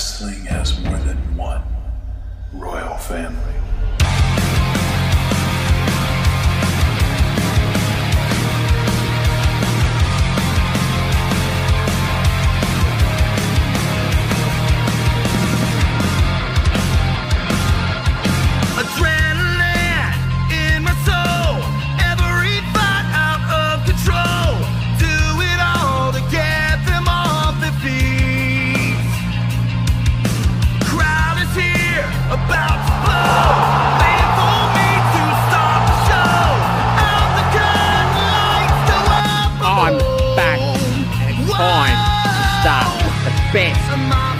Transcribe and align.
wrestling 0.00 0.46
has 0.46 0.80
more 0.82 0.96
than 1.00 1.18
one 1.36 1.62
royal 2.54 2.96
family. 2.96 3.54
Best 43.52 43.80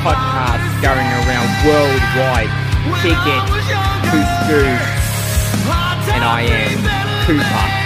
podcast 0.07 0.83
going 0.83 1.07
around 1.27 1.49
worldwide. 1.67 2.49
To 3.03 3.09
Scoob, 4.47 4.81
and 6.15 6.25
I 6.25 6.43
am. 6.43 7.27
Cooper. 7.27 7.80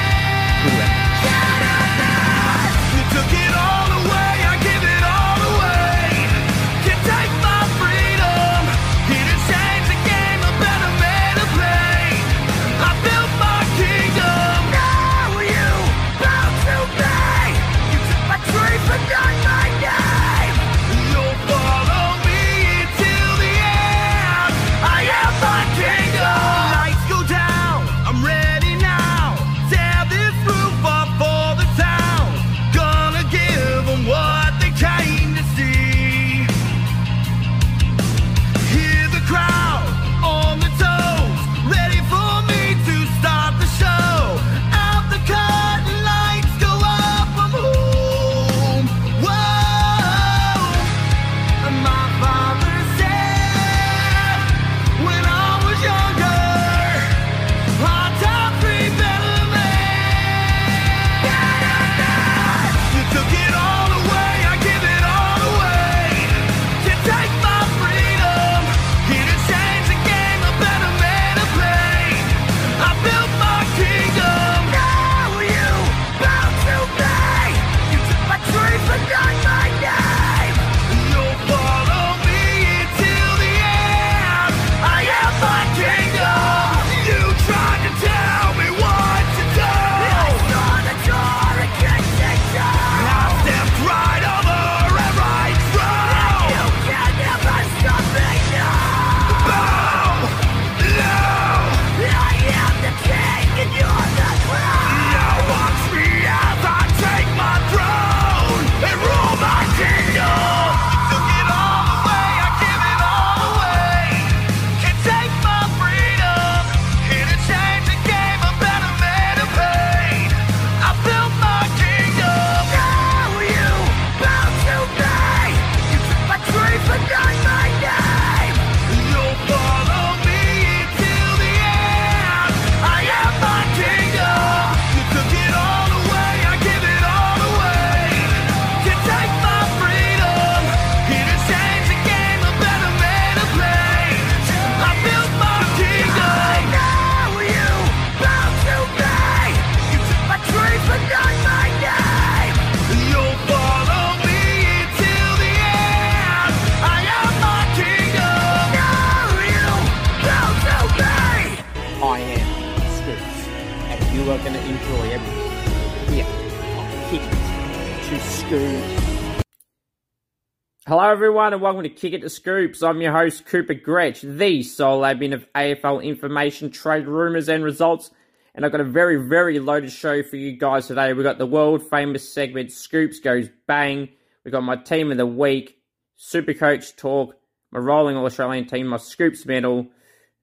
Everyone, 171.34 171.52
and 171.52 171.62
welcome 171.62 171.82
to 171.82 171.88
Kick 171.88 172.12
It 172.12 172.20
to 172.20 172.30
Scoops. 172.30 172.80
I'm 172.80 173.00
your 173.00 173.10
host, 173.10 173.44
Cooper 173.46 173.74
Gretch, 173.74 174.20
the 174.20 174.62
sole 174.62 175.00
admin 175.00 175.34
of 175.34 175.44
AFL 175.52 176.04
information, 176.04 176.70
trade 176.70 177.08
rumours, 177.08 177.48
and 177.48 177.64
results. 177.64 178.12
And 178.54 178.64
I've 178.64 178.70
got 178.70 178.80
a 178.80 178.84
very, 178.84 179.16
very 179.16 179.58
loaded 179.58 179.90
show 179.90 180.22
for 180.22 180.36
you 180.36 180.52
guys 180.52 180.86
today. 180.86 181.12
We've 181.12 181.24
got 181.24 181.38
the 181.38 181.44
world 181.44 181.90
famous 181.90 182.32
segment 182.32 182.70
Scoops 182.70 183.18
Goes 183.18 183.48
Bang. 183.66 184.10
We've 184.44 184.52
got 184.52 184.62
my 184.62 184.76
team 184.76 185.10
of 185.10 185.16
the 185.16 185.26
week, 185.26 185.76
Super 186.14 186.54
Coach 186.54 186.94
Talk, 186.94 187.34
my 187.72 187.80
rolling 187.80 188.16
All 188.16 188.26
Australian 188.26 188.68
team, 188.68 188.86
my 188.86 188.98
Scoops 188.98 189.44
medal. 189.44 189.88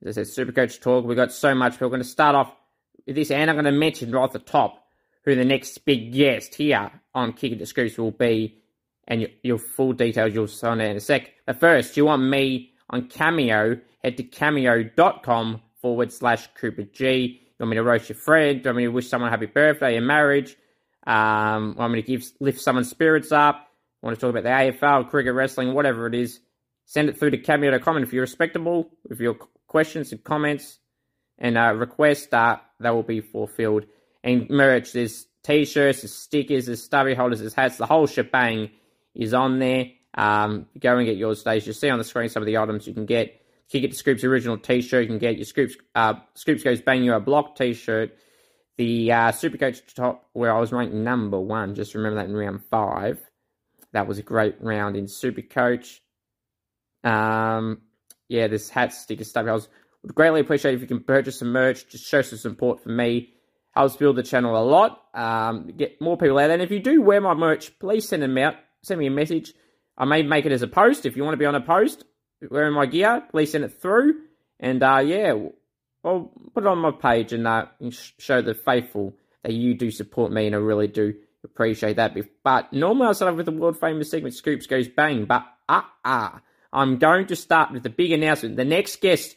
As 0.04 0.18
I 0.18 0.24
said, 0.24 0.26
Super 0.26 0.52
Coach 0.52 0.78
Talk. 0.78 1.06
We've 1.06 1.16
got 1.16 1.32
so 1.32 1.54
much. 1.54 1.80
We're 1.80 1.88
going 1.88 2.02
to 2.02 2.06
start 2.06 2.36
off 2.36 2.54
with 3.06 3.16
this, 3.16 3.30
and 3.30 3.48
I'm 3.48 3.56
going 3.56 3.64
to 3.64 3.72
mention 3.72 4.12
right 4.12 4.24
at 4.24 4.32
the 4.32 4.40
top 4.40 4.84
who 5.24 5.34
the 5.36 5.44
next 5.46 5.86
big 5.86 6.12
guest 6.12 6.56
here 6.56 6.90
on 7.14 7.32
Kick 7.32 7.52
It 7.52 7.60
to 7.60 7.66
Scoops 7.66 7.96
will 7.96 8.10
be 8.10 8.61
and 9.08 9.20
your, 9.20 9.30
your 9.42 9.58
full 9.58 9.92
details 9.92 10.34
you'll 10.34 10.48
sign 10.48 10.80
out 10.80 10.90
in 10.90 10.96
a 10.96 11.00
sec. 11.00 11.32
But 11.46 11.58
first, 11.60 11.96
you 11.96 12.06
want 12.06 12.22
me 12.22 12.72
on 12.90 13.08
Cameo, 13.08 13.78
head 14.02 14.16
to 14.16 14.22
cameo.com 14.22 15.60
forward 15.80 16.12
slash 16.12 16.48
Cooper 16.54 16.84
G. 16.84 17.40
You 17.42 17.54
want 17.60 17.70
me 17.70 17.76
to 17.76 17.82
roast 17.82 18.08
your 18.08 18.16
friend? 18.16 18.58
You 18.58 18.68
want 18.68 18.76
me 18.76 18.84
to 18.84 18.90
wish 18.90 19.08
someone 19.08 19.30
happy 19.30 19.46
birthday, 19.46 19.96
a 19.96 20.00
marriage? 20.00 20.56
Um, 21.06 21.74
want 21.76 21.92
me 21.92 22.02
to 22.02 22.06
give 22.06 22.24
lift 22.40 22.60
someone's 22.60 22.90
spirits 22.90 23.32
up? 23.32 23.68
Want 24.02 24.16
to 24.16 24.20
talk 24.20 24.30
about 24.30 24.42
the 24.42 24.48
AFL, 24.48 25.08
cricket, 25.10 25.34
wrestling, 25.34 25.74
whatever 25.74 26.06
it 26.06 26.14
is? 26.14 26.40
Send 26.86 27.08
it 27.08 27.18
through 27.18 27.30
to 27.30 27.38
cameo.com. 27.38 27.96
And 27.96 28.04
if 28.04 28.12
you're 28.12 28.22
respectable 28.22 28.90
with 29.08 29.20
your 29.20 29.36
questions 29.66 30.12
and 30.12 30.22
comments 30.22 30.78
and 31.38 31.56
uh, 31.56 31.74
requests, 31.74 32.32
uh, 32.32 32.56
that 32.80 32.90
will 32.90 33.02
be 33.02 33.20
fulfilled. 33.20 33.86
And 34.24 34.48
merch, 34.50 34.92
there's 34.92 35.26
t-shirts, 35.44 36.02
there's 36.02 36.14
stickers, 36.14 36.66
there's 36.66 36.82
stubby 36.82 37.14
holders, 37.14 37.40
there's 37.40 37.54
hats, 37.54 37.76
the 37.76 37.86
whole 37.86 38.06
shebang 38.06 38.70
is 39.14 39.34
on 39.34 39.58
there. 39.58 39.86
Um, 40.14 40.66
go 40.78 40.96
and 40.96 41.06
get 41.06 41.16
yours 41.16 41.38
today. 41.38 41.56
You 41.56 41.72
see 41.72 41.88
on 41.88 41.98
the 41.98 42.04
screen 42.04 42.28
some 42.28 42.42
of 42.42 42.46
the 42.46 42.58
items 42.58 42.86
you 42.86 42.94
can 42.94 43.06
get. 43.06 43.28
You 43.68 43.80
can 43.80 43.80
get 43.82 43.90
the 43.92 43.96
Scoops 43.96 44.24
original 44.24 44.58
T-shirt. 44.58 45.02
You 45.02 45.08
can 45.08 45.18
get 45.18 45.36
your 45.36 45.46
Scoops 45.46 45.76
uh, 45.94 46.14
Scoops 46.34 46.62
goes 46.62 46.82
bang 46.82 47.02
you 47.02 47.14
a 47.14 47.20
block 47.20 47.56
T-shirt. 47.56 48.16
The 48.76 49.12
uh, 49.12 49.32
Supercoach 49.32 49.94
top 49.94 50.28
where 50.32 50.54
I 50.54 50.58
was 50.58 50.72
ranked 50.72 50.94
number 50.94 51.40
one. 51.40 51.74
Just 51.74 51.94
remember 51.94 52.16
that 52.16 52.28
in 52.28 52.36
round 52.36 52.62
five. 52.70 53.20
That 53.92 54.06
was 54.06 54.18
a 54.18 54.22
great 54.22 54.56
round 54.60 54.96
in 54.96 55.04
Supercoach. 55.04 56.00
Um, 57.04 57.82
yeah, 58.28 58.48
this 58.48 58.70
hat 58.70 58.92
sticker 58.92 59.24
stuff. 59.24 59.46
I 59.46 59.52
was, 59.52 59.68
would 60.02 60.14
greatly 60.14 60.40
appreciate 60.40 60.74
if 60.74 60.80
you 60.80 60.86
can 60.86 61.00
purchase 61.00 61.38
some 61.38 61.52
merch. 61.52 61.88
Just 61.88 62.06
show 62.06 62.22
some 62.22 62.38
support 62.38 62.82
for 62.82 62.88
me. 62.88 63.34
Helps 63.72 63.96
build 63.96 64.16
the 64.16 64.22
channel 64.22 64.56
a 64.56 64.64
lot. 64.64 65.02
Um, 65.14 65.72
get 65.76 66.00
more 66.00 66.16
people 66.16 66.38
out. 66.38 66.50
And 66.50 66.62
if 66.62 66.70
you 66.70 66.80
do 66.80 67.00
wear 67.00 67.20
my 67.20 67.34
merch, 67.34 67.78
please 67.78 68.08
send 68.08 68.22
them 68.22 68.36
out. 68.38 68.54
Send 68.82 68.98
me 68.98 69.06
a 69.06 69.10
message. 69.10 69.52
I 69.96 70.04
may 70.04 70.22
make 70.22 70.46
it 70.46 70.52
as 70.52 70.62
a 70.62 70.68
post. 70.68 71.06
If 71.06 71.16
you 71.16 71.22
want 71.22 71.34
to 71.34 71.38
be 71.38 71.46
on 71.46 71.54
a 71.54 71.60
post 71.60 72.04
wearing 72.50 72.74
my 72.74 72.86
gear, 72.86 73.22
please 73.30 73.52
send 73.52 73.64
it 73.64 73.80
through. 73.80 74.14
And 74.58 74.82
uh, 74.82 74.98
yeah, 74.98 75.34
I'll 76.04 76.32
put 76.54 76.64
it 76.64 76.66
on 76.66 76.78
my 76.78 76.90
page 76.90 77.32
and 77.32 77.46
uh, 77.46 77.66
show 78.18 78.42
the 78.42 78.54
faithful 78.54 79.14
that 79.42 79.52
you 79.52 79.74
do 79.74 79.90
support 79.90 80.32
me, 80.32 80.46
and 80.46 80.54
I 80.54 80.58
really 80.58 80.88
do 80.88 81.14
appreciate 81.44 81.96
that. 81.96 82.16
But 82.44 82.72
normally 82.72 83.08
I 83.08 83.12
start 83.12 83.32
off 83.32 83.36
with 83.36 83.46
the 83.46 83.52
world 83.52 83.78
famous 83.78 84.10
segment 84.10 84.34
Scoops 84.34 84.66
Goes 84.66 84.88
Bang, 84.88 85.24
but 85.24 85.44
ah 85.68 85.84
uh, 85.84 85.90
ah, 86.04 86.34
uh, 86.34 86.38
I'm 86.72 86.98
going 86.98 87.26
to 87.26 87.36
start 87.36 87.72
with 87.72 87.82
the 87.82 87.90
big 87.90 88.12
announcement. 88.12 88.56
The 88.56 88.64
next 88.64 89.00
guest 89.00 89.36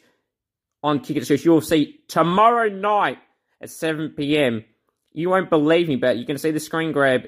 on 0.82 1.00
Kick 1.00 1.18
It 1.18 1.24
Scoops 1.24 1.44
you'll 1.44 1.60
see 1.60 2.00
tomorrow 2.08 2.68
night 2.68 3.18
at 3.60 3.70
7 3.70 4.10
p.m. 4.16 4.64
You 5.12 5.30
won't 5.30 5.50
believe 5.50 5.88
me, 5.88 5.96
but 5.96 6.18
you 6.18 6.26
can 6.26 6.38
see 6.38 6.50
the 6.50 6.60
screen 6.60 6.92
grab 6.92 7.26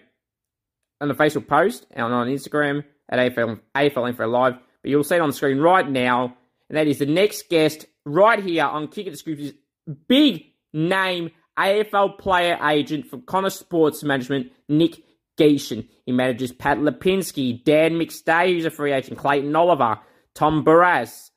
on 1.01 1.09
the 1.09 1.15
Facebook 1.15 1.47
post 1.47 1.87
and 1.91 2.13
on 2.13 2.29
Instagram 2.29 2.85
at 3.09 3.19
AFL, 3.19 3.61
AFL 3.75 4.09
Info 4.09 4.27
Live. 4.27 4.55
But 4.83 4.91
you'll 4.91 5.05
see 5.05 5.17
it 5.17 5.21
on 5.21 5.31
the 5.31 5.35
screen 5.35 5.59
right 5.59 5.89
now, 5.89 6.37
and 6.69 6.79
that 6.79 6.87
is 6.87 6.99
the 6.99 7.07
next 7.07 7.49
guest 7.49 7.87
right 8.05 8.43
here 8.43 8.65
on 8.65 8.89
Kick 8.89 9.07
It 9.07 9.19
Scoops 9.19 9.53
big 10.07 10.45
name 10.73 11.31
AFL 11.59 12.19
player 12.19 12.59
agent 12.63 13.07
for 13.07 13.19
Connor 13.19 13.51
Sports 13.51 14.03
Management, 14.03 14.53
Nick 14.69 15.03
Gieschen. 15.39 15.89
He 16.07 16.13
manages 16.13 16.53
Pat 16.53 16.79
Lipinski, 16.79 17.65
Dan 17.65 17.93
McStay, 17.93 18.53
who's 18.53 18.65
a 18.65 18.71
free 18.71 18.93
agent, 18.93 19.19
Clayton 19.19 19.55
Oliver, 19.57 19.99
Tom 20.35 20.65
Barrass, 20.65 21.31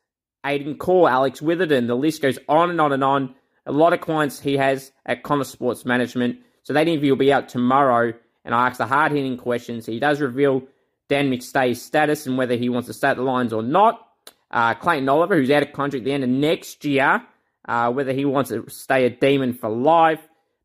Aidan 0.45 0.75
Corr, 0.75 1.09
Alex 1.09 1.39
Witherden. 1.39 1.87
The 1.87 1.95
list 1.95 2.21
goes 2.21 2.39
on 2.47 2.69
and 2.69 2.81
on 2.81 2.91
and 2.93 3.03
on. 3.03 3.35
A 3.65 3.71
lot 3.71 3.93
of 3.93 4.01
clients 4.01 4.39
he 4.39 4.57
has 4.57 4.91
at 5.05 5.23
Connor 5.23 5.43
Sports 5.43 5.85
Management. 5.85 6.39
So 6.63 6.73
that 6.73 6.87
interview 6.87 7.11
will 7.11 7.17
be 7.17 7.33
out 7.33 7.49
tomorrow, 7.49 8.13
and 8.43 8.55
I 8.55 8.67
ask 8.67 8.77
the 8.77 8.85
hard 8.85 9.11
hitting 9.11 9.37
questions. 9.37 9.85
He 9.85 9.99
does 9.99 10.21
reveal 10.21 10.63
Dan 11.09 11.29
McStay's 11.29 11.81
status 11.81 12.25
and 12.25 12.37
whether 12.37 12.55
he 12.55 12.69
wants 12.69 12.87
to 12.87 12.93
start 12.93 13.17
the 13.17 13.23
Lions 13.23 13.53
or 13.53 13.63
not. 13.63 14.07
Uh, 14.49 14.73
Clayton 14.73 15.07
Oliver, 15.07 15.35
who's 15.35 15.51
out 15.51 15.63
of 15.63 15.73
contract 15.73 16.01
at 16.01 16.05
the 16.05 16.13
end 16.13 16.23
of 16.23 16.29
next 16.29 16.83
year, 16.83 17.23
uh, 17.67 17.91
whether 17.91 18.13
he 18.13 18.25
wants 18.25 18.49
to 18.49 18.65
stay 18.69 19.05
a 19.05 19.09
demon 19.09 19.53
for 19.53 19.69
life. 19.69 20.19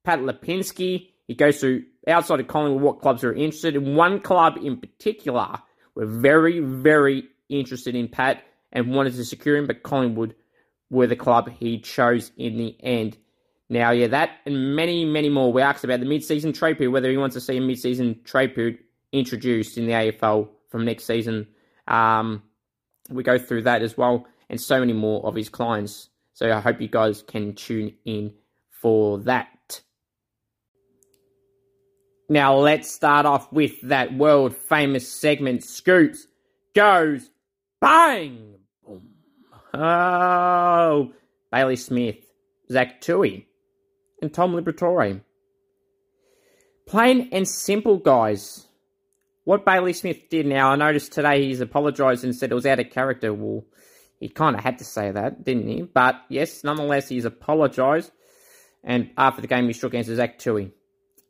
Pat 0.05 0.21
Lipinski, 0.21 1.09
he 1.27 1.35
goes 1.35 1.61
through 1.61 1.85
outside 2.07 2.41
of 2.41 2.47
Collingwood 2.47 2.83
what 2.83 3.01
clubs 3.01 3.25
are 3.25 3.33
interested 3.33 3.77
in. 3.77 3.95
One 3.95 4.21
club 4.21 4.59
in 4.63 4.77
particular, 4.77 5.59
we're 5.95 6.07
very, 6.07 6.61
very 6.61 7.25
interested 7.49 7.95
in 7.95 8.09
Pat 8.09 8.45
and 8.73 8.95
wanted 8.95 9.15
to 9.15 9.25
secure 9.25 9.57
him, 9.57 9.67
but 9.67 9.83
Collingwood 9.83 10.35
were 10.91 11.07
the 11.07 11.17
club 11.17 11.51
he 11.51 11.81
chose 11.81 12.31
in 12.37 12.57
the 12.57 12.77
end. 12.81 13.17
Now, 13.69 13.91
yeah, 13.91 14.07
that 14.09 14.31
and 14.47 14.77
many, 14.77 15.05
many 15.05 15.29
more. 15.29 15.53
We 15.53 15.63
asked 15.63 15.85
about 15.85 16.01
the 16.01 16.07
mid-season 16.07 16.53
trade 16.53 16.79
period, 16.79 16.93
whether 16.93 17.11
he 17.11 17.17
wants 17.17 17.35
to 17.35 17.41
see 17.41 17.57
a 17.57 17.61
mid-season 17.61 18.21
trade 18.25 18.55
period 18.55 18.79
introduced 19.13 19.77
in 19.77 19.87
the 19.87 19.93
AFL 19.93 20.49
from 20.69 20.85
next 20.85 21.05
season. 21.05 21.49
Um, 21.89 22.43
we 23.11 23.23
go 23.23 23.39
through 23.39 23.63
that 23.63 23.83
as 23.83 23.97
well, 23.97 24.27
and 24.49 24.61
so 24.61 24.79
many 24.81 24.93
more 24.93 25.25
of 25.27 25.35
his 25.35 25.49
clients. 25.49 26.09
So 26.33 26.53
I 26.53 26.61
hope 26.61 26.81
you 26.81 26.89
guys 26.89 27.23
can 27.23 27.55
tune 27.55 27.95
in 28.05 28.35
for 28.71 29.19
that. 29.21 29.81
Now 32.29 32.57
let's 32.57 32.91
start 32.91 33.25
off 33.25 33.53
with 33.53 33.81
that 33.83 34.13
world 34.13 34.55
famous 34.55 35.09
segment. 35.09 35.65
Scoops 35.65 36.27
goes 36.75 37.31
bang. 37.81 38.55
Boom. 38.85 39.09
Oh, 39.73 41.13
Bailey 41.53 41.77
Smith, 41.77 42.19
Zach 42.71 43.01
Tuohy, 43.01 43.47
and 44.21 44.33
Tom 44.33 44.53
Liberatore. 44.53 45.21
Plain 46.87 47.29
and 47.33 47.49
simple, 47.49 47.99
guys. 47.99 48.67
What 49.45 49.65
Bailey 49.65 49.93
Smith 49.93 50.29
did 50.29 50.47
now, 50.47 50.71
I 50.71 50.77
noticed 50.77 51.13
today 51.13 51.45
he's 51.45 51.61
apologised 51.61 52.25
and 52.25 52.35
said 52.35 52.51
it 52.51 52.55
was 52.55 52.67
out 52.67 52.81
of 52.81 52.91
character. 52.91 53.33
Well, 53.33 53.65
he 54.19 54.29
kind 54.29 54.57
of 54.57 54.63
had 54.63 54.79
to 54.79 54.85
say 54.85 55.11
that, 55.11 55.45
didn't 55.45 55.69
he? 55.69 55.83
But 55.83 56.17
yes, 56.29 56.65
nonetheless, 56.65 57.09
he's 57.09 57.25
apologised. 57.25 58.11
And 58.83 59.11
after 59.17 59.43
the 59.43 59.49
game, 59.49 59.67
he 59.67 59.73
shook 59.73 59.95
hands 59.95 60.09
with 60.09 60.17
Zach 60.17 60.39
Tuohy. 60.39 60.73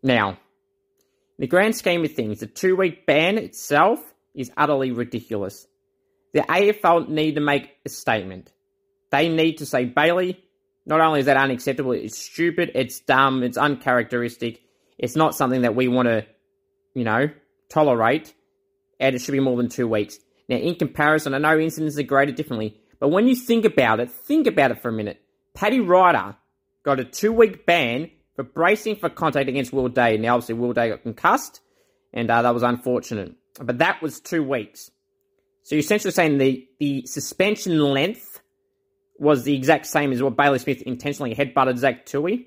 Now, 0.02 0.30
in 0.30 0.36
the 1.38 1.46
grand 1.46 1.74
scheme 1.74 2.04
of 2.04 2.12
things, 2.12 2.40
the 2.40 2.46
two 2.46 2.76
week 2.76 3.06
ban 3.06 3.38
itself 3.38 4.00
is 4.34 4.50
utterly 4.56 4.92
ridiculous. 4.92 5.66
The 6.32 6.40
AFL 6.40 7.08
need 7.08 7.36
to 7.36 7.40
make 7.40 7.70
a 7.84 7.88
statement. 7.88 8.52
They 9.10 9.28
need 9.28 9.58
to 9.58 9.66
say, 9.66 9.86
Bailey, 9.86 10.42
not 10.86 11.00
only 11.00 11.20
is 11.20 11.26
that 11.26 11.36
unacceptable, 11.36 11.92
it's 11.92 12.16
stupid, 12.16 12.70
it's 12.74 13.00
dumb, 13.00 13.42
it's 13.42 13.58
uncharacteristic, 13.58 14.62
it's 14.96 15.16
not 15.16 15.34
something 15.34 15.62
that 15.62 15.74
we 15.74 15.88
want 15.88 16.06
to, 16.06 16.24
you 16.94 17.04
know, 17.04 17.28
tolerate, 17.68 18.32
and 19.00 19.14
it 19.14 19.20
should 19.20 19.32
be 19.32 19.40
more 19.40 19.56
than 19.56 19.68
two 19.68 19.88
weeks. 19.88 20.18
Now, 20.48 20.56
in 20.56 20.76
comparison, 20.76 21.34
I 21.34 21.38
know 21.38 21.58
incidents 21.58 21.98
are 21.98 22.04
graded 22.04 22.36
differently, 22.36 22.80
but 23.00 23.08
when 23.08 23.26
you 23.26 23.34
think 23.34 23.64
about 23.64 24.00
it, 24.00 24.10
think 24.10 24.46
about 24.46 24.70
it 24.70 24.80
for 24.80 24.88
a 24.88 24.92
minute. 24.92 25.20
Paddy 25.54 25.80
Ryder 25.80 26.36
got 26.84 27.00
a 27.00 27.04
two 27.04 27.32
week 27.32 27.66
ban 27.66 28.10
for 28.36 28.44
bracing 28.44 28.96
for 28.96 29.08
contact 29.08 29.48
against 29.48 29.72
Will 29.72 29.88
Day. 29.88 30.16
Now, 30.18 30.34
obviously, 30.34 30.54
Will 30.54 30.72
Day 30.72 30.90
got 30.90 31.02
concussed, 31.02 31.60
and 32.12 32.30
uh, 32.30 32.42
that 32.42 32.54
was 32.54 32.62
unfortunate. 32.62 33.34
But 33.60 33.78
that 33.78 34.00
was 34.02 34.20
two 34.20 34.42
weeks. 34.42 34.90
So 35.62 35.74
you're 35.74 35.80
essentially 35.80 36.12
saying 36.12 36.38
the, 36.38 36.68
the 36.78 37.06
suspension 37.06 37.78
length 37.80 38.35
was 39.18 39.44
the 39.44 39.54
exact 39.54 39.86
same 39.86 40.12
as 40.12 40.22
what 40.22 40.36
Bailey 40.36 40.58
Smith 40.58 40.82
intentionally 40.82 41.34
headbutted 41.34 41.78
Zach 41.78 42.06
Tuohy? 42.06 42.46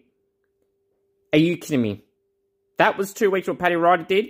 Are 1.33 1.39
you 1.39 1.57
kidding 1.57 1.81
me? 1.81 2.03
That 2.77 2.97
was 2.97 3.13
two 3.13 3.29
weeks 3.29 3.47
what 3.47 3.59
Paddy 3.59 3.75
Ryder 3.75 4.03
did, 4.03 4.25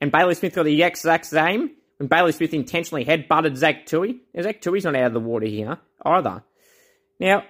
and 0.00 0.10
Bailey 0.10 0.34
Smith 0.34 0.54
got 0.54 0.64
the 0.64 0.82
exact 0.82 1.26
same 1.26 1.70
when 1.98 2.08
Bailey 2.08 2.32
Smith 2.32 2.52
intentionally 2.52 3.04
headbutted 3.04 3.56
Zach 3.56 3.86
Tuohy. 3.86 4.18
Now, 4.34 4.42
Zach 4.42 4.60
Tuohy's 4.60 4.84
not 4.84 4.96
out 4.96 5.06
of 5.06 5.12
the 5.12 5.20
water 5.20 5.46
here 5.46 5.78
either. 6.04 6.42
Now, 7.20 7.44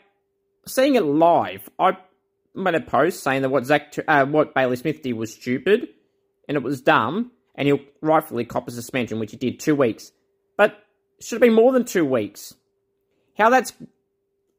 seeing 0.67 0.95
it 0.97 1.05
live, 1.05 1.69
I 1.79 1.97
made 2.55 2.75
a 2.75 2.81
post 2.81 3.23
saying 3.23 3.43
that 3.43 3.51
what 3.51 3.65
Zach, 3.65 3.95
uh, 4.07 4.27
what 4.27 4.55
Bailey 4.55 4.77
Smith 4.77 5.03
did 5.03 5.15
was 5.15 5.33
stupid 5.33 5.89
and 6.49 6.57
it 6.57 6.63
was 6.63 6.83
dumb, 6.83 7.31
and 7.55 7.67
he'll 7.67 7.81
rightfully 8.03 8.45
cop 8.45 8.69
a 8.69 8.71
suspension, 8.71 9.19
which 9.19 9.31
he 9.31 9.37
did 9.37 9.61
two 9.61 9.75
weeks. 9.75 10.13
But 10.57 10.79
should 11.21 11.37
have 11.37 11.43
been 11.43 11.55
more 11.55 11.73
than 11.73 11.85
two 11.85 12.05
weeks. 12.05 12.55
How 13.37 13.51
that's 13.51 13.73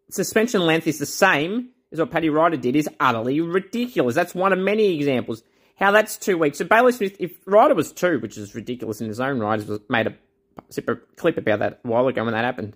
suspension 0.10 0.62
length 0.62 0.88
is 0.88 1.00
the 1.00 1.06
same 1.06 1.70
as 1.92 2.00
what 2.00 2.12
Paddy 2.12 2.30
Ryder 2.30 2.58
did 2.58 2.76
is 2.76 2.90
utterly 3.00 3.42
ridiculous. 3.42 4.16
That's 4.16 4.36
one 4.36 4.54
of 4.54 4.60
many 4.60 4.96
examples 4.96 5.44
how 5.76 5.92
that's 5.92 6.18
two 6.18 6.38
weeks. 6.38 6.58
So 6.58 6.66
Bailey 6.66 6.94
Smith, 6.94 7.18
if 7.20 7.38
Ryder 7.46 7.76
was 7.76 7.92
two, 7.92 8.20
which 8.20 8.38
is 8.38 8.56
ridiculous 8.56 9.02
in 9.02 9.08
his 9.08 9.20
own 9.20 9.40
right, 9.40 9.62
made 9.90 10.08
a 10.08 10.96
clip 11.16 11.38
about 11.38 11.60
that 11.60 11.82
a 11.84 11.88
while 11.88 12.08
ago 12.08 12.24
when 12.24 12.34
that 12.34 12.46
happened. 12.46 12.76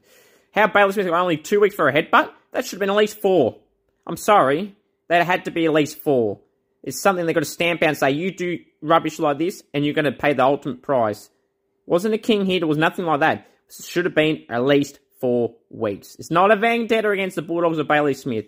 How 0.53 0.67
Bailey 0.67 0.91
Smith 0.91 1.07
only 1.07 1.37
two 1.37 1.59
weeks 1.59 1.75
for 1.75 1.87
a 1.87 1.93
headbutt? 1.93 2.31
That 2.51 2.65
should 2.65 2.73
have 2.73 2.79
been 2.79 2.89
at 2.89 2.95
least 2.95 3.21
four. 3.21 3.57
I'm 4.05 4.17
sorry, 4.17 4.75
that 5.07 5.25
had 5.25 5.45
to 5.45 5.51
be 5.51 5.65
at 5.65 5.73
least 5.73 5.97
four. 5.99 6.39
It's 6.83 7.01
something 7.01 7.25
they've 7.25 7.35
got 7.35 7.41
to 7.41 7.45
stamp 7.45 7.83
out 7.83 7.89
and 7.89 7.97
say, 7.97 8.11
you 8.11 8.31
do 8.31 8.59
rubbish 8.81 9.19
like 9.19 9.37
this, 9.37 9.63
and 9.73 9.85
you're 9.85 9.93
going 9.93 10.05
to 10.05 10.11
pay 10.11 10.33
the 10.33 10.43
ultimate 10.43 10.81
price. 10.81 11.29
Wasn't 11.85 12.13
a 12.13 12.17
king 12.17 12.45
hit, 12.45 12.63
it 12.63 12.67
was 12.67 12.77
nothing 12.77 13.05
like 13.05 13.19
that. 13.19 13.47
Should 13.69 14.05
have 14.05 14.15
been 14.15 14.43
at 14.49 14.63
least 14.63 14.99
four 15.19 15.55
weeks. 15.69 16.15
It's 16.15 16.31
not 16.31 16.51
a 16.51 16.55
vendetta 16.55 17.09
against 17.09 17.35
the 17.35 17.41
Bulldogs 17.41 17.79
or 17.79 17.83
Bailey 17.83 18.13
Smith. 18.13 18.45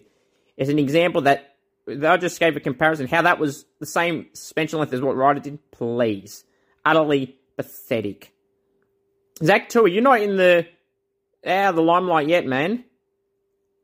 It's 0.58 0.70
an 0.70 0.80
example 0.80 1.22
that 1.22 1.56
I 1.88 2.18
just 2.18 2.40
gave 2.40 2.56
a 2.56 2.60
comparison 2.60 3.08
how 3.08 3.24
that 3.24 3.40
was 3.40 3.66
the 3.80 3.86
same 3.86 4.28
suspension 4.34 4.80
length 4.80 4.94
as 4.94 5.02
what 5.02 5.16
Ryder 5.16 5.40
did. 5.40 5.72
Please, 5.72 6.44
utterly 6.86 7.38
pathetic. 7.58 8.34
Zach 9.44 9.70
Tuohy, 9.70 9.94
you're 9.94 10.04
not 10.04 10.22
in 10.22 10.38
the 10.38 10.68
out 11.46 11.70
of 11.70 11.76
the 11.76 11.82
limelight 11.82 12.28
yet, 12.28 12.46
man, 12.46 12.84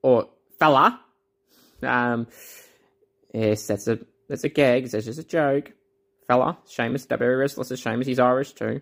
or 0.03 0.29
fella. 0.60 1.01
Um, 1.82 2.27
yes, 3.34 3.67
that's 3.67 3.88
a 3.88 4.00
that's 4.29 4.44
a 4.44 4.50
gag. 4.50 4.88
That's 4.89 5.06
just 5.06 5.20
a 5.20 5.24
joke, 5.24 5.72
fella. 6.27 6.58
Seamus, 6.67 7.08
W 7.08 7.36
restless 7.36 7.72
as 7.72 7.82
Seamus. 7.82 8.06
He's 8.06 8.20
Irish 8.20 8.53
too. 8.53 8.82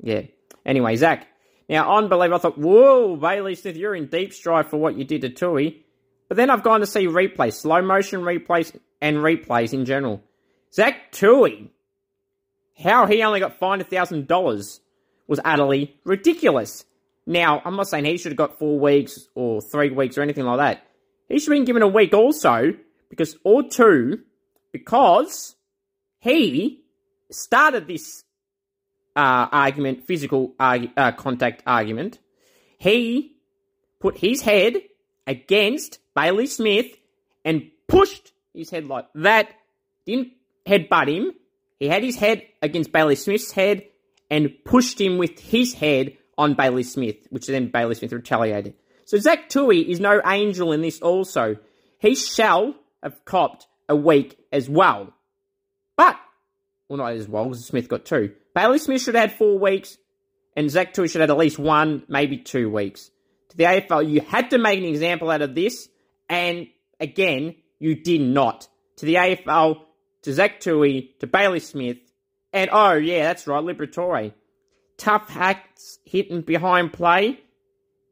Yeah. 0.00 0.22
Anyway, 0.64 0.96
Zach. 0.96 1.26
Now, 1.68 1.96
unbelievable. 1.96 2.36
I 2.36 2.40
thought, 2.40 2.58
whoa, 2.58 3.16
Bailey 3.16 3.54
Smith, 3.54 3.76
you're 3.76 3.94
in 3.94 4.06
deep 4.06 4.32
strife 4.32 4.68
for 4.68 4.76
what 4.76 4.96
you 4.96 5.04
did 5.04 5.22
to 5.22 5.30
Tuohy. 5.30 5.82
But 6.28 6.36
then 6.36 6.50
I've 6.50 6.62
gone 6.62 6.80
to 6.80 6.86
see 6.86 7.06
replays, 7.06 7.54
slow 7.54 7.82
motion 7.82 8.20
replays, 8.20 8.76
and 9.00 9.18
replays 9.18 9.72
in 9.72 9.84
general. 9.84 10.22
Zach 10.72 11.12
Tuohy, 11.12 11.68
how 12.82 13.06
he 13.06 13.22
only 13.22 13.40
got 13.40 13.58
fined 13.58 13.86
$1,000 13.86 14.80
was 15.26 15.40
utterly 15.44 15.96
ridiculous. 16.04 16.84
Now, 17.26 17.62
I'm 17.64 17.76
not 17.76 17.88
saying 17.88 18.04
he 18.04 18.18
should 18.18 18.32
have 18.32 18.36
got 18.36 18.58
four 18.58 18.78
weeks 18.78 19.18
or 19.34 19.60
three 19.60 19.90
weeks 19.90 20.18
or 20.18 20.22
anything 20.22 20.44
like 20.44 20.58
that. 20.58 20.86
He 21.28 21.38
should 21.38 21.52
have 21.52 21.58
been 21.58 21.64
given 21.64 21.82
a 21.82 21.88
week 21.88 22.12
also, 22.12 22.74
because, 23.08 23.36
or 23.44 23.62
two, 23.62 24.20
because 24.72 25.56
he 26.18 26.84
started 27.30 27.86
this 27.86 28.24
uh, 29.16 29.48
argument, 29.52 30.04
physical 30.04 30.54
uh, 30.58 31.12
contact 31.12 31.62
argument. 31.66 32.18
he 32.78 33.36
put 34.00 34.18
his 34.18 34.42
head 34.42 34.74
against 35.26 35.98
Bailey 36.14 36.46
Smith 36.46 36.86
and 37.44 37.70
pushed 37.88 38.32
his 38.52 38.70
head 38.70 38.86
like 38.86 39.06
that. 39.14 39.48
Didn't 40.04 40.32
headbutt 40.66 41.08
him. 41.08 41.32
He 41.78 41.88
had 41.88 42.02
his 42.02 42.16
head 42.16 42.42
against 42.60 42.92
Bailey 42.92 43.16
Smith's 43.16 43.52
head 43.52 43.86
and 44.30 44.52
pushed 44.64 45.00
him 45.00 45.18
with 45.18 45.38
his 45.38 45.74
head 45.74 46.16
on 46.36 46.54
Bailey 46.54 46.82
Smith, 46.82 47.16
which 47.30 47.46
then 47.46 47.70
Bailey 47.70 47.94
Smith 47.94 48.12
retaliated. 48.12 48.74
So 49.04 49.18
Zach 49.18 49.48
Tuohy 49.48 49.86
is 49.86 50.00
no 50.00 50.20
angel 50.26 50.72
in 50.72 50.82
this 50.82 51.00
also. 51.00 51.56
He 51.98 52.14
shall 52.14 52.74
have 53.02 53.24
copped 53.24 53.66
a 53.88 53.96
week 53.96 54.38
as 54.52 54.68
well. 54.68 55.12
But, 55.96 56.16
well, 56.88 56.98
not 56.98 57.12
as 57.12 57.28
well, 57.28 57.44
because 57.44 57.66
Smith 57.66 57.88
got 57.88 58.04
two. 58.04 58.34
Bailey 58.54 58.78
Smith 58.78 59.02
should 59.02 59.14
have 59.14 59.30
had 59.30 59.38
four 59.38 59.58
weeks, 59.58 59.98
and 60.56 60.70
Zach 60.70 60.94
Tuohy 60.94 61.10
should 61.10 61.20
have 61.20 61.28
had 61.28 61.34
at 61.34 61.38
least 61.38 61.58
one, 61.58 62.04
maybe 62.08 62.38
two 62.38 62.70
weeks. 62.70 63.10
To 63.50 63.56
the 63.56 63.64
AFL, 63.64 64.08
you 64.08 64.20
had 64.20 64.50
to 64.50 64.58
make 64.58 64.78
an 64.78 64.84
example 64.84 65.30
out 65.30 65.42
of 65.42 65.54
this, 65.54 65.88
and 66.28 66.68
again, 67.00 67.56
you 67.78 67.94
did 67.96 68.20
not. 68.20 68.68
To 68.98 69.06
the 69.06 69.14
AFL, 69.14 69.80
to 70.22 70.32
Zach 70.32 70.60
Tuohy, 70.60 71.18
to 71.18 71.26
Bailey 71.26 71.60
Smith, 71.60 71.98
and 72.52 72.70
oh 72.72 72.92
yeah, 72.92 73.24
that's 73.24 73.46
right, 73.48 73.62
Liberatore. 73.62 74.32
Tough 74.96 75.28
hacks 75.28 75.98
hitting 76.04 76.42
behind 76.42 76.92
play. 76.92 77.40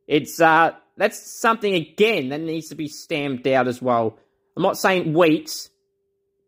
It's 0.08 0.40
uh 0.40 0.72
that's 0.96 1.40
something 1.40 1.74
again 1.74 2.30
that 2.30 2.40
needs 2.40 2.68
to 2.68 2.74
be 2.74 2.88
stamped 2.88 3.46
out 3.46 3.68
as 3.68 3.80
well. 3.80 4.18
I'm 4.56 4.62
not 4.64 4.76
saying 4.76 5.14
weeks, 5.14 5.70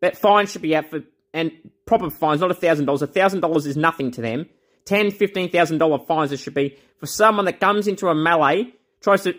but 0.01 0.19
fines 0.19 0.51
should 0.51 0.63
be 0.63 0.75
out 0.75 0.91
for 0.91 1.01
and 1.35 1.53
proper 1.85 2.09
fines, 2.09 2.41
not 2.41 2.50
a 2.50 2.55
thousand 2.55 2.87
dollars. 2.87 3.03
A 3.03 3.07
thousand 3.07 3.41
dollars 3.41 3.67
is 3.67 3.76
nothing 3.76 4.11
to 4.12 4.23
them. 4.23 4.47
Ten, 4.87 5.11
fifteen 5.11 5.50
thousand 5.50 5.79
dollar 5.79 5.99
fines 5.99 6.33
it 6.33 6.38
should 6.38 6.55
be 6.55 6.79
for 6.99 7.07
someone 7.07 7.45
that 7.45 7.61
comes 7.61 7.87
into 7.87 8.09
a 8.09 8.14
melee, 8.14 8.73
tries 9.03 9.25
to 9.25 9.35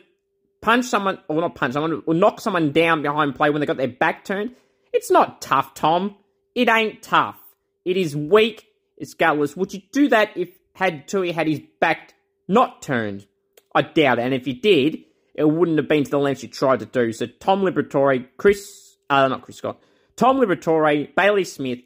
punch 0.62 0.86
someone 0.86 1.18
or 1.28 1.42
not 1.42 1.56
punch 1.56 1.74
someone, 1.74 2.04
or 2.06 2.14
knock 2.14 2.42
someone 2.42 2.72
down 2.72 3.02
behind 3.02 3.34
play 3.34 3.50
when 3.50 3.62
they 3.62 3.66
got 3.66 3.78
their 3.78 3.88
back 3.88 4.26
turned. 4.26 4.56
It's 4.94 5.10
not 5.10 5.42
tough, 5.42 5.74
Tom. 5.74 6.16
It 6.54 6.70
ain't 6.70 7.02
tough. 7.02 7.40
It 7.84 7.98
is 7.98 8.16
weak. 8.16 8.68
It's 8.98 9.14
gutless. 9.14 9.56
Would 9.56 9.74
you 9.74 9.82
do 9.92 10.10
that 10.10 10.36
if 10.36 10.50
had 10.74 11.08
Tuohy 11.08 11.34
had 11.34 11.48
his 11.48 11.62
back 11.80 12.14
not 12.48 12.82
turned? 12.82 13.26
I 13.74 13.82
doubt 13.82 14.20
it. 14.20 14.24
And 14.24 14.34
if 14.34 14.48
you 14.48 14.54
did, 14.54 15.00
it 15.34 15.44
wouldn't 15.44 15.78
have 15.78 15.88
been 15.88 16.06
to 16.06 16.12
the 16.12 16.18
lengths 16.18 16.44
you 16.44 16.50
tried 16.50 16.80
to 16.80 16.86
do. 16.86 17.12
So 17.12 17.26
Tom 17.26 17.62
Liberatore, 17.62 18.26
Chris, 18.38 18.96
uh, 19.10 19.28
not 19.28 19.42
Chris 19.42 19.58
Scott, 19.58 19.82
Tom 20.16 20.38
Liberatore, 20.38 21.14
Bailey 21.16 21.44
Smith, 21.44 21.80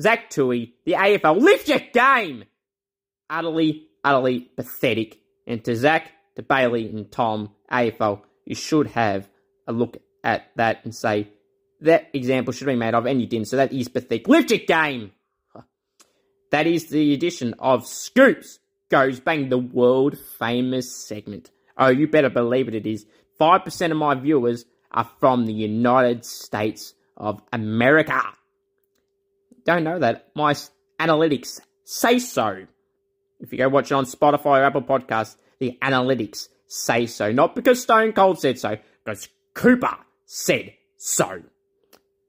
Zach 0.00 0.30
Tuohy, 0.30 0.72
the 0.84 0.92
AFL, 0.92 1.40
lift 1.40 1.68
your 1.68 1.80
game! 1.92 2.44
Utterly, 3.28 3.88
utterly 4.04 4.40
pathetic. 4.40 5.18
And 5.46 5.64
to 5.64 5.74
Zach, 5.74 6.10
to 6.36 6.42
Bailey, 6.42 6.88
and 6.88 7.10
Tom, 7.10 7.50
AFL, 7.70 8.22
you 8.44 8.54
should 8.54 8.88
have 8.88 9.28
a 9.66 9.72
look 9.72 9.96
at 10.22 10.50
that 10.56 10.84
and 10.84 10.94
say, 10.94 11.28
that 11.80 12.10
example 12.12 12.52
should 12.52 12.66
be 12.66 12.76
made 12.76 12.94
of, 12.94 13.06
and 13.06 13.20
you 13.20 13.26
didn't, 13.26 13.48
so 13.48 13.56
that 13.56 13.72
is 13.72 13.88
pathetic. 13.88 14.28
Lift 14.28 14.50
your 14.50 14.60
game! 14.60 15.12
That 16.50 16.66
is 16.66 16.86
the 16.86 17.14
edition 17.14 17.54
of 17.58 17.86
Scoops 17.86 18.58
Goes 18.90 19.20
Bang, 19.20 19.48
the 19.48 19.58
world 19.58 20.18
famous 20.38 21.06
segment. 21.06 21.50
Oh, 21.78 21.88
you 21.88 22.08
better 22.08 22.28
believe 22.28 22.68
it, 22.68 22.74
it 22.74 22.86
is. 22.86 23.06
5% 23.40 23.90
of 23.90 23.96
my 23.96 24.14
viewers 24.16 24.64
are 24.90 25.08
from 25.20 25.46
the 25.46 25.52
United 25.52 26.24
States 26.24 26.94
of 27.20 27.40
America. 27.52 28.20
Don't 29.64 29.84
know 29.84 29.98
that. 29.98 30.30
My 30.34 30.54
analytics 30.98 31.60
say 31.84 32.18
so. 32.18 32.66
If 33.38 33.52
you 33.52 33.58
go 33.58 33.68
watch 33.68 33.92
it 33.92 33.94
on 33.94 34.06
Spotify 34.06 34.60
or 34.60 34.64
Apple 34.64 34.82
Podcasts, 34.82 35.36
the 35.58 35.78
analytics 35.82 36.48
say 36.66 37.06
so. 37.06 37.30
Not 37.30 37.54
because 37.54 37.82
Stone 37.82 38.14
Cold 38.14 38.40
said 38.40 38.58
so, 38.58 38.78
because 39.04 39.28
Cooper 39.54 39.96
said 40.24 40.74
so. 40.96 41.42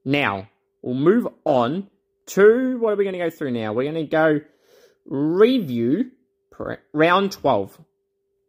Now, 0.03 0.49
we'll 0.81 0.95
move 0.95 1.27
on 1.45 1.87
to 2.27 2.77
what 2.79 2.93
are 2.93 2.95
we 2.95 3.03
going 3.03 3.13
to 3.13 3.19
go 3.19 3.29
through 3.29 3.51
now? 3.51 3.73
We're 3.73 3.91
going 3.91 4.05
to 4.05 4.09
go 4.09 4.41
review 5.05 6.11
round 6.93 7.31
12. 7.31 7.79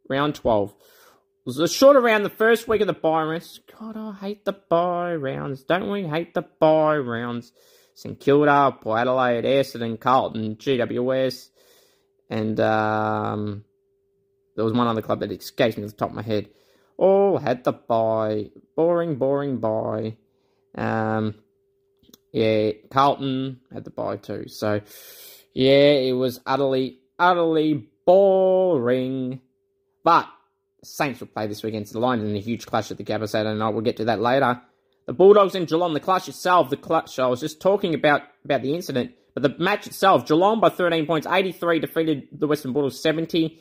Round 0.09 0.35
12. 0.35 0.73
Was 1.45 1.59
a 1.59 1.67
shorter 1.67 1.99
round 1.99 2.23
the 2.23 2.29
first 2.29 2.69
week 2.69 2.79
of 2.79 2.87
the 2.87 2.93
bye 2.93 3.23
rounds. 3.23 3.59
God, 3.77 3.97
I 3.97 4.13
hate 4.13 4.45
the 4.45 4.53
bye 4.53 5.13
rounds. 5.13 5.63
Don't 5.63 5.91
we 5.91 6.03
hate 6.03 6.33
the 6.33 6.43
bye 6.59 6.95
rounds? 6.95 7.51
St 7.95 8.17
Kilda, 8.17 8.77
Port 8.79 9.01
Adelaide, 9.01 9.43
Essendon, 9.43 9.99
Carlton, 9.99 10.55
GWS, 10.55 11.49
and 12.29 12.57
um, 12.61 13.65
there 14.55 14.63
was 14.63 14.73
one 14.73 14.87
other 14.87 15.01
club 15.01 15.19
that 15.19 15.33
escapes 15.33 15.75
me 15.75 15.83
off 15.83 15.91
the 15.91 15.97
top 15.97 16.09
of 16.11 16.15
my 16.15 16.21
head. 16.21 16.47
All 16.95 17.37
had 17.37 17.65
the 17.65 17.73
bye. 17.73 18.49
Boring, 18.77 19.15
boring 19.15 19.57
bye. 19.57 20.15
Um, 20.75 21.35
yeah, 22.31 22.71
Carlton 22.89 23.59
had 23.73 23.83
the 23.83 23.89
bye 23.91 24.15
too. 24.15 24.47
So, 24.47 24.79
yeah, 25.53 25.91
it 25.91 26.13
was 26.13 26.39
utterly, 26.45 26.99
utterly 27.19 27.89
boring. 28.05 29.41
But 30.05 30.29
Saints 30.83 31.19
will 31.19 31.27
play 31.27 31.47
this 31.47 31.63
week 31.63 31.73
against 31.73 31.93
the 31.93 31.99
Lions 31.99 32.23
in 32.23 32.35
a 32.35 32.39
huge 32.39 32.65
clash 32.65 32.91
at 32.91 32.97
the 32.97 33.03
Gabba 33.03 33.27
Saturday 33.27 33.57
night. 33.57 33.69
We'll 33.69 33.81
get 33.81 33.97
to 33.97 34.05
that 34.05 34.19
later. 34.19 34.61
The 35.05 35.13
Bulldogs 35.13 35.55
and 35.55 35.67
Geelong, 35.67 35.93
the 35.93 35.99
clash 35.99 36.29
itself, 36.29 36.69
the 36.69 36.77
clash, 36.77 37.19
I 37.19 37.27
was 37.27 37.41
just 37.41 37.59
talking 37.59 37.93
about, 37.93 38.21
about 38.45 38.61
the 38.61 38.73
incident, 38.73 39.11
but 39.33 39.43
the 39.43 39.55
match 39.59 39.85
itself, 39.85 40.25
Geelong 40.25 40.61
by 40.61 40.69
13 40.69 41.05
points, 41.05 41.27
83 41.27 41.79
defeated 41.79 42.27
the 42.31 42.47
Western 42.47 42.71
Bulldogs 42.71 43.01
70. 43.01 43.59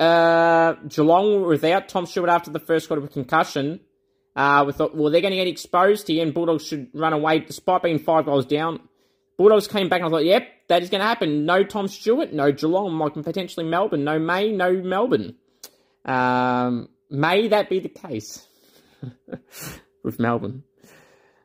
Uh, 0.00 0.74
Geelong 0.88 1.42
without 1.46 1.88
Tom 1.88 2.06
Stewart 2.06 2.30
after 2.30 2.50
the 2.50 2.58
first 2.58 2.88
quarter 2.88 3.02
with 3.02 3.12
concussion. 3.12 3.80
Uh, 4.34 4.64
we 4.66 4.72
thought, 4.72 4.96
well, 4.96 5.12
they're 5.12 5.20
going 5.20 5.32
to 5.32 5.36
get 5.36 5.46
exposed 5.46 6.08
here, 6.08 6.22
and 6.22 6.32
Bulldogs 6.32 6.66
should 6.66 6.88
run 6.94 7.12
away 7.12 7.40
despite 7.40 7.82
being 7.82 7.98
five 7.98 8.24
goals 8.24 8.46
down. 8.46 8.80
Bulldogs 9.36 9.68
came 9.68 9.90
back, 9.90 10.00
and 10.00 10.06
I 10.06 10.10
thought, 10.10 10.24
yep, 10.24 10.48
that 10.68 10.82
is 10.82 10.88
going 10.88 11.00
to 11.02 11.06
happen. 11.06 11.44
No 11.44 11.64
Tom 11.64 11.86
Stewart, 11.86 12.32
no 12.32 12.50
Geelong, 12.50 12.98
like 12.98 13.12
potentially 13.12 13.66
Melbourne, 13.66 14.04
no 14.04 14.18
May, 14.18 14.50
no 14.50 14.72
Melbourne. 14.72 15.36
Um, 16.04 16.88
may 17.10 17.48
that 17.48 17.68
be 17.68 17.80
the 17.80 17.88
case 17.88 18.46
with 20.04 20.18
Melbourne? 20.18 20.64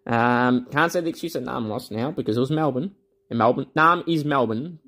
Um, 0.05 0.67
can't 0.71 0.91
say 0.91 1.01
the 1.01 1.09
excuse 1.09 1.33
that 1.33 1.43
Nam 1.43 1.67
lost 1.67 1.91
now 1.91 2.11
because 2.11 2.37
it 2.37 2.39
was 2.39 2.51
Melbourne. 2.51 2.95
And 3.29 3.39
Melbourne, 3.39 3.67
Nam 3.75 4.03
is 4.07 4.23
Melbourne. 4.23 4.79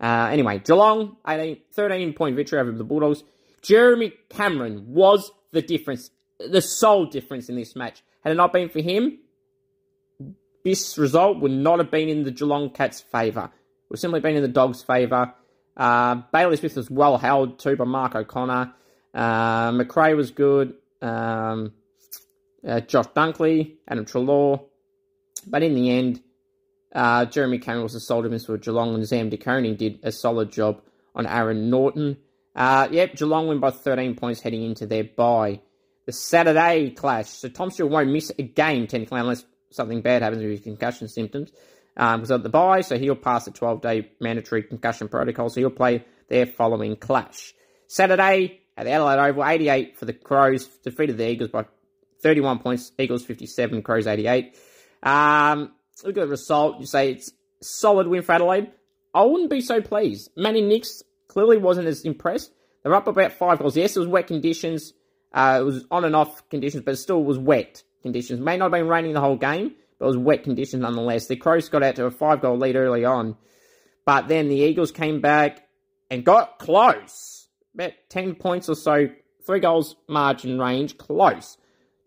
Uh, 0.00 0.28
anyway, 0.30 0.58
Geelong, 0.58 1.16
18, 1.28 1.58
13 1.72 2.14
point 2.14 2.36
victory 2.36 2.58
over 2.58 2.72
the 2.72 2.84
Bulldogs. 2.84 3.22
Jeremy 3.60 4.14
Cameron 4.30 4.86
was 4.88 5.30
the 5.52 5.60
difference 5.60 6.10
the 6.48 6.62
sole 6.62 7.06
difference 7.06 7.48
in 7.48 7.56
this 7.56 7.76
match. 7.76 8.02
Had 8.22 8.32
it 8.32 8.36
not 8.36 8.52
been 8.52 8.68
for 8.68 8.80
him, 8.80 9.18
this 10.64 10.98
result 10.98 11.40
would 11.40 11.52
not 11.52 11.78
have 11.78 11.90
been 11.90 12.08
in 12.08 12.24
the 12.24 12.30
Geelong 12.30 12.70
Cats' 12.70 13.00
favour. 13.00 13.50
It 13.52 13.90
would 13.90 13.98
simply 13.98 14.20
been 14.20 14.36
in 14.36 14.42
the 14.42 14.48
Dogs' 14.48 14.82
favour. 14.82 15.34
Uh, 15.76 16.22
Bailey 16.32 16.56
Smith 16.56 16.76
was 16.76 16.90
well 16.90 17.18
held 17.18 17.58
too 17.58 17.76
by 17.76 17.84
Mark 17.84 18.14
O'Connor. 18.14 18.74
Uh, 19.14 19.72
McRae 19.72 20.16
was 20.16 20.30
good. 20.30 20.74
Um, 21.02 21.72
uh, 22.66 22.80
Josh 22.80 23.06
Dunkley, 23.16 23.76
Adam 23.88 24.04
Treloar. 24.04 24.64
But 25.46 25.62
in 25.62 25.74
the 25.74 25.90
end, 25.90 26.22
uh, 26.94 27.24
Jeremy 27.24 27.58
Cameron 27.58 27.84
was 27.84 27.94
a 27.94 28.00
solid 28.00 28.24
difference 28.24 28.46
for 28.46 28.58
Geelong, 28.58 28.94
and 28.94 29.08
Sam 29.08 29.30
De 29.30 29.36
Koning 29.36 29.76
did 29.76 30.00
a 30.02 30.12
solid 30.12 30.52
job 30.52 30.82
on 31.14 31.26
Aaron 31.26 31.70
Naughton. 31.70 32.18
Uh, 32.54 32.88
yep, 32.90 33.14
Geelong 33.14 33.48
win 33.48 33.60
by 33.60 33.70
13 33.70 34.16
points 34.16 34.40
heading 34.40 34.62
into 34.62 34.86
their 34.86 35.04
bye 35.04 35.60
the 36.06 36.12
Saturday 36.12 36.90
clash. 36.90 37.28
So 37.28 37.48
Tom 37.48 37.70
Stewart 37.70 37.92
won't 37.92 38.10
miss 38.10 38.32
a 38.36 38.42
game 38.42 38.86
technically 38.88 39.20
unless 39.20 39.44
something 39.70 40.00
bad 40.00 40.22
happens 40.22 40.42
with 40.42 40.50
his 40.50 40.60
concussion 40.60 41.06
symptoms. 41.08 41.52
Um, 41.96 42.20
because 42.20 42.30
of 42.30 42.42
the 42.42 42.48
bye, 42.48 42.80
so 42.80 42.98
he'll 42.98 43.14
pass 43.14 43.44
the 43.44 43.50
12 43.52 43.80
day 43.80 44.10
mandatory 44.20 44.62
concussion 44.62 45.08
protocol, 45.08 45.48
so 45.50 45.60
he'll 45.60 45.70
play 45.70 46.04
their 46.28 46.46
following 46.46 46.96
clash. 46.96 47.54
Saturday 47.86 48.59
at 48.80 48.84
the 48.84 48.92
Adelaide 48.92 49.18
Oval, 49.28 49.44
88 49.44 49.98
for 49.98 50.06
the 50.06 50.14
Crows, 50.14 50.64
defeated 50.66 51.18
the 51.18 51.28
Eagles 51.28 51.50
by 51.50 51.66
31 52.22 52.60
points, 52.60 52.92
Eagles 52.98 53.22
57, 53.22 53.82
Crows 53.82 54.06
88. 54.06 54.56
Um, 55.02 55.72
look 56.02 56.16
at 56.16 56.22
the 56.22 56.26
result, 56.26 56.80
you 56.80 56.86
say 56.86 57.12
it's 57.12 57.30
solid 57.60 58.06
win 58.06 58.22
for 58.22 58.32
Adelaide. 58.32 58.70
I 59.12 59.22
wouldn't 59.24 59.50
be 59.50 59.60
so 59.60 59.82
pleased. 59.82 60.30
Manny 60.34 60.62
Nicks 60.62 61.02
clearly 61.28 61.58
wasn't 61.58 61.88
as 61.88 62.06
impressed. 62.06 62.52
They're 62.82 62.94
up 62.94 63.06
about 63.06 63.32
five 63.32 63.58
goals. 63.58 63.76
Yes, 63.76 63.96
it 63.96 64.00
was 64.00 64.08
wet 64.08 64.28
conditions. 64.28 64.94
Uh, 65.30 65.58
it 65.60 65.64
was 65.64 65.84
on 65.90 66.06
and 66.06 66.16
off 66.16 66.48
conditions, 66.48 66.82
but 66.82 66.94
it 66.94 66.96
still 66.96 67.22
was 67.22 67.38
wet 67.38 67.82
conditions. 68.00 68.40
May 68.40 68.56
not 68.56 68.66
have 68.66 68.72
been 68.72 68.88
raining 68.88 69.12
the 69.12 69.20
whole 69.20 69.36
game, 69.36 69.74
but 69.98 70.06
it 70.06 70.08
was 70.08 70.16
wet 70.16 70.42
conditions 70.42 70.80
nonetheless. 70.80 71.26
The 71.26 71.36
Crows 71.36 71.68
got 71.68 71.82
out 71.82 71.96
to 71.96 72.06
a 72.06 72.10
five 72.10 72.40
goal 72.40 72.56
lead 72.56 72.76
early 72.76 73.04
on, 73.04 73.36
but 74.06 74.26
then 74.28 74.48
the 74.48 74.56
Eagles 74.56 74.90
came 74.90 75.20
back 75.20 75.68
and 76.10 76.24
got 76.24 76.58
close. 76.58 77.39
About 77.74 77.92
10 78.08 78.34
points 78.34 78.68
or 78.68 78.74
so, 78.74 79.08
three 79.46 79.60
goals 79.60 79.96
margin 80.08 80.58
range, 80.58 80.98
close. 80.98 81.56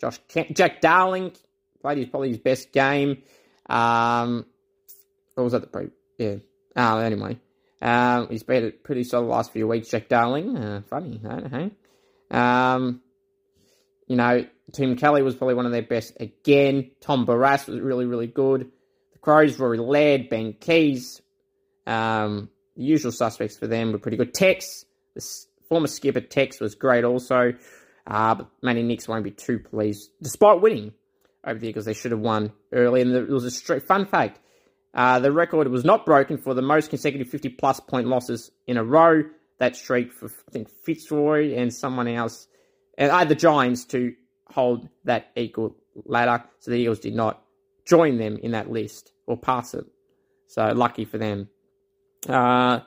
Josh 0.01 0.19
Kent, 0.27 0.55
Jack 0.57 0.81
Darling 0.81 1.31
played 1.81 1.97
his 1.97 2.07
probably 2.07 2.29
his 2.29 2.37
best 2.37 2.71
game. 2.73 3.23
Um, 3.69 4.45
was 5.37 5.53
that 5.53 5.61
the 5.61 5.67
pre? 5.67 5.87
Yeah. 6.17 6.35
Uh, 6.75 6.97
anyway, 6.97 7.39
Um, 7.81 8.27
he's 8.29 8.43
been 8.43 8.73
pretty 8.83 9.03
solid 9.03 9.27
last 9.27 9.51
few 9.51 9.67
weeks. 9.67 9.89
Jack 9.89 10.09
Darling, 10.09 10.57
uh, 10.57 10.81
funny, 10.89 11.21
hey. 11.23 11.71
Um, 12.31 13.01
you 14.07 14.15
know, 14.15 14.45
Tim 14.71 14.95
Kelly 14.95 15.21
was 15.21 15.35
probably 15.35 15.55
one 15.55 15.65
of 15.65 15.71
their 15.71 15.81
best 15.83 16.17
again. 16.19 16.91
Tom 16.99 17.25
Barrass 17.25 17.67
was 17.67 17.79
really, 17.79 18.05
really 18.05 18.27
good. 18.27 18.71
The 19.13 19.19
Crows, 19.19 19.59
Rory 19.59 19.77
Laird, 19.77 20.29
Ben 20.29 20.53
Keays, 20.53 21.21
um, 21.85 22.49
the 22.75 22.83
usual 22.83 23.11
suspects 23.11 23.55
for 23.57 23.67
them 23.67 23.91
were 23.91 23.99
pretty 23.99 24.17
good. 24.17 24.33
Tex, 24.33 24.85
the 25.15 25.21
former 25.67 25.87
skipper 25.87 26.21
Tex 26.21 26.59
was 26.59 26.75
great 26.75 27.03
also. 27.03 27.53
Uh, 28.05 28.35
but 28.35 28.49
Manny 28.61 28.83
Nicks 28.83 29.07
won't 29.07 29.23
be 29.23 29.31
too 29.31 29.59
pleased, 29.59 30.09
despite 30.21 30.61
winning 30.61 30.93
over 31.45 31.57
the 31.57 31.69
Eagles. 31.69 31.85
They 31.85 31.93
should 31.93 32.11
have 32.11 32.19
won 32.19 32.51
early. 32.71 33.01
And 33.01 33.13
there 33.13 33.25
was 33.25 33.45
a 33.45 33.51
straight 33.51 33.83
fun 33.83 34.05
fact. 34.05 34.39
Uh, 34.93 35.19
the 35.19 35.31
record 35.31 35.67
was 35.69 35.83
not 35.83 36.05
broken 36.05 36.37
for 36.37 36.53
the 36.53 36.61
most 36.61 36.89
consecutive 36.89 37.29
50 37.29 37.49
plus 37.49 37.79
point 37.79 38.07
losses 38.07 38.51
in 38.67 38.77
a 38.77 38.83
row. 38.83 39.23
That 39.59 39.75
streak 39.75 40.11
for, 40.11 40.25
I 40.25 40.51
think, 40.51 40.69
Fitzroy 40.83 41.55
and 41.55 41.73
someone 41.73 42.07
else, 42.07 42.47
and 42.97 43.11
I 43.11 43.19
had 43.19 43.29
the 43.29 43.35
Giants 43.35 43.85
to 43.85 44.13
hold 44.47 44.89
that 45.05 45.27
equal 45.35 45.75
ladder. 46.05 46.43
So 46.59 46.71
the 46.71 46.77
Eagles 46.77 46.99
did 46.99 47.15
not 47.15 47.43
join 47.85 48.17
them 48.17 48.37
in 48.41 48.51
that 48.51 48.69
list 48.69 49.13
or 49.25 49.37
pass 49.37 49.73
it. 49.73 49.85
So 50.47 50.65
lucky 50.73 51.05
for 51.05 51.17
them. 51.17 51.49
Uh, 52.27 52.79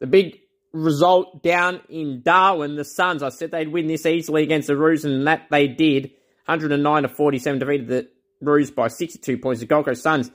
the 0.00 0.06
big 0.06 0.40
result 0.72 1.42
down 1.42 1.80
in 1.88 2.22
Darwin, 2.22 2.76
the 2.76 2.84
Suns, 2.84 3.22
I 3.22 3.28
said 3.28 3.50
they'd 3.50 3.68
win 3.68 3.86
this 3.86 4.06
easily 4.06 4.42
against 4.42 4.68
the 4.68 4.76
Roos, 4.76 5.04
and 5.04 5.26
that 5.26 5.46
they 5.50 5.68
did. 5.68 6.12
109 6.46 7.02
to 7.04 7.08
47, 7.08 7.58
defeated 7.58 7.88
the 7.88 8.08
Roos 8.40 8.70
by 8.70 8.88
62 8.88 9.38
points. 9.38 9.60
The 9.60 9.66
Gold 9.66 9.84
Coast 9.84 10.02
Suns 10.02 10.30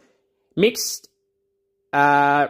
mixed 0.55 1.09
uh, 1.91 2.47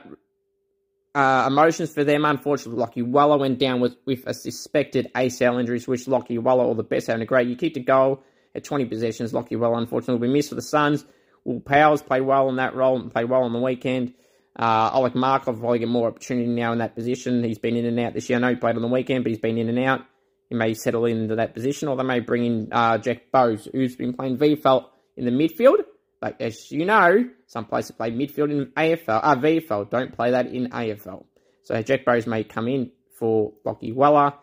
uh, 1.15 1.45
emotions 1.47 1.91
for 1.91 2.03
them. 2.03 2.25
Unfortunately, 2.25 2.83
Lachie 2.83 3.07
Weller 3.07 3.37
went 3.37 3.57
down 3.57 3.79
with, 3.79 3.95
with 4.05 4.27
a 4.27 4.33
suspected 4.33 5.11
ACL 5.15 5.59
injury, 5.59 5.79
which 5.79 6.05
Lachie 6.05 6.39
Weller 6.39 6.63
all 6.63 6.75
the 6.75 6.83
best, 6.83 7.07
having 7.07 7.23
a 7.23 7.25
great. 7.25 7.47
You 7.47 7.55
keep 7.55 7.75
a 7.75 7.79
goal 7.79 8.23
at 8.53 8.63
20 8.63 8.85
possessions. 8.85 9.33
Lachie 9.33 9.57
Weller, 9.57 9.77
unfortunately, 9.77 10.15
will 10.15 10.27
be 10.27 10.33
missed 10.33 10.49
for 10.49 10.55
the 10.55 10.61
Suns. 10.61 11.05
Will 11.43 11.59
Powers 11.59 12.01
played 12.01 12.21
well 12.21 12.49
in 12.49 12.57
that 12.57 12.75
role 12.75 12.99
and 12.99 13.11
played 13.11 13.29
well 13.29 13.43
on 13.43 13.53
the 13.53 13.59
weekend. 13.59 14.13
Uh, 14.57 14.89
Oleg 14.93 15.13
Markov 15.13 15.59
probably 15.59 15.79
get 15.79 15.87
more 15.87 16.07
opportunity 16.07 16.47
now 16.47 16.71
in 16.71 16.79
that 16.79 16.95
position. 16.95 17.43
He's 17.43 17.59
been 17.59 17.75
in 17.75 17.85
and 17.85 17.99
out 17.99 18.13
this 18.13 18.27
year. 18.29 18.37
I 18.37 18.41
know 18.41 18.49
he 18.49 18.55
played 18.55 18.75
on 18.75 18.81
the 18.81 18.87
weekend, 18.87 19.23
but 19.23 19.29
he's 19.29 19.39
been 19.39 19.57
in 19.57 19.69
and 19.69 19.79
out. 19.79 20.01
He 20.49 20.55
may 20.55 20.73
settle 20.73 21.05
into 21.05 21.35
that 21.35 21.53
position, 21.53 21.89
or 21.89 21.95
they 21.95 22.03
may 22.03 22.21
bring 22.21 22.45
in 22.45 22.69
uh, 22.71 22.97
Jack 22.97 23.31
Bowes, 23.31 23.67
who's 23.71 23.95
been 23.95 24.13
playing 24.13 24.37
VFL 24.37 24.85
in 25.15 25.25
the 25.25 25.31
midfield. 25.31 25.83
But 26.19 26.41
as 26.41 26.71
you 26.71 26.85
know, 26.85 27.29
some 27.45 27.65
places 27.65 27.91
play 27.91 28.11
midfield 28.11 28.51
in 28.51 28.67
AFL, 28.77 29.19
uh, 29.21 29.35
VFL, 29.35 29.89
don't 29.89 30.15
play 30.15 30.31
that 30.31 30.47
in 30.47 30.69
AFL. 30.69 31.25
So 31.63 31.79
Jack 31.83 32.05
Bowes 32.05 32.25
may 32.25 32.43
come 32.43 32.67
in 32.67 32.91
for 33.19 33.53
Lachie 33.65 33.93
Weller 33.93 34.33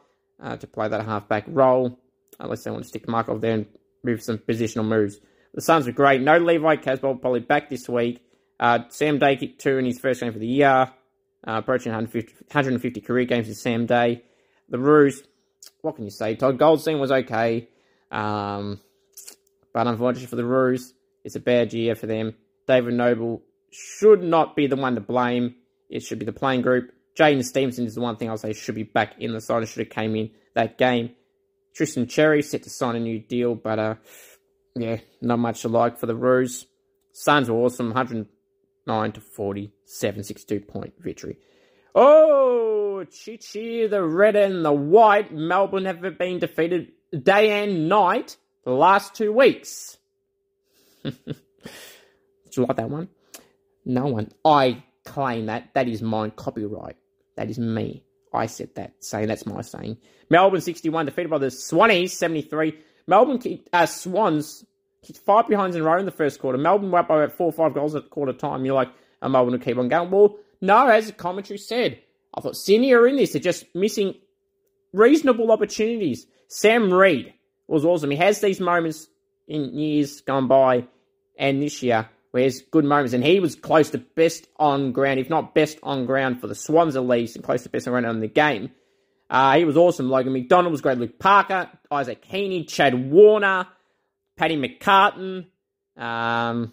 uh, 0.40 0.56
to 0.56 0.66
play 0.66 0.88
that 0.88 1.04
halfback 1.04 1.44
role, 1.48 1.98
unless 2.38 2.62
they 2.62 2.70
want 2.70 2.84
to 2.84 2.88
stick 2.88 3.08
Markov 3.08 3.40
there 3.40 3.54
and 3.54 3.66
move 4.04 4.22
some 4.22 4.38
positional 4.38 4.84
moves. 4.84 5.18
The 5.54 5.62
Suns 5.62 5.88
are 5.88 5.92
great. 5.92 6.20
No 6.20 6.38
Levi 6.38 6.76
Casboult, 6.76 7.20
probably 7.20 7.40
back 7.40 7.70
this 7.70 7.88
week. 7.88 8.20
Uh, 8.64 8.78
Sam 8.88 9.18
Day 9.18 9.36
kicked 9.36 9.60
two 9.60 9.76
in 9.76 9.84
his 9.84 9.98
first 9.98 10.22
game 10.22 10.32
for 10.32 10.38
the 10.38 10.46
year, 10.46 10.70
uh, 10.70 10.88
approaching 11.46 11.92
150, 11.92 12.32
150 12.46 13.02
career 13.02 13.26
games 13.26 13.46
with 13.46 13.58
Sam 13.58 13.84
Day. 13.84 14.22
The 14.70 14.78
Roos, 14.78 15.22
what 15.82 15.96
can 15.96 16.04
you 16.04 16.10
say? 16.10 16.34
Todd 16.34 16.58
Goldstein 16.58 16.98
was 16.98 17.12
okay, 17.12 17.68
um, 18.10 18.80
but 19.74 19.86
unfortunately 19.86 20.28
for 20.28 20.36
the 20.36 20.46
Roos, 20.46 20.94
it's 21.24 21.36
a 21.36 21.40
bad 21.40 21.74
year 21.74 21.94
for 21.94 22.06
them. 22.06 22.36
David 22.66 22.94
Noble 22.94 23.42
should 23.70 24.22
not 24.22 24.56
be 24.56 24.66
the 24.66 24.76
one 24.76 24.94
to 24.94 25.02
blame. 25.02 25.56
It 25.90 26.02
should 26.02 26.18
be 26.18 26.24
the 26.24 26.32
playing 26.32 26.62
group. 26.62 26.90
Jaidyn 27.18 27.44
Stephenson 27.44 27.84
is 27.84 27.96
the 27.96 28.00
one 28.00 28.16
thing 28.16 28.30
I'll 28.30 28.38
say 28.38 28.54
should 28.54 28.76
be 28.76 28.82
back 28.82 29.20
in 29.20 29.34
the 29.34 29.42
side 29.42 29.58
and 29.58 29.68
should 29.68 29.86
have 29.86 29.90
came 29.90 30.16
in 30.16 30.30
that 30.54 30.78
game. 30.78 31.10
Tristan 31.74 32.06
Xerri 32.06 32.42
set 32.42 32.62
to 32.62 32.70
sign 32.70 32.96
a 32.96 33.00
new 33.00 33.18
deal, 33.18 33.56
but 33.56 33.78
uh, 33.78 33.94
yeah, 34.74 35.00
not 35.20 35.38
much 35.38 35.60
to 35.60 35.68
like 35.68 35.98
for 35.98 36.06
the 36.06 36.16
Roos. 36.16 36.64
Suns 37.12 37.50
were 37.50 37.58
awesome, 37.58 37.92
109 38.86 39.12
to 39.12 39.20
47, 39.20 40.22
62 40.22 40.60
point 40.60 40.94
victory. 40.98 41.38
Oh, 41.94 43.04
Chichi, 43.10 43.86
the 43.86 44.02
red 44.02 44.36
and 44.36 44.64
the 44.64 44.72
white. 44.72 45.32
Melbourne 45.32 45.84
have 45.84 46.00
been 46.18 46.38
defeated 46.38 46.92
day 47.22 47.62
and 47.62 47.88
night 47.88 48.36
the 48.64 48.72
last 48.72 49.14
two 49.14 49.32
weeks. 49.32 49.96
Did 51.02 51.16
you 52.52 52.66
like 52.66 52.76
that 52.76 52.90
one? 52.90 53.08
No 53.84 54.06
one. 54.06 54.32
I 54.44 54.82
claim 55.04 55.46
that. 55.46 55.74
That 55.74 55.88
is 55.88 56.02
mine. 56.02 56.32
Copyright. 56.32 56.96
That 57.36 57.50
is 57.50 57.58
me. 57.58 58.04
I 58.32 58.46
said 58.46 58.74
that. 58.74 58.94
Saying 59.00 59.28
that's 59.28 59.46
my 59.46 59.60
saying. 59.60 59.98
Melbourne 60.30 60.60
61 60.60 61.06
defeated 61.06 61.30
by 61.30 61.38
the 61.38 61.46
Swannies 61.46 62.10
73. 62.10 62.78
Melbourne 63.06 63.60
uh, 63.72 63.86
Swans 63.86 64.64
five 65.12 65.48
behinds 65.48 65.76
in 65.76 65.82
a 65.82 65.84
row 65.84 65.98
in 65.98 66.04
the 66.04 66.10
first 66.10 66.40
quarter. 66.40 66.58
Melbourne 66.58 66.90
were 66.90 66.98
up 66.98 67.08
by 67.08 67.22
about 67.22 67.36
four 67.36 67.46
or 67.46 67.52
five 67.52 67.74
goals 67.74 67.94
at 67.94 68.10
quarter 68.10 68.32
time. 68.32 68.64
You're 68.64 68.74
like, 68.74 68.90
oh, 69.22 69.28
Melbourne 69.28 69.52
will 69.52 69.60
keep 69.60 69.78
on 69.78 69.88
going. 69.88 70.10
Well, 70.10 70.36
no, 70.60 70.86
as 70.88 71.06
the 71.06 71.12
commentary 71.12 71.58
said, 71.58 72.00
I 72.34 72.40
thought 72.40 72.56
Sydney 72.56 72.92
are 72.94 73.06
in 73.06 73.16
this. 73.16 73.32
They're 73.32 73.40
just 73.40 73.66
missing 73.74 74.14
reasonable 74.92 75.52
opportunities. 75.52 76.26
Sam 76.48 76.92
Reid 76.92 77.34
was 77.66 77.84
awesome. 77.84 78.10
He 78.10 78.16
has 78.16 78.40
these 78.40 78.60
moments 78.60 79.08
in 79.46 79.76
years 79.76 80.20
gone 80.20 80.48
by 80.48 80.86
and 81.38 81.62
this 81.62 81.82
year 81.82 82.08
where 82.30 82.42
he 82.42 82.44
has 82.44 82.62
good 82.62 82.84
moments. 82.84 83.12
And 83.12 83.24
he 83.24 83.40
was 83.40 83.54
close 83.54 83.90
to 83.90 83.98
best 83.98 84.48
on 84.58 84.92
ground, 84.92 85.20
if 85.20 85.30
not 85.30 85.54
best 85.54 85.78
on 85.82 86.06
ground 86.06 86.40
for 86.40 86.46
the 86.46 86.54
Swans 86.54 86.96
at 86.96 87.06
least, 87.06 87.36
and 87.36 87.44
close 87.44 87.62
to 87.62 87.68
best 87.68 87.86
on 87.86 87.92
ground 87.92 88.06
in 88.06 88.20
the 88.20 88.28
game. 88.28 88.70
Uh, 89.30 89.56
he 89.56 89.64
was 89.64 89.76
awesome. 89.76 90.10
Logan 90.10 90.32
McDonald 90.32 90.72
was 90.72 90.80
great. 90.80 90.98
Luke 90.98 91.18
Parker, 91.18 91.70
Isaac 91.90 92.24
Heaney, 92.26 92.68
Chad 92.68 93.10
Warner, 93.10 93.66
Paddy 94.36 94.56
McCartan. 94.56 95.46
Um, 95.96 96.72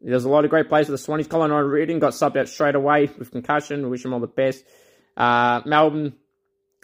there's 0.00 0.24
a 0.24 0.28
lot 0.28 0.44
of 0.44 0.50
great 0.50 0.68
players 0.68 0.86
for 0.86 0.92
the 0.92 0.98
Swannies. 0.98 1.28
Colin 1.28 1.50
Reardon 1.50 1.98
got 1.98 2.12
subbed 2.12 2.36
out 2.36 2.48
straight 2.48 2.74
away 2.74 3.10
with 3.18 3.30
concussion. 3.30 3.82
We 3.82 3.90
wish 3.90 4.04
him 4.04 4.14
all 4.14 4.20
the 4.20 4.26
best. 4.26 4.64
Uh, 5.16 5.60
Melbourne, 5.66 6.14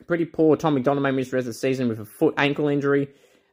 pretty 0.07 0.27
poor. 0.27 0.57
Tom 0.57 0.75
McDonald 0.75 1.03
may 1.03 1.11
miss 1.11 1.31
the 1.31 1.37
rest 1.37 1.49
of 1.49 1.55
the 1.55 1.59
season 1.59 1.89
with 1.89 2.01
a 2.01 2.05
foot 2.05 2.35
ankle 2.37 2.69
injury. 2.69 3.09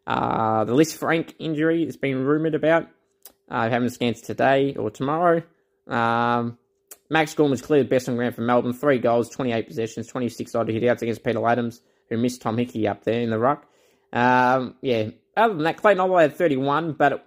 Uh, 0.06 0.66
the 0.66 0.74
Lisfranc 0.74 1.34
injury 1.40 1.86
has 1.86 1.96
been 1.96 2.26
rumoured 2.26 2.56
about. 2.56 2.90
Uh, 3.50 3.70
having 3.70 3.90
scans 3.90 4.22
today 4.22 4.74
or 4.76 4.90
tomorrow. 4.90 5.44
Um, 5.88 6.58
Max 7.10 7.34
Gorman 7.36 7.52
was 7.52 7.62
clearly 7.62 7.84
the 7.84 7.90
best 7.90 8.10
on 8.10 8.16
ground 8.16 8.36
for 8.36 8.42
Melbourne. 8.42 8.74
Three 8.74 9.00
goals, 9.00 9.30
28 9.30 9.68
possessions, 9.68 10.08
26 10.08 10.56
odd 10.56 10.70
hit 10.70 10.84
outs 10.86 11.02
against 11.02 11.24
Peter 11.24 11.46
Adams, 11.46 11.82
who 12.10 12.18
missed 12.18 12.42
Tom 12.42 12.58
Hickey 12.58 12.88
up 12.88 13.04
there 13.04 13.22
in 13.22 13.30
the 13.30 13.38
ruck. 13.38 13.66
Um, 14.12 14.76
yeah, 14.82 15.10
other 15.36 15.54
than 15.54 15.64
that, 15.64 15.78
Clayton 15.78 16.00
Oliver 16.00 16.22
had 16.22 16.36
31, 16.36 16.94
but 16.94 17.14
it 17.14 17.22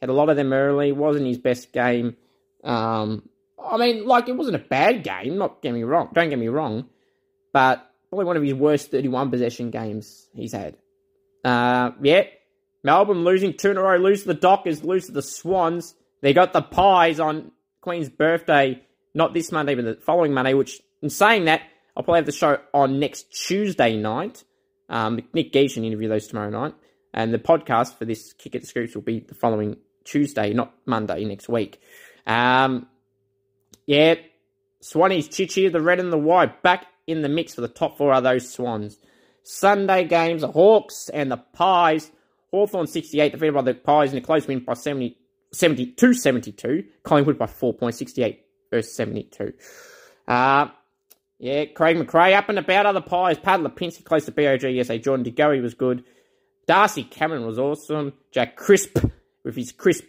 had 0.00 0.10
a 0.10 0.12
lot 0.12 0.28
of 0.28 0.36
them 0.36 0.52
early. 0.52 0.92
Wasn't 0.92 1.26
his 1.26 1.38
best 1.38 1.72
game. 1.72 2.16
Um, 2.62 3.28
I 3.58 3.76
mean, 3.78 4.06
like, 4.06 4.28
it 4.28 4.36
wasn't 4.36 4.56
a 4.56 4.60
bad 4.60 5.02
game, 5.02 5.38
not 5.38 5.62
get 5.62 5.72
me 5.72 5.82
wrong, 5.82 6.10
don't 6.12 6.28
get 6.28 6.38
me 6.38 6.48
wrong, 6.48 6.88
but 7.52 7.90
probably 8.08 8.26
one 8.26 8.36
of 8.36 8.42
his 8.42 8.54
worst 8.54 8.90
31 8.90 9.30
possession 9.30 9.70
games 9.70 10.28
he's 10.34 10.52
had. 10.52 10.76
Uh, 11.44 11.92
yeah, 12.02 12.24
Melbourne 12.82 13.24
losing 13.24 13.54
two 13.54 13.70
in 13.70 13.76
a 13.76 13.82
row, 13.82 13.96
lose 13.96 14.22
to 14.22 14.28
the 14.28 14.34
Dockers, 14.34 14.84
lose 14.84 15.06
to 15.06 15.12
the 15.12 15.22
Swans. 15.22 15.94
They 16.22 16.32
got 16.32 16.52
the 16.52 16.62
Pies 16.62 17.20
on 17.20 17.52
Queen's 17.80 18.08
birthday, 18.08 18.82
not 19.14 19.32
this 19.32 19.52
Monday, 19.52 19.74
but 19.74 19.84
the 19.84 19.94
following 19.94 20.32
Monday, 20.32 20.54
which, 20.54 20.80
in 21.02 21.10
saying 21.10 21.46
that, 21.46 21.62
I'll 21.96 22.02
probably 22.02 22.18
have 22.18 22.26
the 22.26 22.32
show 22.32 22.58
on 22.74 23.00
next 23.00 23.32
Tuesday 23.32 23.96
night. 23.96 24.44
Um, 24.88 25.20
Nick 25.32 25.52
Gieschen 25.52 25.84
interview 25.84 26.08
those 26.08 26.26
tomorrow 26.26 26.50
night. 26.50 26.74
And 27.16 27.32
the 27.32 27.38
podcast 27.38 27.96
for 27.98 28.04
this 28.04 28.34
Kick 28.34 28.54
at 28.54 28.60
the 28.60 28.66
Scoops 28.66 28.94
will 28.94 29.02
be 29.02 29.20
the 29.20 29.34
following 29.34 29.78
Tuesday, 30.04 30.52
not 30.52 30.74
Monday 30.84 31.24
next 31.24 31.48
week. 31.48 31.80
Um, 32.26 32.86
yeah, 33.86 34.16
Swannies, 34.82 35.30
Chichi, 35.30 35.68
the 35.68 35.80
red 35.80 35.98
and 35.98 36.12
the 36.12 36.18
white, 36.18 36.62
back 36.62 36.86
in 37.06 37.22
the 37.22 37.28
mix 37.28 37.54
for 37.54 37.62
the 37.62 37.68
top 37.68 37.96
four 37.96 38.12
are 38.12 38.20
those 38.20 38.52
Swans. 38.52 38.98
Sunday 39.42 40.04
games, 40.04 40.42
the 40.42 40.52
Hawks 40.52 41.08
and 41.08 41.32
the 41.32 41.38
Pies. 41.38 42.10
Hawthorn 42.50 42.86
68 42.86 43.32
defeated 43.32 43.54
by 43.54 43.62
the 43.62 43.74
Pies 43.74 44.12
in 44.12 44.18
a 44.18 44.20
close 44.20 44.46
win 44.46 44.60
by 44.60 44.74
70, 44.74 45.16
72 45.52 46.14
72. 46.14 46.84
Collingwood 47.02 47.38
by 47.38 47.46
4 47.46 47.72
points, 47.74 47.98
68 47.98 48.44
versus 48.70 48.94
72. 48.94 49.52
Uh, 50.28 50.68
yeah, 51.38 51.64
Craig 51.66 51.96
McRae 51.96 52.36
up 52.36 52.48
and 52.48 52.58
about 52.58 52.86
other 52.86 53.00
Pies. 53.00 53.38
Pat 53.38 53.60
Lipinski 53.60 54.04
close 54.04 54.24
to 54.26 54.32
BOG. 54.32 54.62
Yes. 54.64 54.88
Jordan 55.02 55.22
De 55.22 55.30
Goey 55.30 55.60
was 55.62 55.74
good. 55.74 56.04
Darcy 56.66 57.04
Cameron 57.04 57.46
was 57.46 57.58
awesome. 57.58 58.12
Jack 58.32 58.56
Crisp 58.56 58.98
with 59.44 59.56
his 59.56 59.72
crisp 59.72 60.04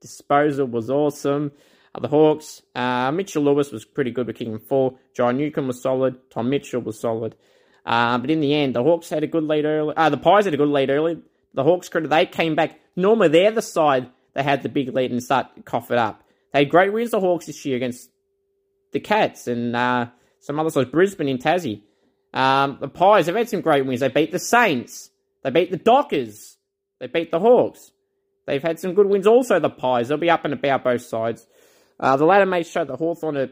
disposal 0.00 0.66
was 0.66 0.90
awesome. 0.90 1.52
Uh, 1.94 2.00
the 2.00 2.08
Hawks, 2.08 2.62
uh, 2.74 3.10
Mitchell 3.10 3.42
Lewis 3.42 3.72
was 3.72 3.84
pretty 3.84 4.10
good 4.10 4.26
with 4.26 4.36
kicking 4.36 4.58
four. 4.58 4.98
John 5.14 5.38
Newcombe 5.38 5.68
was 5.68 5.82
solid. 5.82 6.30
Tom 6.30 6.50
Mitchell 6.50 6.82
was 6.82 7.00
solid. 7.00 7.34
Uh, 7.84 8.18
but 8.18 8.30
in 8.30 8.40
the 8.40 8.52
end, 8.54 8.74
the 8.74 8.82
Hawks 8.82 9.08
had 9.08 9.24
a 9.24 9.26
good 9.26 9.44
lead 9.44 9.64
early. 9.64 9.94
Uh, 9.96 10.10
the 10.10 10.18
Pies 10.18 10.44
had 10.44 10.52
a 10.52 10.58
good 10.58 10.68
lead 10.68 10.90
early. 10.90 11.18
The 11.54 11.62
Hawks 11.62 11.88
they 11.88 12.26
came 12.26 12.54
back. 12.54 12.78
Normally 12.96 13.28
they're 13.28 13.50
the 13.50 13.62
side 13.62 14.10
that 14.34 14.44
had 14.44 14.62
the 14.62 14.68
big 14.68 14.94
lead 14.94 15.10
and 15.10 15.22
start 15.22 15.64
cough 15.64 15.90
it 15.90 15.98
up. 15.98 16.22
They 16.52 16.60
had 16.60 16.70
great 16.70 16.92
wins 16.92 17.12
the 17.12 17.20
Hawks 17.20 17.46
this 17.46 17.64
year 17.64 17.76
against 17.76 18.10
the 18.92 19.00
Cats, 19.00 19.46
and 19.46 19.74
uh, 19.74 20.06
some 20.40 20.60
other 20.60 20.70
sides. 20.70 20.90
Brisbane 20.90 21.28
in 21.28 21.38
Tassie. 21.38 21.80
Um, 22.34 22.76
the 22.80 22.88
Pies 22.88 23.26
have 23.26 23.36
had 23.36 23.48
some 23.48 23.62
great 23.62 23.86
wins. 23.86 24.00
They 24.00 24.08
beat 24.08 24.32
the 24.32 24.38
Saints. 24.38 25.10
They 25.46 25.52
beat 25.52 25.70
the 25.70 25.76
Dockers. 25.76 26.56
They 26.98 27.06
beat 27.06 27.30
the 27.30 27.38
Hawks. 27.38 27.92
They've 28.48 28.62
had 28.62 28.80
some 28.80 28.94
good 28.94 29.06
wins 29.06 29.28
also, 29.28 29.60
the 29.60 29.70
Pies. 29.70 30.08
They'll 30.08 30.18
be 30.18 30.28
up 30.28 30.44
and 30.44 30.52
about 30.52 30.82
both 30.82 31.02
sides. 31.02 31.46
Uh, 32.00 32.16
the 32.16 32.24
latter 32.24 32.46
may 32.46 32.64
show 32.64 32.84
that 32.84 32.96
Hawthorn 32.96 33.36
are 33.36 33.50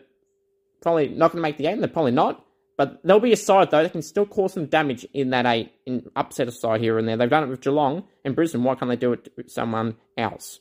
probably 0.83 1.07
not 1.07 1.31
going 1.31 1.41
to 1.41 1.49
make 1.49 1.57
the 1.57 1.63
game. 1.63 1.79
They're 1.79 1.89
probably 1.89 2.11
not. 2.11 2.45
But 2.77 2.99
there'll 3.05 3.21
be 3.21 3.33
a 3.33 3.37
side, 3.37 3.71
though, 3.71 3.85
that 3.85 3.93
can 3.93 4.03
still 4.03 4.27
cause 4.27 4.55
some 4.55 4.67
damage 4.67 5.07
in 5.15 5.31
that 5.31 5.47
eight, 5.47 5.71
in 5.87 6.11
upset 6.17 6.49
a 6.49 6.53
side 6.53 6.81
here 6.81 6.99
and 6.99 7.07
there. 7.07 7.17
They've 7.17 7.31
done 7.31 7.45
it 7.45 7.49
with 7.49 7.61
Geelong 7.61 8.09
and 8.25 8.35
Brisbane. 8.35 8.65
Why 8.65 8.75
can't 8.75 8.91
they 8.91 8.97
do 8.97 9.13
it 9.13 9.33
with 9.37 9.53
someone 9.53 9.95
else? 10.19 10.59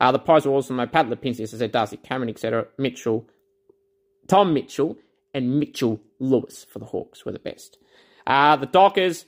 Uh, 0.00 0.10
the 0.10 0.18
Pies 0.18 0.46
are 0.46 0.50
also 0.50 0.74
know 0.74 0.86
Pat 0.88 1.06
Lipinski, 1.06 1.42
as 1.42 1.54
I 1.54 1.58
said, 1.58 1.70
Darcy 1.70 1.96
Cameron, 1.96 2.30
etc. 2.30 2.66
Mitchell, 2.76 3.24
Tom 4.26 4.52
Mitchell, 4.52 4.96
and 5.32 5.60
Mitchell 5.60 6.00
Lewis 6.18 6.66
for 6.68 6.80
the 6.80 6.86
Hawks 6.86 7.24
were 7.24 7.30
the 7.30 7.38
best. 7.38 7.78
Uh, 8.26 8.56
the 8.56 8.66
Dockers, 8.66 9.26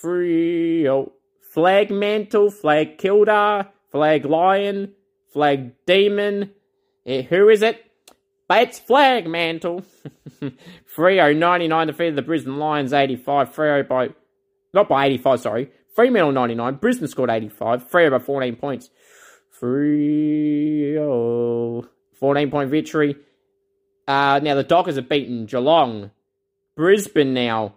free, 0.00 0.88
oh, 0.88 1.12
Flag 1.40 1.90
Mantle, 1.90 2.50
Flag 2.50 2.98
Kilda, 2.98 3.70
Flag 3.90 4.24
Lion, 4.24 4.94
Flag 5.32 5.72
Demon. 5.86 6.52
Who 7.04 7.48
is 7.48 7.62
it? 7.62 7.84
But 8.48 8.68
it's 8.68 8.78
Flag 8.78 9.26
Mantle. 9.26 9.84
Freo 10.96 11.36
99 11.36 11.86
defeated 11.86 12.16
the 12.16 12.22
Brisbane 12.22 12.58
Lions 12.58 12.92
85. 12.92 13.54
Freo 13.54 13.86
by, 13.86 14.10
not 14.72 14.88
by 14.88 15.06
85, 15.06 15.40
sorry. 15.40 15.70
Fremantle 15.94 16.32
99. 16.32 16.74
Brisbane 16.76 17.08
scored 17.08 17.30
85. 17.30 17.90
Freo 17.90 18.10
by 18.10 18.18
14 18.18 18.56
points. 18.56 18.90
Freo. 19.60 21.08
14 22.18 22.50
point 22.50 22.70
victory. 22.70 23.16
Uh, 24.06 24.40
now 24.42 24.54
the 24.54 24.62
Dockers 24.62 24.96
have 24.96 25.08
beaten 25.08 25.46
Geelong, 25.46 26.10
Brisbane 26.74 27.34
now, 27.34 27.74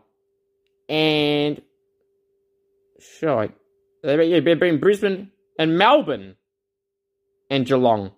and 0.87 1.61
sure, 3.01 3.49
they've 4.03 4.43
been 4.43 4.79
Brisbane 4.79 5.31
and 5.57 5.77
Melbourne 5.77 6.35
and 7.49 7.65
Geelong. 7.65 8.11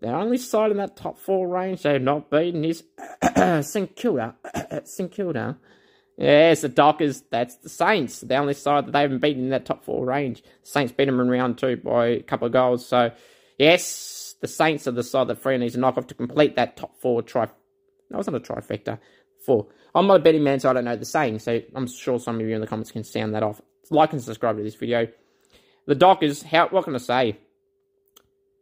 The 0.00 0.14
only 0.14 0.38
side 0.38 0.70
in 0.70 0.76
that 0.76 0.96
top 0.96 1.18
four 1.18 1.48
range 1.48 1.82
they've 1.82 2.00
not 2.00 2.30
beaten 2.30 2.64
is 2.64 2.84
St 3.62 3.96
Kilda. 3.96 4.36
St 4.84 5.10
Kilda. 5.10 5.58
Yes, 6.16 6.62
the 6.62 6.68
Dockers, 6.68 7.22
that's 7.30 7.56
the 7.56 7.68
Saints. 7.68 8.20
The 8.20 8.36
only 8.36 8.54
side 8.54 8.86
that 8.86 8.92
they 8.92 9.02
haven't 9.02 9.20
beaten 9.20 9.44
in 9.44 9.50
that 9.50 9.64
top 9.64 9.84
four 9.84 10.04
range. 10.04 10.42
Saints 10.62 10.92
beat 10.92 11.06
them 11.06 11.20
in 11.20 11.28
round 11.28 11.58
two 11.58 11.76
by 11.76 12.06
a 12.06 12.22
couple 12.22 12.46
of 12.46 12.52
goals. 12.52 12.86
So, 12.86 13.12
yes, 13.56 14.34
the 14.40 14.48
Saints 14.48 14.86
are 14.88 14.92
the 14.92 15.04
side 15.04 15.28
that 15.28 15.42
Freo 15.42 15.58
needs 15.58 15.74
to 15.74 15.80
knock 15.80 15.96
off 15.96 16.08
to 16.08 16.14
complete 16.14 16.56
that 16.56 16.76
top 16.76 17.00
four 17.00 17.22
tri. 17.22 17.48
No, 18.10 18.18
it's 18.18 18.28
not 18.28 18.36
a 18.36 18.40
trifecta. 18.40 18.98
Four. 19.46 19.68
I'm 19.94 20.06
not 20.06 20.20
a 20.20 20.22
betting 20.22 20.42
man, 20.42 20.60
so 20.60 20.70
I 20.70 20.72
don't 20.72 20.84
know 20.84 20.96
the 20.96 21.04
saying. 21.04 21.38
So 21.38 21.60
I'm 21.74 21.86
sure 21.86 22.18
some 22.18 22.40
of 22.40 22.46
you 22.46 22.54
in 22.54 22.60
the 22.60 22.66
comments 22.66 22.90
can 22.90 23.04
sound 23.04 23.34
that 23.34 23.42
off. 23.42 23.60
Like 23.90 24.12
and 24.12 24.22
subscribe 24.22 24.56
to 24.56 24.62
this 24.62 24.74
video. 24.74 25.08
The 25.86 25.94
Dockers, 25.94 26.42
how 26.42 26.68
what 26.68 26.84
can 26.84 26.94
I 26.94 26.98
say? 26.98 27.38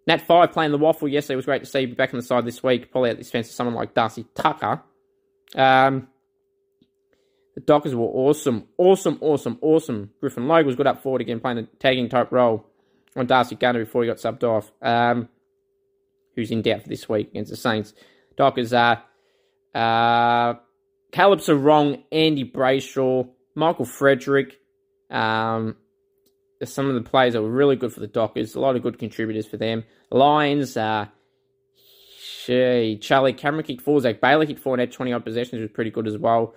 Nat 0.07 0.27
Fyfe 0.27 0.53
playing 0.53 0.71
the 0.71 0.79
WAFL 0.79 1.11
yesterday 1.11 1.37
was 1.37 1.47
great 1.47 1.65
to 1.65 1.67
see. 1.67 1.87
Back 1.87 2.15
on 2.15 2.21
the 2.21 2.25
side 2.25 2.45
this 2.45 2.63
week, 2.63 2.93
probably 2.93 3.11
at 3.11 3.17
the 3.17 3.23
expense 3.23 3.49
of 3.49 3.55
someone 3.55 3.75
like 3.75 3.95
Darcy 3.95 4.25
Tucker. 4.35 4.83
Um, 5.57 6.09
the 7.57 7.61
Dockers 7.61 7.95
were 7.95 8.07
awesome, 8.07 8.69
awesome, 8.79 9.19
awesome, 9.21 9.59
awesome. 9.63 10.11
Griffin 10.21 10.47
Logue 10.47 10.67
was 10.67 10.77
good 10.77 10.87
up 10.87 11.03
forward 11.03 11.23
again, 11.23 11.41
playing 11.41 11.59
a 11.59 11.63
tagging 11.81 12.09
type 12.09 12.31
role 12.31 12.67
on 13.17 13.27
Darcy 13.27 13.57
Gardiner 13.57 13.85
before 13.85 14.03
he 14.03 14.09
got 14.09 14.19
subbed 14.19 14.45
off. 14.45 14.71
Um, 14.81 15.29
who's 16.37 16.51
in 16.51 16.63
doubt 16.63 16.83
for 16.83 16.89
this 16.89 17.09
week 17.09 17.31
against 17.31 17.51
the 17.51 17.57
Saints. 17.57 17.95
Dockers 18.37 18.73
are 18.73 19.03
uh, 19.75 20.55
Caleb 21.11 21.41
Serong, 21.41 22.05
Andy 22.13 22.45
Brayshaw, 22.45 23.29
Michael 23.55 23.87
Frederick. 23.87 24.61
Um, 25.11 25.77
some 26.65 26.89
of 26.89 26.95
the 26.95 27.09
players 27.09 27.35
that 27.35 27.43
were 27.43 27.51
really 27.51 27.77
good 27.77 27.93
for 27.93 28.01
the 28.01 28.07
Dockers. 28.07 28.55
A 28.55 28.61
lot 28.61 28.77
of 28.77 28.83
good 28.83 28.99
contributors 28.99 29.47
for 29.47 29.57
them. 29.57 29.85
Lions, 30.11 30.77
uh, 30.77 31.07
Charlie 32.47 33.33
Cameron 33.33 33.65
kicked 33.65 33.83
four. 33.83 34.01
Zach 34.01 34.21
Bailey 34.21 34.47
kicked 34.47 34.61
four 34.61 34.75
and 34.75 34.81
had 34.81 34.93
20 34.93 35.13
odd 35.13 35.25
possessions, 35.25 35.61
was 35.61 35.71
pretty 35.71 35.91
good 35.91 36.07
as 36.07 36.17
well. 36.17 36.55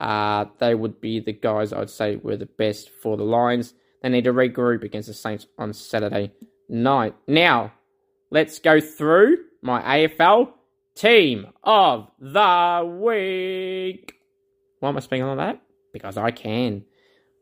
Uh, 0.00 0.46
they 0.58 0.74
would 0.74 1.00
be 1.00 1.20
the 1.20 1.32
guys 1.32 1.72
I'd 1.72 1.90
say 1.90 2.16
were 2.16 2.36
the 2.36 2.46
best 2.46 2.90
for 2.90 3.16
the 3.16 3.24
Lions. 3.24 3.74
They 4.02 4.08
need 4.08 4.24
to 4.24 4.32
regroup 4.32 4.82
against 4.82 5.08
the 5.08 5.14
Saints 5.14 5.46
on 5.58 5.72
Saturday 5.72 6.32
night. 6.68 7.14
Now, 7.26 7.72
let's 8.30 8.58
go 8.58 8.80
through 8.80 9.38
my 9.60 9.80
AFL 9.82 10.52
team 10.94 11.46
of 11.62 12.10
the 12.18 12.98
week. 13.00 14.14
Why 14.80 14.88
am 14.88 14.96
I 14.96 15.00
speaking 15.00 15.24
on 15.24 15.36
that? 15.36 15.60
Because 15.92 16.16
I 16.16 16.30
can. 16.30 16.84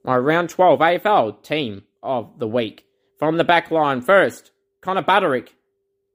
My 0.04 0.16
round 0.16 0.48
12 0.50 0.80
AFL 0.80 1.42
team 1.42 1.82
of 2.02 2.38
the 2.38 2.48
week. 2.48 2.86
From 3.18 3.36
the 3.36 3.44
back 3.44 3.70
line, 3.70 4.00
first, 4.00 4.50
Connor 4.80 5.02
Budarick 5.02 5.48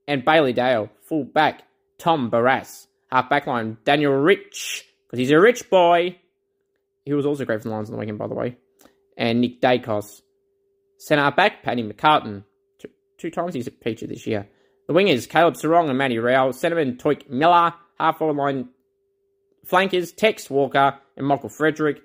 and 0.08 0.24
Bailey 0.24 0.52
Dale. 0.52 0.90
Full 1.02 1.24
back, 1.24 1.62
Tom 1.98 2.30
Barrass. 2.30 2.86
Half 3.10 3.30
back 3.30 3.46
line, 3.46 3.78
Daniel 3.84 4.12
Rich, 4.12 4.84
because 5.06 5.20
he's 5.20 5.30
a 5.30 5.38
rich 5.38 5.70
boy. 5.70 6.18
He 7.04 7.14
was 7.14 7.24
also 7.24 7.44
great 7.44 7.62
for 7.62 7.68
the 7.68 7.74
Lions 7.74 7.88
on 7.88 7.94
the 7.94 8.00
weekend, 8.00 8.18
by 8.18 8.26
the 8.26 8.34
way. 8.34 8.56
And 9.16 9.40
Nick 9.40 9.60
Daicos. 9.60 10.22
Centre 10.98 11.30
back, 11.30 11.62
Paddy 11.62 11.84
McCartan. 11.84 12.42
Two, 13.18 13.30
times 13.30 13.54
he's 13.54 13.68
a 13.68 13.70
feature 13.70 14.06
this 14.06 14.26
year. 14.26 14.48
The 14.88 14.92
wingers, 14.92 15.28
Caleb 15.28 15.54
Serong 15.54 15.88
and 15.88 15.96
Matty 15.96 16.18
Rowell. 16.18 16.52
Centreman, 16.52 16.98
Touk 16.98 17.30
Miller. 17.30 17.72
Half 17.98 18.18
forward 18.18 18.36
line, 18.36 18.68
flankers, 19.64 20.12
Tex 20.12 20.50
Walker 20.50 20.98
and 21.16 21.26
Michael 21.26 21.48
Frederick. 21.48 22.02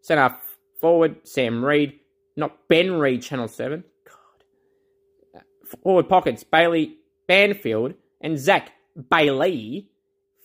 Centre 0.00 0.36
forward, 0.84 1.16
Sam 1.26 1.64
Reid 1.64 1.98
not 2.36 2.68
Ben 2.68 2.92
Reid, 2.92 3.22
Channel 3.22 3.48
7. 3.48 3.84
God. 4.04 5.42
Forward 5.82 6.08
pockets, 6.08 6.44
Bailey 6.44 6.96
Banfield 7.26 7.94
and 8.20 8.38
Zach 8.38 8.72
Bailey. 9.10 9.88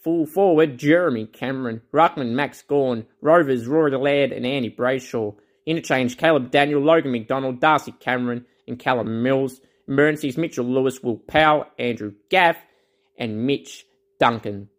Full 0.03 0.25
forward, 0.25 0.77
Jeremy 0.77 1.25
Cameron. 1.25 1.81
Ruckman, 1.93 2.31
Max 2.31 2.61
Gawn. 2.61 3.05
Rovers, 3.21 3.67
Rory 3.67 3.91
Laird 3.91 4.31
and 4.31 4.45
Andy 4.45 4.69
Brayshaw. 4.69 5.35
Interchange, 5.65 6.17
Caleb 6.17 6.51
Daniel, 6.51 6.81
Logan 6.81 7.11
McDonald, 7.11 7.59
Darcy 7.59 7.91
Cameron 7.91 8.45
and 8.67 8.79
Callum 8.79 9.23
Mills. 9.23 9.59
Emergencies, 9.87 10.37
Mitchell 10.37 10.65
Lewis, 10.65 11.01
Will 11.01 11.17
Powell, 11.17 11.65
Andrew 11.77 12.13
Gaff, 12.29 12.57
and 13.17 13.45
Mitch 13.45 13.85
Duncan. 14.19 14.69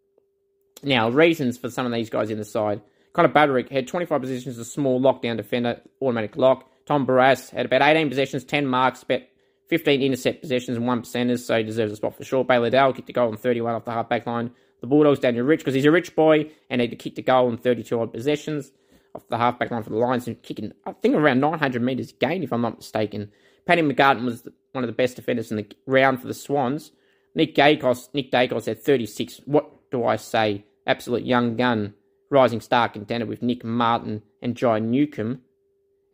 Now, 0.82 1.10
reasons 1.10 1.58
for 1.58 1.68
some 1.68 1.84
of 1.84 1.92
these 1.92 2.08
guys 2.08 2.30
in 2.30 2.38
the 2.38 2.44
side. 2.44 2.80
Connor 3.12 3.28
Budarick 3.28 3.70
had 3.70 3.88
25 3.88 4.20
positions 4.20 4.58
as 4.58 4.66
a 4.66 4.70
small 4.70 5.00
lockdown 5.00 5.36
defender, 5.36 5.80
automatic 6.00 6.36
lock. 6.36 6.70
Tom 6.86 7.06
Barrass 7.06 7.50
had 7.50 7.66
about 7.66 7.82
18 7.82 8.08
possessions, 8.08 8.44
10 8.44 8.66
marks, 8.66 9.02
about 9.02 9.22
15 9.68 10.02
intercept 10.02 10.40
possessions, 10.40 10.76
and 10.76 10.86
1 10.86 11.02
percenters, 11.02 11.40
so 11.40 11.56
he 11.56 11.62
deserves 11.62 11.92
a 11.92 11.96
spot 11.96 12.16
for 12.16 12.24
sure. 12.24 12.44
Bailey 12.44 12.70
Dale 12.70 12.92
kicked 12.92 13.10
a 13.10 13.12
goal 13.12 13.28
on 13.28 13.36
31 13.36 13.74
off 13.74 13.84
the 13.84 13.92
half 13.92 14.08
back 14.08 14.26
line. 14.26 14.50
The 14.80 14.86
Bulldogs, 14.86 15.18
Daniel 15.18 15.44
Rich, 15.44 15.60
because 15.60 15.74
he's 15.74 15.84
a 15.84 15.90
rich 15.90 16.14
boy, 16.16 16.50
and 16.70 16.80
he 16.80 16.88
kicked 16.88 17.18
a 17.18 17.22
goal 17.22 17.48
on 17.48 17.58
32 17.58 18.00
odd 18.00 18.12
possessions 18.12 18.72
off 19.14 19.26
the 19.28 19.38
half 19.38 19.58
back 19.58 19.70
line 19.70 19.82
for 19.82 19.90
the 19.90 19.96
Lions, 19.96 20.26
and 20.26 20.40
kicking, 20.42 20.72
I 20.86 20.92
think, 20.92 21.14
around 21.14 21.40
900 21.40 21.82
metres 21.82 22.12
gain, 22.12 22.42
if 22.42 22.52
I'm 22.52 22.62
not 22.62 22.78
mistaken. 22.78 23.30
Paddy 23.66 23.82
McCartan 23.82 24.24
was 24.24 24.46
one 24.72 24.84
of 24.84 24.88
the 24.88 24.94
best 24.94 25.16
defenders 25.16 25.50
in 25.50 25.56
the 25.58 25.66
round 25.86 26.20
for 26.20 26.28
the 26.28 26.34
Swans. 26.34 26.92
Nick 27.34 27.54
Daicos, 27.54 28.08
Nick 28.14 28.30
Daicos 28.30 28.66
had 28.66 28.82
36. 28.82 29.42
What 29.44 29.90
do 29.90 30.04
I 30.04 30.16
say? 30.16 30.64
Absolute 30.86 31.24
young 31.24 31.56
gun. 31.56 31.94
Rising 32.30 32.60
star 32.60 32.88
contender 32.88 33.26
with 33.26 33.42
Nick 33.42 33.64
Martin 33.64 34.22
and 34.40 34.56
Jai 34.56 34.78
Newcombe. 34.78 35.40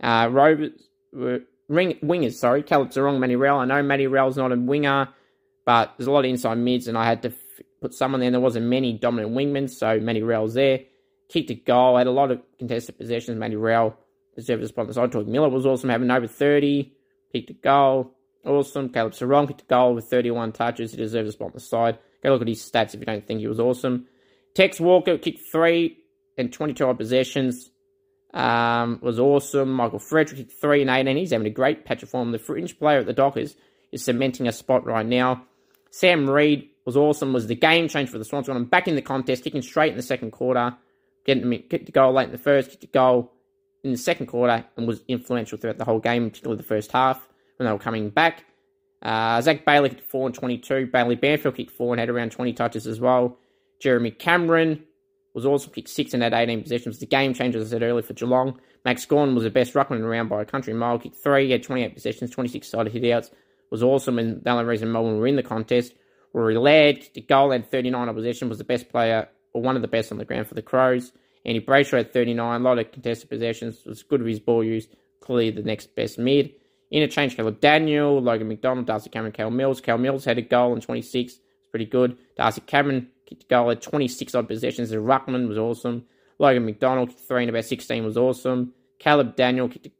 Uh, 0.02 0.28
Rovers 0.30 0.88
were 1.12 1.40
ring, 1.68 1.98
wingers, 2.02 2.34
sorry. 2.34 2.62
Caleb 2.62 2.90
Serong, 2.90 3.18
Matty 3.18 3.36
Rowell. 3.36 3.60
I 3.60 3.64
know 3.66 3.82
Matty 3.82 4.06
Rowell's 4.06 4.36
not 4.36 4.52
a 4.52 4.56
winger, 4.56 5.08
but 5.64 5.94
there's 5.96 6.06
a 6.06 6.10
lot 6.10 6.24
of 6.24 6.30
inside 6.30 6.56
mids, 6.58 6.88
and 6.88 6.96
I 6.96 7.04
had 7.04 7.22
to 7.22 7.28
f- 7.28 7.64
put 7.80 7.94
someone 7.94 8.20
there. 8.20 8.30
There 8.30 8.40
wasn't 8.40 8.66
many 8.66 8.94
dominant 8.94 9.34
wingmen, 9.34 9.68
so 9.68 10.00
Matty 10.00 10.22
Rowell's 10.22 10.54
there. 10.54 10.80
Kicked 11.28 11.50
a 11.50 11.54
goal, 11.54 11.96
had 11.98 12.06
a 12.06 12.12
lot 12.12 12.30
of 12.30 12.40
contested 12.58 12.96
possessions. 12.98 13.38
Matty 13.38 13.56
Rowell 13.56 13.96
deserved 14.34 14.62
a 14.62 14.68
spot 14.68 14.82
on 14.82 14.88
the 14.88 14.94
side. 14.94 15.12
Touk 15.12 15.26
Miller 15.26 15.48
was 15.48 15.66
awesome, 15.66 15.90
having 15.90 16.10
over 16.10 16.26
30. 16.26 16.92
Kicked 17.32 17.50
a 17.50 17.54
goal. 17.54 18.12
Awesome. 18.44 18.90
Caleb 18.90 19.12
Serong 19.12 19.48
kicked 19.48 19.62
a 19.62 19.64
goal 19.64 19.94
with 19.94 20.04
31 20.04 20.52
touches. 20.52 20.92
He 20.92 20.96
deserves 20.96 21.30
a 21.30 21.32
spot 21.32 21.46
on 21.46 21.54
the 21.54 21.60
side. 21.60 21.98
Go 22.22 22.30
look 22.30 22.42
at 22.42 22.48
his 22.48 22.62
stats 22.62 22.94
if 22.94 23.00
you 23.00 23.06
don't 23.06 23.26
think 23.26 23.40
he 23.40 23.48
was 23.48 23.58
awesome. 23.58 24.06
Tex 24.54 24.78
Walker 24.78 25.18
kicked 25.18 25.40
three 25.50 25.98
and 26.36 26.52
22 26.52 26.84
odd 26.84 26.98
possessions 26.98 27.70
um, 28.34 28.98
was 29.02 29.18
awesome. 29.18 29.72
Michael 29.72 29.98
Frederick, 29.98 30.50
3 30.50 30.82
and 30.82 30.90
8, 30.90 31.06
and 31.06 31.18
he's 31.18 31.30
having 31.30 31.46
a 31.46 31.50
great 31.50 31.84
patch 31.84 32.02
of 32.02 32.10
form. 32.10 32.32
The 32.32 32.38
fringe 32.38 32.78
player 32.78 33.00
at 33.00 33.06
the 33.06 33.12
Dockers 33.12 33.56
is 33.92 34.04
cementing 34.04 34.46
a 34.46 34.52
spot 34.52 34.84
right 34.84 35.06
now. 35.06 35.44
Sam 35.90 36.28
Reid 36.28 36.68
was 36.84 36.96
awesome, 36.96 37.32
was 37.32 37.46
the 37.46 37.54
game 37.54 37.88
change 37.88 38.10
for 38.10 38.18
the 38.18 38.24
Swans. 38.24 38.46
Got 38.46 38.56
him 38.56 38.66
back 38.66 38.88
in 38.88 38.94
the 38.94 39.02
contest, 39.02 39.44
kicking 39.44 39.62
straight 39.62 39.90
in 39.90 39.96
the 39.96 40.02
second 40.02 40.32
quarter, 40.32 40.76
getting 41.24 41.50
kicked 41.68 41.86
the 41.86 41.92
goal 41.92 42.12
late 42.12 42.26
in 42.26 42.32
the 42.32 42.38
first, 42.38 42.70
kicked 42.70 42.82
the 42.82 42.86
goal 42.88 43.32
in 43.82 43.92
the 43.92 43.96
second 43.96 44.26
quarter, 44.26 44.64
and 44.76 44.86
was 44.86 45.02
influential 45.08 45.56
throughout 45.56 45.78
the 45.78 45.84
whole 45.84 46.00
game, 46.00 46.28
particularly 46.28 46.58
the 46.58 46.68
first 46.68 46.92
half 46.92 47.26
when 47.56 47.66
they 47.66 47.72
were 47.72 47.78
coming 47.78 48.10
back. 48.10 48.44
Uh, 49.02 49.40
Zach 49.40 49.64
Bailey 49.64 49.90
kicked 49.90 50.02
4 50.02 50.26
and 50.26 50.34
22. 50.34 50.86
Bailey 50.92 51.14
Banfield 51.14 51.56
kicked 51.56 51.70
4 51.70 51.94
and 51.94 52.00
had 52.00 52.08
around 52.08 52.32
20 52.32 52.52
touches 52.52 52.86
as 52.86 53.00
well. 53.00 53.38
Jeremy 53.78 54.10
Cameron 54.10 54.84
was 55.36 55.44
awesome. 55.44 55.70
Kicked 55.70 55.90
six 55.90 56.14
and 56.14 56.22
had 56.22 56.32
18 56.32 56.62
possessions. 56.62 56.98
The 56.98 57.06
game 57.06 57.34
changer, 57.34 57.58
as 57.58 57.66
I 57.66 57.70
said 57.76 57.82
earlier, 57.82 58.02
for 58.02 58.14
Geelong. 58.14 58.58
Max 58.86 59.04
Gawn 59.04 59.34
was 59.34 59.44
the 59.44 59.50
best 59.50 59.74
ruckman 59.74 60.00
around 60.00 60.28
by 60.28 60.40
a 60.40 60.46
country 60.46 60.72
mile. 60.72 60.98
Kicked 60.98 61.16
three, 61.16 61.44
he 61.44 61.52
had 61.52 61.62
28 61.62 61.92
possessions, 61.92 62.30
26 62.30 62.66
sided 62.66 62.92
hitouts. 62.92 63.30
Was 63.70 63.82
awesome, 63.82 64.18
and 64.18 64.42
the 64.42 64.50
only 64.50 64.64
reason 64.64 64.90
Melbourne 64.90 65.18
were 65.18 65.26
in 65.26 65.36
the 65.36 65.42
contest. 65.42 65.92
Rory 66.32 66.56
Laird 66.56 67.06
the 67.14 67.20
goal, 67.20 67.50
had 67.50 67.70
39 67.70 68.08
opposition, 68.08 68.48
was 68.48 68.56
the 68.56 68.64
best 68.64 68.88
player, 68.88 69.28
or 69.52 69.60
one 69.60 69.76
of 69.76 69.82
the 69.82 69.88
best 69.88 70.10
on 70.10 70.16
the 70.16 70.24
ground 70.24 70.46
for 70.46 70.54
the 70.54 70.62
Crows. 70.62 71.12
Andy 71.44 71.60
Brayshaw 71.60 71.98
had 71.98 72.14
39, 72.14 72.60
a 72.60 72.64
lot 72.64 72.78
of 72.78 72.90
contested 72.90 73.28
possessions, 73.28 73.84
was 73.84 74.02
good 74.02 74.22
with 74.22 74.30
his 74.30 74.40
ball 74.40 74.64
use, 74.64 74.88
clearly 75.20 75.50
the 75.50 75.62
next 75.62 75.94
best 75.94 76.18
mid. 76.18 76.52
Interchange 76.90 77.36
Caleb 77.36 77.60
Daniel, 77.60 78.22
Logan 78.22 78.48
McDonald, 78.48 78.86
Darcy 78.86 79.10
Cameron, 79.10 79.32
Cal 79.32 79.50
Mills. 79.50 79.82
Cal 79.82 79.98
Mills 79.98 80.24
had 80.24 80.38
a 80.38 80.42
goal 80.42 80.74
in 80.74 80.80
26, 80.80 81.34
it's 81.34 81.40
pretty 81.70 81.84
good. 81.84 82.16
Darcy 82.36 82.62
Cameron 82.62 83.08
kicked 83.26 83.44
a 83.44 83.46
goal 83.46 83.70
at 83.70 83.82
26 83.82 84.34
odd 84.34 84.48
possessions. 84.48 84.90
The 84.90 84.96
Ruckman 84.96 85.48
was 85.48 85.58
awesome. 85.58 86.04
Logan 86.38 86.64
McDonald 86.64 87.10
kicked 87.10 87.20
three 87.20 87.42
in 87.42 87.48
about 87.48 87.64
16 87.64 88.04
was 88.04 88.16
awesome. 88.16 88.72
Caleb 88.98 89.36
Daniel 89.36 89.68
kicked 89.68 89.86
a, 89.86 89.90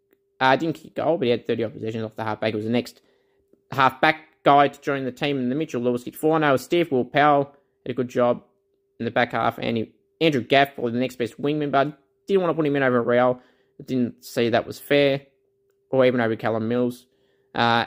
uh, 0.41 0.57
didn't 0.57 0.77
kick 0.77 0.93
a 0.93 1.03
goal, 1.03 1.19
but 1.19 1.25
he 1.25 1.31
had 1.31 1.47
30 1.47 1.65
odd 1.65 1.73
possessions 1.75 2.05
off 2.05 2.17
the 2.17 2.25
halfback. 2.25 2.53
It 2.53 2.57
was 2.57 2.65
the 2.65 2.71
next 2.71 3.01
halfback 3.71 4.43
guy 4.43 4.69
to 4.69 4.81
join 4.81 5.05
the 5.05 5.13
team. 5.13 5.39
And 5.39 5.51
the 5.51 5.55
Mitchell 5.55 5.83
Lewis 5.83 6.05
kicked 6.05 6.17
four. 6.17 6.39
No, 6.39 6.57
Steve 6.57 6.91
Will 6.91 7.05
Powell 7.05 7.55
had 7.85 7.91
a 7.91 7.95
good 7.95 8.09
job 8.09 8.43
in 8.99 9.05
the 9.05 9.11
back 9.11 9.33
half. 9.33 9.59
And 9.59 9.77
he, 9.77 9.93
Andrew 10.21 10.43
Gaff, 10.43 10.75
probably 10.75 10.93
the 10.93 10.99
next 10.99 11.17
best 11.17 11.41
wingman, 11.41 11.71
but 11.71 11.87
I 11.87 11.93
didn't 12.27 12.43
want 12.43 12.51
to 12.51 12.55
put 12.55 12.67
him 12.67 12.77
in 12.77 12.83
over 12.83 13.03
Real. 13.03 13.41
I 13.79 13.83
didn't 13.83 14.25
see 14.25 14.49
that 14.51 14.67
was 14.67 14.79
fair, 14.79 15.23
or 15.91 16.07
even 16.07 16.21
over 16.21 16.37
Callum 16.37 16.69
Mills. 16.69 17.07
Uh, 17.55 17.87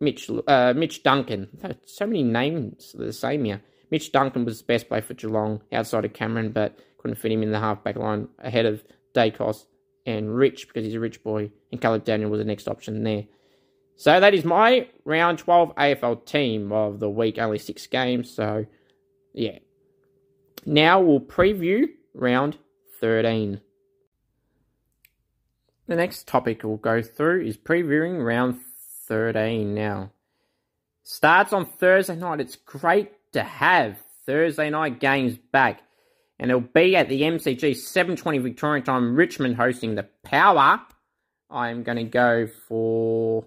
Mitch, 0.00 0.30
uh, 0.46 0.74
Mitch 0.76 1.02
Duncan. 1.02 1.48
So 1.84 2.06
many 2.06 2.22
names 2.22 2.94
the 2.96 3.12
same 3.12 3.44
here. 3.44 3.62
Mitch 3.90 4.12
Duncan 4.12 4.44
was 4.44 4.60
the 4.60 4.66
best 4.66 4.88
player 4.88 5.02
for 5.02 5.14
Geelong 5.14 5.62
outside 5.72 6.04
of 6.04 6.12
Cameron, 6.12 6.52
but 6.52 6.78
couldn't 6.98 7.16
fit 7.16 7.32
him 7.32 7.42
in 7.42 7.52
the 7.52 7.60
halfback 7.60 7.96
line 7.96 8.28
ahead 8.38 8.66
of 8.66 8.82
Daicos 9.14 9.64
and 10.04 10.34
Rich 10.34 10.68
because 10.68 10.84
he's 10.84 10.94
a 10.94 11.00
rich 11.00 11.22
boy, 11.22 11.50
and 11.72 11.80
Caleb 11.80 12.04
Daniel 12.04 12.30
was 12.30 12.38
the 12.38 12.44
next 12.44 12.68
option 12.68 13.02
there. 13.02 13.24
So 13.96 14.20
that 14.20 14.34
is 14.34 14.44
my 14.44 14.88
round 15.04 15.38
12 15.38 15.74
AFL 15.74 16.24
team 16.24 16.72
of 16.72 17.00
the 17.00 17.10
week, 17.10 17.38
only 17.38 17.58
six 17.58 17.86
games. 17.86 18.30
So, 18.30 18.66
yeah. 19.34 19.58
Now 20.64 21.00
we'll 21.00 21.20
preview 21.20 21.86
round 22.14 22.58
13. 23.00 23.60
The 25.88 25.96
next 25.96 26.28
topic 26.28 26.62
we'll 26.62 26.76
go 26.76 27.02
through 27.02 27.46
is 27.46 27.56
previewing 27.56 28.24
round 28.24 28.60
13 29.06 29.74
now. 29.74 30.12
Starts 31.02 31.52
on 31.52 31.66
Thursday 31.66 32.16
night. 32.16 32.40
It's 32.40 32.56
great 32.56 33.12
to 33.38 33.44
have 33.44 33.96
Thursday 34.26 34.68
night 34.68 35.00
games 35.00 35.38
back. 35.52 35.82
And 36.38 36.50
it'll 36.50 36.60
be 36.60 36.96
at 36.96 37.08
the 37.08 37.22
MCG 37.22 37.76
720 37.76 38.38
Victorian 38.38 38.84
time, 38.84 39.14
Richmond 39.14 39.56
hosting 39.56 39.94
the 39.94 40.08
Power. 40.24 40.80
I'm 41.50 41.82
going 41.82 41.98
to 41.98 42.04
go 42.04 42.46
for 42.46 43.46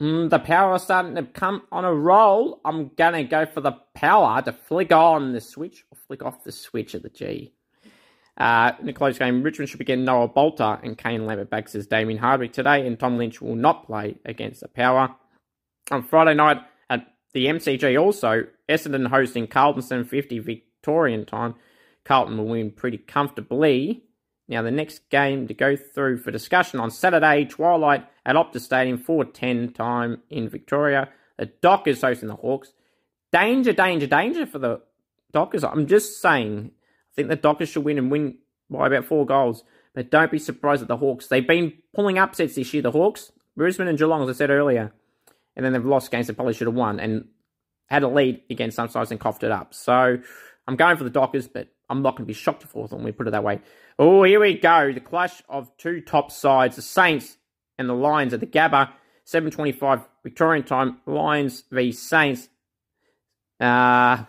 mm, 0.00 0.30
the 0.30 0.38
Power 0.38 0.78
starting 0.78 1.14
to 1.16 1.24
come 1.24 1.62
on 1.72 1.84
a 1.84 1.92
roll. 1.92 2.60
I'm 2.64 2.88
going 2.88 3.14
to 3.14 3.24
go 3.24 3.46
for 3.46 3.60
the 3.60 3.76
Power 3.94 4.42
to 4.42 4.52
flick 4.52 4.92
on 4.92 5.32
the 5.32 5.40
switch 5.40 5.84
or 5.90 5.98
flick 6.06 6.22
off 6.22 6.44
the 6.44 6.52
switch 6.52 6.94
at 6.94 7.02
the 7.02 7.10
G. 7.10 7.52
Uh, 8.36 8.72
in 8.80 8.88
a 8.88 8.92
close 8.92 9.18
game, 9.18 9.42
Richmond 9.42 9.68
should 9.68 9.78
begin 9.78 10.04
Noah 10.04 10.28
Balta 10.28 10.78
and 10.82 10.96
Kane 10.96 11.26
Lambert 11.26 11.50
back, 11.50 11.68
says 11.68 11.86
Damien 11.86 12.18
Hardwick 12.18 12.52
today, 12.52 12.86
and 12.86 12.98
Tom 12.98 13.18
Lynch 13.18 13.42
will 13.42 13.56
not 13.56 13.86
play 13.86 14.16
against 14.24 14.60
the 14.60 14.68
Power. 14.68 15.14
On 15.90 16.02
Friday 16.02 16.34
night 16.34 16.58
at 16.88 17.06
the 17.34 17.46
MCG 17.46 18.00
also, 18.00 18.44
Essendon 18.70 19.08
hosting 19.08 19.46
Carlton 19.46 19.82
750 19.82 20.38
Victorian 20.38 21.26
time. 21.26 21.54
Carlton 22.04 22.38
will 22.38 22.46
win 22.46 22.70
pretty 22.70 22.98
comfortably. 22.98 24.04
Now, 24.48 24.62
the 24.62 24.70
next 24.70 25.08
game 25.10 25.46
to 25.46 25.54
go 25.54 25.76
through 25.76 26.18
for 26.18 26.30
discussion 26.30 26.80
on 26.80 26.90
Saturday, 26.90 27.44
Twilight 27.44 28.06
at 28.26 28.36
Optus 28.36 28.62
Stadium, 28.62 28.98
4.10 28.98 29.74
time 29.74 30.22
in 30.28 30.48
Victoria. 30.48 31.08
The 31.38 31.46
Dockers 31.46 32.02
hosting 32.02 32.28
the 32.28 32.34
Hawks. 32.34 32.72
Danger, 33.32 33.72
danger, 33.72 34.06
danger 34.06 34.46
for 34.46 34.58
the 34.58 34.80
Dockers. 35.32 35.62
I'm 35.62 35.86
just 35.86 36.20
saying, 36.20 36.72
I 36.74 37.10
think 37.14 37.28
the 37.28 37.36
Dockers 37.36 37.68
should 37.68 37.84
win 37.84 37.98
and 37.98 38.10
win 38.10 38.38
by 38.68 38.88
about 38.88 39.04
four 39.04 39.24
goals. 39.24 39.62
But 39.94 40.10
don't 40.10 40.30
be 40.30 40.38
surprised 40.38 40.82
at 40.82 40.88
the 40.88 40.96
Hawks. 40.96 41.28
They've 41.28 41.46
been 41.46 41.74
pulling 41.94 42.18
upsets 42.18 42.56
this 42.56 42.74
year, 42.74 42.82
the 42.82 42.90
Hawks. 42.90 43.32
Brisbane 43.56 43.88
and 43.88 43.98
Geelong, 43.98 44.22
as 44.22 44.36
I 44.36 44.38
said 44.38 44.50
earlier. 44.50 44.92
And 45.54 45.64
then 45.64 45.72
they've 45.72 45.84
lost 45.84 46.10
games 46.10 46.26
they 46.26 46.34
probably 46.34 46.54
should 46.54 46.66
have 46.66 46.76
won 46.76 46.98
and 46.98 47.26
had 47.90 48.02
a 48.02 48.08
lead 48.08 48.42
against 48.48 48.76
some 48.76 48.88
sides 48.88 49.10
and 49.10 49.18
coughed 49.18 49.42
it 49.42 49.50
up. 49.50 49.74
So 49.74 50.18
I'm 50.66 50.76
going 50.76 50.96
for 50.96 51.04
the 51.04 51.10
Dockers, 51.10 51.48
but 51.48 51.68
I'm 51.88 52.02
not 52.02 52.16
going 52.16 52.24
to 52.24 52.28
be 52.28 52.34
shocked 52.34 52.62
if 52.62 52.70
Hawthorn, 52.70 53.02
we 53.02 53.12
put 53.12 53.26
it 53.26 53.30
that 53.30 53.42
way. 53.42 53.60
Oh, 53.98 54.22
here 54.22 54.40
we 54.40 54.58
go. 54.58 54.92
The 54.92 55.00
clash 55.00 55.42
of 55.48 55.76
two 55.76 56.00
top 56.00 56.30
sides, 56.30 56.76
the 56.76 56.82
Saints 56.82 57.36
and 57.78 57.88
the 57.88 57.94
Lions 57.94 58.32
at 58.32 58.40
the 58.40 58.46
Gabba. 58.46 58.90
7.25 59.26 60.04
Victorian 60.24 60.64
time, 60.64 61.00
Lions 61.06 61.64
v 61.70 61.92
Saints. 61.92 62.48
Uh, 63.60 64.24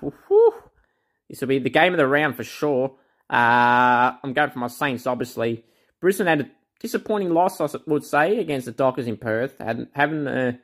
this 1.29 1.41
will 1.41 1.47
be 1.47 1.59
the 1.59 1.69
game 1.69 1.93
of 1.93 1.97
the 1.97 2.07
round 2.07 2.35
for 2.35 2.43
sure. 2.43 2.95
Uh, 3.29 4.13
I'm 4.23 4.33
going 4.33 4.51
for 4.51 4.59
my 4.59 4.67
Saints, 4.67 5.07
obviously. 5.07 5.63
Brisbane 6.01 6.27
had 6.27 6.41
a 6.41 6.51
disappointing 6.79 7.33
loss, 7.33 7.61
I 7.61 7.67
would 7.87 8.03
say, 8.03 8.39
against 8.39 8.65
the 8.65 8.73
Dockers 8.73 9.07
in 9.07 9.17
Perth. 9.17 9.57
Had, 9.59 9.87
having 9.93 10.27
a 10.27 10.59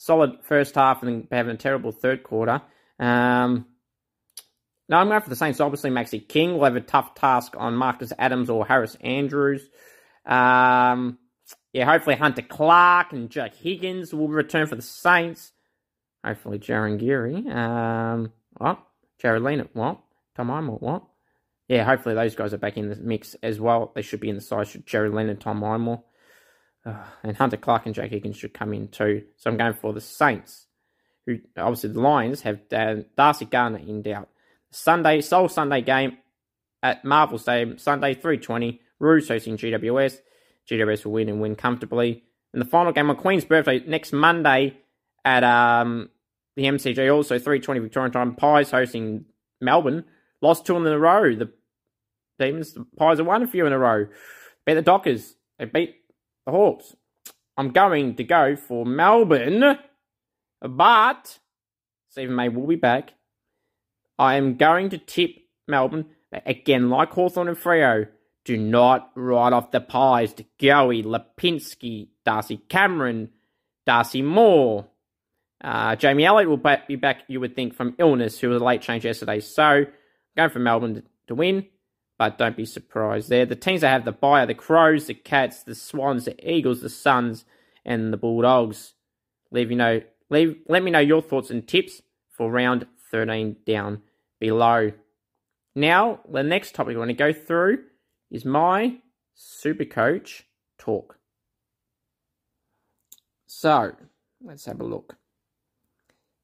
solid 0.00 0.38
first 0.42 0.74
half 0.76 1.02
and 1.02 1.12
then 1.12 1.28
having 1.30 1.54
a 1.54 1.58
terrible 1.58 1.92
third 1.92 2.22
quarter. 2.22 2.62
Um, 2.98 3.66
I'm 4.90 5.08
going 5.08 5.20
for 5.20 5.28
the 5.28 5.36
Saints. 5.36 5.60
Obviously, 5.60 5.90
Maxi 5.90 6.26
King 6.26 6.54
will 6.54 6.64
have 6.64 6.74
a 6.74 6.80
tough 6.80 7.14
task 7.14 7.52
on 7.56 7.76
Marcus 7.76 8.12
Adams 8.18 8.48
or 8.48 8.66
Harris 8.66 8.96
Andrews. 9.02 9.68
Um, 10.24 11.18
yeah, 11.74 11.84
hopefully 11.84 12.16
Hunter 12.16 12.42
Clark 12.42 13.12
and 13.12 13.30
Jack 13.30 13.54
Higgins 13.54 14.12
will 14.12 14.28
return 14.28 14.66
for 14.66 14.74
the 14.74 14.82
Saints. 14.82 15.52
Hopefully 16.24 16.58
Jarryn 16.58 16.98
Geary. 16.98 17.46
Um, 17.48 18.32
what? 18.56 18.82
Jared 19.20 19.42
Lena, 19.42 19.68
what? 19.74 20.00
Tom 20.34 20.48
Imel, 20.48 20.80
what? 20.80 21.04
Yeah, 21.68 21.84
hopefully 21.84 22.14
those 22.14 22.34
guys 22.34 22.54
are 22.54 22.58
back 22.58 22.78
in 22.78 22.88
the 22.88 22.96
mix 22.96 23.36
as 23.42 23.60
well. 23.60 23.92
They 23.94 24.02
should 24.02 24.20
be 24.20 24.30
in 24.30 24.34
the 24.34 24.40
side. 24.40 24.66
Jared 24.86 25.12
Lena, 25.12 25.34
Tom 25.34 25.60
Imel. 25.60 26.02
Uh, 26.84 27.04
and 27.22 27.36
Hunter 27.36 27.56
Clark 27.56 27.86
and 27.86 27.94
Jack 27.94 28.10
Higgins 28.10 28.36
should 28.36 28.54
come 28.54 28.72
in 28.72 28.88
too. 28.88 29.24
So 29.36 29.50
I'm 29.50 29.56
going 29.56 29.74
for 29.74 29.92
the 29.92 30.00
Saints, 30.00 30.66
who 31.26 31.38
obviously 31.56 31.90
the 31.90 32.00
Lions 32.00 32.42
have 32.42 32.60
Darcy 33.16 33.44
Gardiner 33.44 33.78
in 33.78 34.02
doubt. 34.02 34.28
Sunday, 34.70 35.20
Soul 35.20 35.48
Sunday 35.48 35.82
game 35.82 36.18
at 36.82 37.04
Marvel 37.04 37.38
Stadium, 37.38 37.78
Sunday 37.78 38.14
320. 38.14 38.80
Roos 38.98 39.28
hosting 39.28 39.56
GWS. 39.56 40.18
GWS 40.70 41.04
will 41.04 41.12
win 41.12 41.28
and 41.28 41.40
win 41.40 41.56
comfortably. 41.56 42.22
And 42.52 42.60
the 42.60 42.66
final 42.66 42.92
game 42.92 43.10
on 43.10 43.16
Queen's 43.16 43.44
birthday 43.44 43.82
next 43.86 44.12
Monday 44.12 44.76
at 45.24 45.42
um, 45.42 46.10
the 46.56 46.64
MCG, 46.64 47.12
also 47.12 47.38
320 47.38 47.80
Victorian 47.80 48.12
time. 48.12 48.34
Pies 48.34 48.70
hosting 48.70 49.24
Melbourne. 49.60 50.04
Lost 50.42 50.66
two 50.66 50.76
in 50.76 50.86
a 50.86 50.98
row. 50.98 51.34
The 51.34 51.50
Demons, 52.38 52.72
the 52.72 52.86
Pies 52.96 53.18
have 53.18 53.26
won 53.26 53.42
a 53.42 53.46
few 53.46 53.66
in 53.66 53.72
a 53.72 53.78
row. 53.78 54.06
Beat 54.66 54.74
the 54.74 54.82
Dockers. 54.82 55.34
They 55.58 55.66
beat 55.66 55.96
the 56.50 56.56
Hawks. 56.56 56.96
I'm 57.56 57.70
going 57.70 58.16
to 58.16 58.24
go 58.24 58.56
for 58.56 58.86
Melbourne, 58.86 59.78
but 60.60 61.38
Steven 62.10 62.34
May 62.34 62.48
will 62.48 62.66
be 62.66 62.76
back. 62.76 63.12
I 64.18 64.36
am 64.36 64.56
going 64.56 64.90
to 64.90 64.98
tip 64.98 65.30
Melbourne. 65.68 66.06
Again, 66.46 66.90
like 66.90 67.10
Hawthorn 67.10 67.48
and 67.48 67.56
Freo, 67.56 68.08
do 68.44 68.56
not 68.56 69.10
write 69.14 69.52
off 69.52 69.70
the 69.70 69.80
pies 69.80 70.32
to 70.34 70.44
Goey, 70.58 71.04
Lipinski, 71.04 72.08
Darcy 72.24 72.56
Cameron, 72.68 73.30
Darcy 73.86 74.22
Moore. 74.22 74.86
Uh, 75.62 75.96
Jamie 75.96 76.24
Elliott 76.24 76.48
will 76.48 76.78
be 76.88 76.96
back, 76.96 77.22
you 77.28 77.40
would 77.40 77.54
think, 77.54 77.74
from 77.74 77.94
illness, 77.98 78.38
who 78.38 78.48
was 78.48 78.62
a 78.62 78.64
late 78.64 78.80
change 78.80 79.04
yesterday. 79.04 79.40
So, 79.40 79.84
going 80.36 80.50
for 80.50 80.58
Melbourne 80.58 81.02
to 81.26 81.34
win, 81.34 81.66
but 82.20 82.36
don't 82.36 82.54
be 82.54 82.66
surprised 82.66 83.30
there. 83.30 83.46
The 83.46 83.56
teams 83.56 83.80
that 83.80 83.88
have 83.88 84.04
the 84.04 84.12
buy 84.12 84.42
are 84.42 84.46
the 84.46 84.52
Crows, 84.52 85.06
the 85.06 85.14
Cats, 85.14 85.62
the 85.62 85.74
Swans, 85.74 86.26
the 86.26 86.36
Eagles, 86.46 86.82
the 86.82 86.90
Suns, 86.90 87.46
and 87.82 88.12
the 88.12 88.18
Bulldogs. 88.18 88.92
Leave 89.50 89.70
you 89.70 89.78
know, 89.78 90.02
leave, 90.28 90.58
let 90.68 90.82
me 90.82 90.90
know 90.90 90.98
your 90.98 91.22
thoughts 91.22 91.48
and 91.48 91.66
tips 91.66 92.02
for 92.28 92.50
round 92.50 92.86
13 93.10 93.56
down 93.64 94.02
below. 94.38 94.92
Now, 95.74 96.20
the 96.30 96.42
next 96.42 96.74
topic 96.74 96.94
I 96.94 96.98
want 96.98 97.08
to 97.08 97.14
go 97.14 97.32
through 97.32 97.84
is 98.30 98.44
my 98.44 98.98
super 99.32 99.86
coach 99.86 100.44
talk. 100.76 101.16
So, 103.46 103.96
let's 104.44 104.66
have 104.66 104.82
a 104.82 104.84
look. 104.84 105.16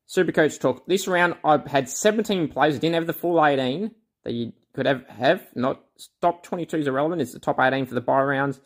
Super 0.07 0.33
coach 0.33 0.59
talk. 0.59 0.87
This 0.87 1.07
round, 1.07 1.35
I 1.45 1.61
had 1.67 1.91
17 1.91 2.49
players. 2.49 2.77
I 2.77 2.79
didn't 2.79 2.95
have 2.95 3.07
the 3.07 3.12
full 3.12 3.45
18 3.45 3.91
that 4.25 4.33
you 4.33 4.55
could 4.77 4.87
have. 4.87 5.07
have. 5.09 5.45
Not 5.55 5.83
top 6.21 6.45
22 6.45 6.77
is 6.77 6.87
irrelevant. 6.87 7.21
It's 7.21 7.33
the 7.33 7.41
top 7.41 7.59
18 7.59 7.87
for 7.87 7.95
the 7.95 8.01
buy 8.01 8.23
rounds. 8.23 8.61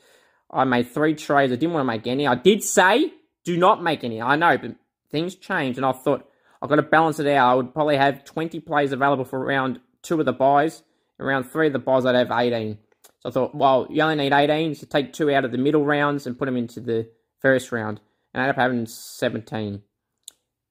I 0.50 0.64
made 0.64 0.90
three 0.90 1.14
trades. 1.14 1.52
I 1.52 1.56
didn't 1.56 1.72
want 1.72 1.82
to 1.82 1.92
make 1.92 2.06
any. 2.06 2.26
I 2.26 2.34
did 2.34 2.62
say 2.62 3.12
do 3.44 3.56
not 3.56 3.82
make 3.82 4.04
any. 4.04 4.20
I 4.20 4.36
know, 4.36 4.58
but 4.58 4.76
things 5.10 5.34
change, 5.34 5.78
and 5.78 5.86
I 5.86 5.92
thought 5.92 6.28
I've 6.60 6.68
got 6.68 6.76
to 6.76 6.82
balance 6.82 7.18
it 7.18 7.26
out. 7.26 7.50
I 7.50 7.54
would 7.54 7.72
probably 7.72 7.96
have 7.96 8.24
20 8.24 8.60
players 8.60 8.92
available 8.92 9.24
for 9.24 9.42
round 9.42 9.80
two 10.02 10.20
of 10.20 10.26
the 10.26 10.32
buys 10.32 10.82
around 11.20 11.44
three 11.44 11.68
of 11.68 11.72
the 11.72 11.78
buys, 11.78 12.06
I'd 12.06 12.14
have 12.14 12.30
18. 12.30 12.78
So 13.20 13.28
I 13.28 13.32
thought, 13.32 13.54
well, 13.54 13.86
you 13.90 14.02
only 14.02 14.16
need 14.16 14.32
18, 14.32 14.74
so 14.74 14.86
take 14.86 15.12
two 15.12 15.30
out 15.30 15.44
of 15.44 15.52
the 15.52 15.58
middle 15.58 15.84
rounds 15.84 16.26
and 16.26 16.38
put 16.38 16.46
them 16.46 16.56
into 16.56 16.80
the 16.80 17.08
first 17.40 17.70
round. 17.70 18.00
And 18.32 18.40
I 18.40 18.44
ended 18.44 18.56
up 18.56 18.62
having 18.62 18.86
17. 18.86 19.82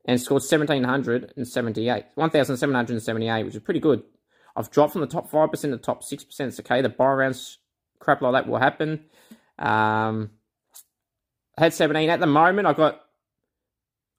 And 0.06 0.20
scored 0.20 0.42
1,778. 0.42 2.06
1,778, 2.16 3.46
which 3.46 3.56
is 3.56 3.62
pretty 3.62 3.80
good. 3.80 4.02
I've 4.60 4.70
dropped 4.70 4.92
from 4.92 5.02
the 5.02 5.08
top 5.08 5.32
5% 5.32 5.62
to 5.62 5.68
the 5.70 5.78
top 5.78 6.04
6%. 6.04 6.40
It's 6.42 6.60
okay. 6.60 6.82
The 6.82 6.90
bye 6.90 7.14
rounds, 7.14 7.60
crap 8.00 8.22
like 8.22 8.34
that 8.34 8.50
will 8.50 8.60
happen. 8.60 9.06
Um, 9.58 10.32
I 11.58 11.64
had 11.64 11.74
17. 11.74 12.10
At 12.10 12.20
the 12.20 12.28
moment, 12.28 12.68
I 12.68 12.74
got, 12.74 12.96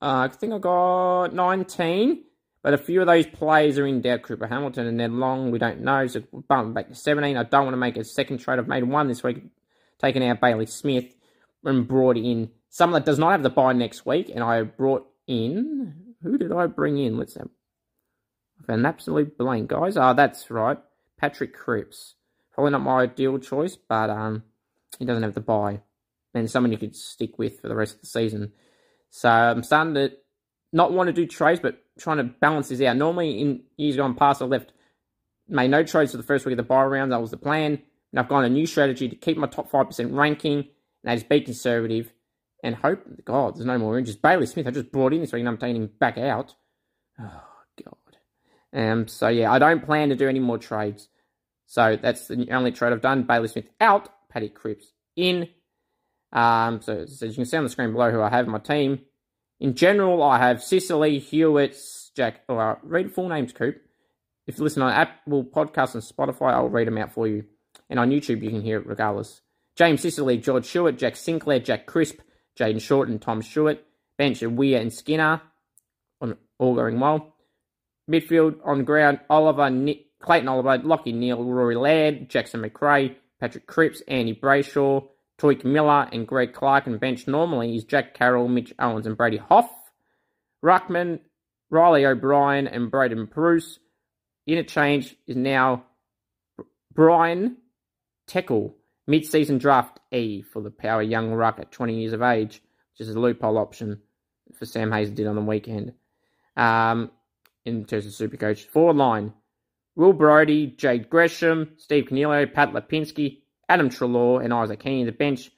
uh, 0.00 0.26
I 0.26 0.28
think 0.28 0.54
I 0.54 0.58
got 0.58 1.34
19. 1.34 2.24
But 2.62 2.72
a 2.72 2.78
few 2.78 3.02
of 3.02 3.06
those 3.06 3.26
players 3.26 3.78
are 3.78 3.86
in 3.86 4.00
doubt. 4.00 4.22
Cooper 4.22 4.46
Hamilton 4.46 4.86
and 4.86 4.98
they're 4.98 5.08
Long, 5.08 5.50
we 5.50 5.58
don't 5.58 5.82
know. 5.82 6.06
So 6.06 6.22
bump 6.48 6.74
back 6.74 6.88
to 6.88 6.94
17. 6.94 7.36
I 7.36 7.42
don't 7.42 7.64
want 7.64 7.74
to 7.74 7.78
make 7.78 7.98
a 7.98 8.04
second 8.04 8.38
trade. 8.38 8.58
I've 8.58 8.66
made 8.66 8.84
one 8.84 9.08
this 9.08 9.22
week, 9.22 9.44
taking 9.98 10.24
out 10.24 10.40
Bailey 10.40 10.66
Smith 10.66 11.14
and 11.64 11.86
brought 11.86 12.16
in 12.16 12.50
someone 12.70 13.02
that 13.02 13.06
does 13.06 13.18
not 13.18 13.32
have 13.32 13.42
the 13.42 13.50
bye 13.50 13.74
next 13.74 14.06
week. 14.06 14.30
And 14.34 14.42
I 14.42 14.62
brought 14.62 15.06
in, 15.26 16.14
who 16.22 16.38
did 16.38 16.50
I 16.50 16.66
bring 16.66 16.96
in? 16.96 17.18
Let's 17.18 17.34
have 17.34 17.48
an 18.68 18.86
absolute 18.86 19.36
blank, 19.36 19.70
guys. 19.70 19.96
Ah, 19.96 20.10
oh, 20.10 20.14
that's 20.14 20.50
right. 20.50 20.78
Patrick 21.18 21.54
Cripps. 21.54 22.14
Probably 22.52 22.72
not 22.72 22.82
my 22.82 23.02
ideal 23.02 23.38
choice, 23.38 23.76
but 23.76 24.10
um, 24.10 24.42
he 24.98 25.04
doesn't 25.04 25.22
have 25.22 25.34
the 25.34 25.40
bye. 25.40 25.80
And 26.34 26.50
someone 26.50 26.72
you 26.72 26.78
could 26.78 26.96
stick 26.96 27.38
with 27.38 27.60
for 27.60 27.68
the 27.68 27.74
rest 27.74 27.96
of 27.96 28.00
the 28.02 28.06
season. 28.06 28.52
So 29.10 29.28
I'm 29.28 29.62
starting 29.62 29.94
to 29.94 30.12
not 30.72 30.92
want 30.92 31.08
to 31.08 31.12
do 31.12 31.26
trades, 31.26 31.60
but 31.60 31.82
trying 31.98 32.18
to 32.18 32.24
balance 32.24 32.68
this 32.68 32.80
out. 32.82 32.96
Normally, 32.96 33.40
in 33.40 33.62
years 33.76 33.96
gone 33.96 34.14
past, 34.14 34.40
I 34.40 34.44
left 34.44 34.72
made 35.48 35.70
no 35.70 35.82
trades 35.82 36.12
for 36.12 36.16
the 36.16 36.22
first 36.22 36.46
week 36.46 36.52
of 36.52 36.58
the 36.58 36.62
bye 36.62 36.84
round. 36.84 37.12
That 37.12 37.20
was 37.20 37.32
the 37.32 37.36
plan. 37.36 37.82
And 38.12 38.20
I've 38.20 38.28
gone 38.28 38.44
a 38.44 38.48
new 38.48 38.66
strategy 38.66 39.08
to 39.08 39.16
keep 39.16 39.36
my 39.36 39.48
top 39.48 39.70
five 39.70 39.86
percent 39.86 40.12
ranking. 40.12 40.58
And 40.58 40.66
that 41.04 41.16
is 41.16 41.24
be 41.24 41.40
conservative 41.40 42.12
and 42.62 42.76
hope. 42.76 43.02
God, 43.24 43.56
there's 43.56 43.66
no 43.66 43.78
more 43.78 43.98
injuries. 43.98 44.16
Bailey 44.16 44.46
Smith, 44.46 44.66
I 44.66 44.70
just 44.70 44.92
brought 44.92 45.12
in 45.12 45.20
this 45.20 45.32
week, 45.32 45.40
and 45.40 45.48
I'm 45.48 45.58
taking 45.58 45.82
him 45.82 45.90
back 45.98 46.18
out. 46.18 46.54
Oh. 47.18 47.49
Um. 48.72 49.08
So 49.08 49.28
yeah, 49.28 49.50
I 49.50 49.58
don't 49.58 49.84
plan 49.84 50.10
to 50.10 50.16
do 50.16 50.28
any 50.28 50.40
more 50.40 50.58
trades. 50.58 51.08
So 51.66 51.96
that's 51.96 52.28
the 52.28 52.48
only 52.50 52.72
trade 52.72 52.92
I've 52.92 53.00
done. 53.00 53.24
Bailey 53.24 53.48
Smith 53.48 53.68
out. 53.80 54.08
Paddy 54.28 54.48
Cripps 54.48 54.92
in. 55.16 55.48
Um. 56.32 56.80
So, 56.82 57.06
so 57.06 57.26
you 57.26 57.34
can 57.34 57.44
see 57.44 57.56
on 57.56 57.64
the 57.64 57.70
screen 57.70 57.92
below 57.92 58.10
who 58.10 58.22
I 58.22 58.30
have 58.30 58.46
in 58.46 58.52
my 58.52 58.58
team. 58.58 59.00
In 59.58 59.74
general, 59.74 60.22
I 60.22 60.38
have 60.38 60.62
Sicily, 60.62 61.18
Hewitt, 61.18 61.76
Jack. 62.16 62.42
Or 62.48 62.60
uh, 62.60 62.76
read 62.82 63.12
full 63.12 63.28
names, 63.28 63.52
Coop. 63.52 63.76
If 64.46 64.58
you 64.58 64.64
listen 64.64 64.82
on 64.82 64.92
Apple 64.92 65.44
Podcasts 65.44 65.94
and 65.94 66.02
Spotify, 66.02 66.52
I'll 66.52 66.68
read 66.68 66.86
them 66.86 66.98
out 66.98 67.12
for 67.12 67.28
you. 67.28 67.44
And 67.88 67.98
on 67.98 68.10
YouTube, 68.10 68.42
you 68.42 68.50
can 68.50 68.62
hear 68.62 68.78
it 68.78 68.86
regardless. 68.86 69.42
James 69.76 70.00
Sicily, 70.00 70.38
George 70.38 70.66
Stewart, 70.66 70.96
Jack 70.96 71.16
Sinclair, 71.16 71.60
Jack 71.60 71.86
Crisp, 71.86 72.18
Jayden 72.58 72.80
Short, 72.80 73.08
and 73.08 73.20
Tom 73.20 73.42
Stewart. 73.42 73.84
Bench 74.20 74.42
of 74.42 74.52
Weir 74.52 74.78
and 74.78 74.92
Skinner, 74.92 75.40
on 76.20 76.36
all 76.58 76.74
going 76.74 77.00
well. 77.00 77.34
Midfield 78.10 78.58
on 78.64 78.84
ground, 78.84 79.20
Oliver, 79.30 79.70
Clayton 80.20 80.48
Oliver, 80.48 80.78
Lachie 80.78 81.14
Neale, 81.14 81.44
Rory 81.44 81.76
Laird, 81.76 82.28
Jackson 82.28 82.60
Macrae, 82.60 83.16
Patrick 83.38 83.66
Cripps, 83.66 84.02
Andy 84.08 84.34
Brayshaw, 84.34 85.06
Touk 85.38 85.64
Miller 85.64 86.08
and 86.12 86.26
Greg 86.26 86.52
Clark, 86.52 86.86
and 86.86 87.00
bench 87.00 87.26
normally 87.26 87.76
is 87.76 87.84
Jack 87.84 88.14
Carroll, 88.14 88.48
Mitch 88.48 88.74
Owens, 88.78 89.06
and 89.06 89.16
Brady 89.16 89.38
Hoff. 89.38 89.70
Ruckman, 90.62 91.20
Riley 91.70 92.04
O'Brien, 92.04 92.66
and 92.66 92.90
Braydon 92.90 93.26
Preuss. 93.28 93.78
Interchange 94.46 95.16
is 95.26 95.36
now 95.36 95.84
Brynn 96.94 97.54
Teakle, 98.28 98.74
mid-season 99.06 99.58
draft 99.58 100.00
E 100.12 100.42
for 100.42 100.60
the 100.60 100.70
Power 100.70 101.02
Young 101.02 101.32
Ruck 101.32 101.58
at 101.58 101.72
20 101.72 101.98
years 101.98 102.12
of 102.12 102.22
age, 102.22 102.60
which 102.92 103.08
is 103.08 103.14
a 103.14 103.18
loophole 103.18 103.56
option 103.56 104.02
for 104.58 104.66
Sam 104.66 104.92
Hayes 104.92 105.10
did 105.10 105.26
on 105.26 105.36
the 105.36 105.40
weekend. 105.40 105.94
Um, 106.56 107.10
in 107.64 107.84
terms 107.84 108.06
of 108.06 108.12
super 108.12 108.36
coach, 108.36 108.64
forward 108.64 108.96
line, 108.96 109.32
Will 109.96 110.12
Brodie, 110.12 110.68
Jade 110.68 111.10
Gresham, 111.10 111.72
Steve 111.76 112.06
Canello, 112.06 112.52
Pat 112.52 112.72
Lipinski, 112.72 113.42
Adam 113.68 113.90
Treloar, 113.90 114.42
and 114.42 114.52
Isaac 114.52 114.82
Heaney. 114.82 115.04
The 115.04 115.12
bench 115.12 115.50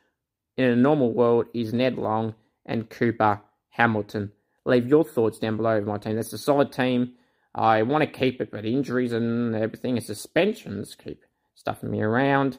in 0.57 0.65
a 0.65 0.77
normal 0.77 1.13
world 1.13 1.47
is 1.55 1.73
Ned 1.73 1.97
Long 1.97 2.35
and 2.67 2.89
Cooper 2.89 3.41
Hamilton. 3.71 4.33
Leave 4.65 4.89
your 4.89 5.05
thoughts 5.05 5.39
down 5.39 5.57
below 5.57 5.79
of 5.79 5.87
my 5.87 5.99
team. 5.99 6.17
That's 6.17 6.33
a 6.33 6.39
solid 6.39 6.73
team. 6.73 7.15
I 7.55 7.83
want 7.83 8.03
to 8.03 8.19
keep 8.19 8.41
it, 8.41 8.51
but 8.51 8.65
injuries 8.65 9.13
and 9.13 9.55
everything 9.55 9.97
and 9.97 10.05
suspensions 10.05 10.95
keep 10.95 11.25
stuffing 11.55 11.91
me 11.91 12.01
around. 12.01 12.59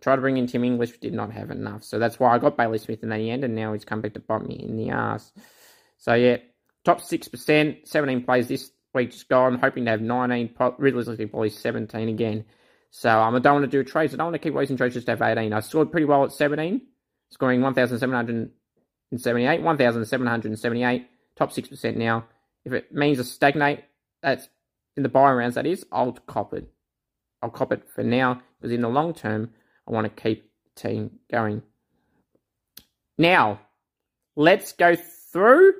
Try 0.00 0.14
to 0.14 0.20
bring 0.20 0.36
in 0.36 0.46
Tim 0.46 0.64
English, 0.64 0.98
did 0.98 1.12
not 1.12 1.32
have 1.32 1.50
enough. 1.50 1.84
So 1.84 1.98
that's 1.98 2.18
why 2.18 2.34
I 2.34 2.38
got 2.38 2.56
Bailey 2.56 2.78
Smith 2.78 3.02
in 3.02 3.10
the 3.10 3.30
end, 3.30 3.44
and 3.44 3.54
now 3.54 3.72
he's 3.72 3.84
come 3.84 4.00
back 4.00 4.14
to 4.14 4.20
bite 4.20 4.46
me 4.46 4.54
in 4.54 4.76
the 4.76 4.90
ass. 4.90 5.32
So 5.98 6.14
yeah, 6.14 6.38
top 6.84 7.00
6%, 7.00 7.86
17 7.86 8.24
plays 8.24 8.48
this 8.48 8.72
week 8.94 9.12
just 9.12 9.28
gone, 9.28 9.58
hoping 9.58 9.84
to 9.84 9.92
have 9.92 10.00
19, 10.00 10.50
realistically 10.78 11.26
probably 11.26 11.50
17 11.50 12.08
again. 12.08 12.44
So 12.90 13.20
um, 13.20 13.36
I 13.36 13.38
don't 13.38 13.60
want 13.60 13.70
to 13.70 13.70
do 13.70 13.88
trades. 13.88 14.12
I 14.12 14.16
don't 14.16 14.26
want 14.26 14.34
to 14.34 14.40
keep 14.40 14.54
wasting 14.54 14.76
trades 14.76 14.94
just 14.94 15.06
to 15.06 15.12
have 15.12 15.22
18. 15.22 15.52
I 15.52 15.60
scored 15.60 15.92
pretty 15.92 16.06
well 16.06 16.24
at 16.24 16.32
17, 16.32 16.80
scoring 17.30 17.60
1,778, 17.60 19.62
1,778, 19.62 21.08
top 21.36 21.52
6% 21.52 21.96
now. 21.96 22.24
If 22.64 22.72
it 22.72 22.92
means 22.92 23.18
to 23.18 23.24
stagnate, 23.24 23.84
that's 24.22 24.48
in 24.96 25.02
the 25.02 25.08
bye 25.08 25.32
rounds, 25.32 25.54
that 25.54 25.66
is, 25.66 25.86
I'll 25.92 26.12
cop 26.12 26.52
it. 26.52 26.68
I'll 27.42 27.50
cop 27.50 27.72
it 27.72 27.88
for 27.88 28.02
now 28.02 28.42
because 28.58 28.72
in 28.72 28.82
the 28.82 28.88
long 28.88 29.14
term, 29.14 29.50
I 29.88 29.92
want 29.92 30.04
to 30.04 30.22
keep 30.22 30.50
the 30.74 30.88
team 30.88 31.10
going. 31.30 31.62
Now, 33.16 33.60
let's 34.36 34.72
go 34.72 34.96
through 34.96 35.72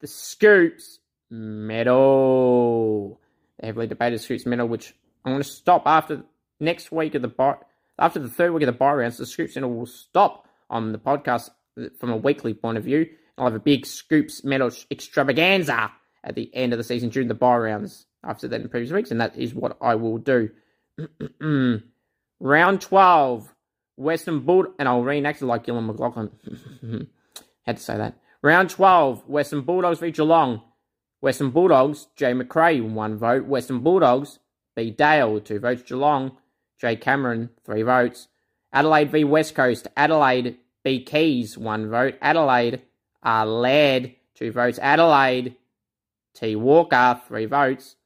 the 0.00 0.06
Scoops 0.06 0.98
medal. 1.30 3.20
The 3.58 3.66
heavily 3.66 3.86
debated 3.86 4.20
Scoops 4.20 4.46
medal, 4.46 4.66
which 4.66 4.94
I'm 5.24 5.32
going 5.32 5.42
to 5.42 5.48
stop 5.48 5.82
after 5.86 6.22
next 6.58 6.90
week 6.92 7.14
of 7.14 7.22
the 7.22 7.28
bar. 7.28 7.60
After 7.98 8.18
the 8.18 8.28
third 8.28 8.52
week 8.52 8.62
of 8.62 8.66
the 8.66 8.72
bye 8.72 8.94
rounds, 8.94 9.18
the 9.18 9.26
Scoops 9.26 9.54
Center 9.54 9.68
will 9.68 9.86
stop 9.86 10.48
on 10.70 10.92
the 10.92 10.98
podcast 10.98 11.50
uh, 11.78 11.88
from 11.98 12.10
a 12.10 12.16
weekly 12.16 12.54
point 12.54 12.78
of 12.78 12.84
view. 12.84 13.06
I'll 13.36 13.46
have 13.46 13.54
a 13.54 13.60
big 13.60 13.86
Scoops 13.86 14.42
medal 14.44 14.70
extravaganza 14.90 15.92
at 16.24 16.34
the 16.34 16.50
end 16.54 16.72
of 16.72 16.78
the 16.78 16.84
season 16.84 17.10
during 17.10 17.28
the 17.28 17.34
bye 17.34 17.56
rounds 17.56 18.06
after 18.24 18.48
that 18.48 18.60
in 18.60 18.68
previous 18.68 18.92
weeks, 18.92 19.10
and 19.10 19.20
that 19.20 19.36
is 19.36 19.54
what 19.54 19.76
I 19.80 19.94
will 19.94 20.18
do. 20.18 20.50
Round 22.40 22.80
12, 22.80 23.54
Western 23.96 24.40
Bull, 24.40 24.66
and 24.78 24.88
I'll 24.88 25.02
reenact 25.02 25.42
it 25.42 25.46
like 25.46 25.64
Gillon 25.64 25.88
McLachlan. 25.88 26.30
Had 27.66 27.76
to 27.76 27.82
say 27.82 27.96
that. 27.98 28.14
Round 28.42 28.70
12, 28.70 29.28
Western 29.28 29.60
Bulldogs 29.62 29.98
v 29.98 30.10
Geelong. 30.10 30.62
Western 31.20 31.50
Bulldogs, 31.50 32.08
Jay 32.16 32.32
Macrae, 32.32 32.80
one 32.80 33.18
vote. 33.18 33.44
Western 33.44 33.80
Bulldogs, 33.80 34.38
B 34.74 34.90
Dale, 34.90 35.40
two 35.40 35.58
votes. 35.60 35.82
Geelong, 35.82 36.38
Jay 36.80 36.96
Cameron, 36.96 37.50
three 37.64 37.82
votes. 37.82 38.28
Adelaide 38.72 39.10
v 39.10 39.24
West 39.24 39.54
Coast, 39.54 39.88
Adelaide 39.96 40.56
B 40.82 41.04
Keays, 41.04 41.58
one 41.58 41.90
vote. 41.90 42.14
Adelaide 42.22 42.80
R 43.22 43.44
Laird, 43.44 44.14
two 44.34 44.52
votes. 44.52 44.78
Adelaide 44.78 45.56
T 46.34 46.56
Walker, 46.56 47.20
three 47.28 47.44
votes. 47.44 47.96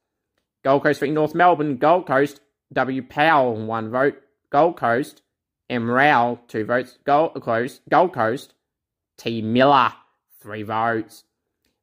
Gold 0.63 0.83
Coast 0.83 0.99
v 0.99 1.11
North 1.11 1.33
Melbourne, 1.33 1.77
Gold 1.77 2.07
Coast 2.07 2.41
W 2.73 3.01
Powell, 3.03 3.55
one 3.55 3.89
vote. 3.89 4.21
Gold 4.49 4.75
Coast 4.75 5.21
M 5.69 5.89
Rowell, 5.89 6.41
two 6.49 6.65
votes. 6.65 6.97
Gold 7.05 7.41
Coast, 7.41 7.81
Gold 7.89 8.13
Coast 8.13 8.53
T 9.17 9.41
Miller, 9.41 9.93
three 10.45 10.61
votes. 10.61 11.23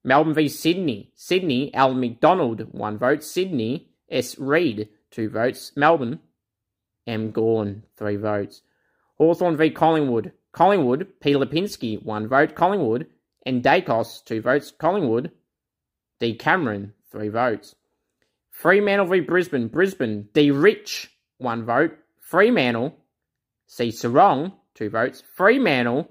Melbourne 0.04 0.34
v 0.34 0.48
Sydney, 0.48 1.10
Sydney 1.16 1.74
Al 1.74 1.94
McDonald, 1.94 2.72
one 2.72 2.96
vote. 2.96 3.24
Sydney 3.24 3.88
S 4.08 4.38
Reid, 4.38 4.88
two 5.10 5.28
votes. 5.28 5.72
Melbourne 5.74 6.20
M. 7.06 7.32
Gawn, 7.32 7.82
three 7.96 8.16
votes. 8.16 8.62
Hawthorn 9.18 9.56
v 9.56 9.70
Collingwood. 9.70 10.32
Collingwood, 10.52 11.08
P. 11.20 11.32
Lipinski, 11.32 12.00
one 12.04 12.28
vote. 12.28 12.54
Collingwood, 12.54 13.06
and 13.44 13.64
Daicos, 13.64 14.24
two 14.24 14.40
votes. 14.40 14.70
Collingwood, 14.70 15.32
D. 16.20 16.34
Cameron, 16.34 16.92
three 17.10 17.28
votes. 17.28 17.74
Fremantle 18.50 19.06
v 19.06 19.20
Brisbane. 19.20 19.66
Brisbane, 19.66 20.28
D. 20.32 20.52
Rich, 20.52 21.10
one 21.38 21.64
vote. 21.64 21.96
Fremantle, 22.20 22.94
C. 23.66 23.88
Serong, 23.88 24.52
two 24.74 24.88
votes. 24.88 25.22
Fremantle, 25.34 26.08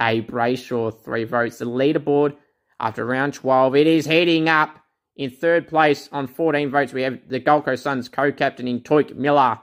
A. 0.00 0.22
Brayshaw, 0.22 1.02
three 1.04 1.24
votes. 1.24 1.58
The 1.58 1.66
leaderboard 1.66 2.36
after 2.80 3.04
round 3.04 3.34
12, 3.34 3.76
it 3.76 3.86
is 3.86 4.06
heading 4.06 4.48
up. 4.48 4.80
In 5.16 5.30
third 5.30 5.68
place 5.68 6.08
on 6.10 6.26
14 6.26 6.70
votes, 6.70 6.92
we 6.92 7.02
have 7.02 7.20
the 7.28 7.38
Gold 7.38 7.64
Coast 7.64 7.84
Suns 7.84 8.08
co-captaining 8.08 8.80
Touk 8.80 9.14
Miller. 9.14 9.60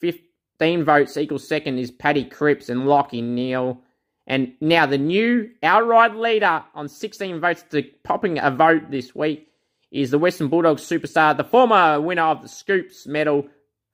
15 0.00 0.84
votes 0.84 1.16
equals 1.16 1.46
second 1.46 1.78
is 1.78 1.90
Paddy 1.90 2.24
Cripps 2.24 2.68
and 2.68 2.82
Lachie 2.82 3.22
Neale. 3.22 3.80
And 4.28 4.52
now 4.60 4.86
the 4.86 4.98
new 4.98 5.50
outright 5.62 6.14
leader 6.14 6.62
on 6.74 6.88
16 6.88 7.40
votes 7.40 7.64
to 7.70 7.82
popping 8.04 8.38
a 8.38 8.52
vote 8.52 8.90
this 8.90 9.14
week 9.14 9.48
is 9.90 10.12
the 10.12 10.18
Western 10.18 10.48
Bulldogs 10.48 10.82
superstar, 10.82 11.36
the 11.36 11.44
former 11.44 12.00
winner 12.00 12.22
of 12.22 12.42
the 12.42 12.48
Scoops 12.48 13.06
medal, 13.06 13.48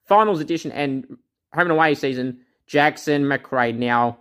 finals 0.05 0.39
edition, 0.39 0.71
and 0.71 1.05
home 1.53 1.63
and 1.63 1.71
away 1.71 1.95
season, 1.95 2.41
Jackson 2.67 3.27
Macrae. 3.27 3.73
Now, 3.73 4.19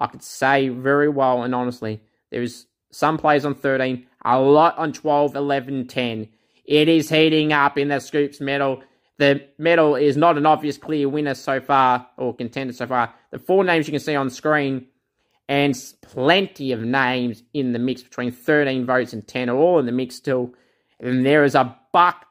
I 0.00 0.06
could 0.06 0.22
say 0.22 0.68
very 0.68 1.08
well 1.08 1.42
and 1.42 1.54
honestly, 1.54 2.00
there's 2.30 2.66
some 2.90 3.18
players 3.18 3.44
on 3.44 3.54
13, 3.54 4.06
a 4.24 4.40
lot 4.40 4.76
on 4.78 4.92
12, 4.92 5.36
11, 5.36 5.86
10. 5.86 6.28
It 6.64 6.88
is 6.88 7.08
heating 7.10 7.52
up 7.52 7.78
in 7.78 7.88
the 7.88 8.00
Scoops 8.00 8.40
medal. 8.40 8.82
The 9.18 9.46
medal 9.58 9.96
is 9.96 10.16
not 10.16 10.38
an 10.38 10.46
obvious 10.46 10.78
clear 10.78 11.08
winner 11.08 11.34
so 11.34 11.60
far, 11.60 12.08
or 12.16 12.34
contender 12.34 12.72
so 12.72 12.86
far. 12.86 13.14
The 13.30 13.38
four 13.38 13.64
names 13.64 13.86
you 13.86 13.92
can 13.92 14.00
see 14.00 14.16
on 14.16 14.30
screen, 14.30 14.86
and 15.48 15.76
plenty 16.00 16.72
of 16.72 16.80
names 16.80 17.42
in 17.52 17.72
the 17.72 17.78
mix 17.78 18.02
between 18.02 18.30
13 18.30 18.86
votes 18.86 19.12
and 19.12 19.26
10 19.26 19.50
are 19.50 19.56
all 19.56 19.78
in 19.78 19.86
the 19.86 19.92
mix 19.92 20.14
still. 20.14 20.54
And 21.00 21.26
there 21.26 21.44
is 21.44 21.54
a 21.54 21.76
buck, 21.92 22.26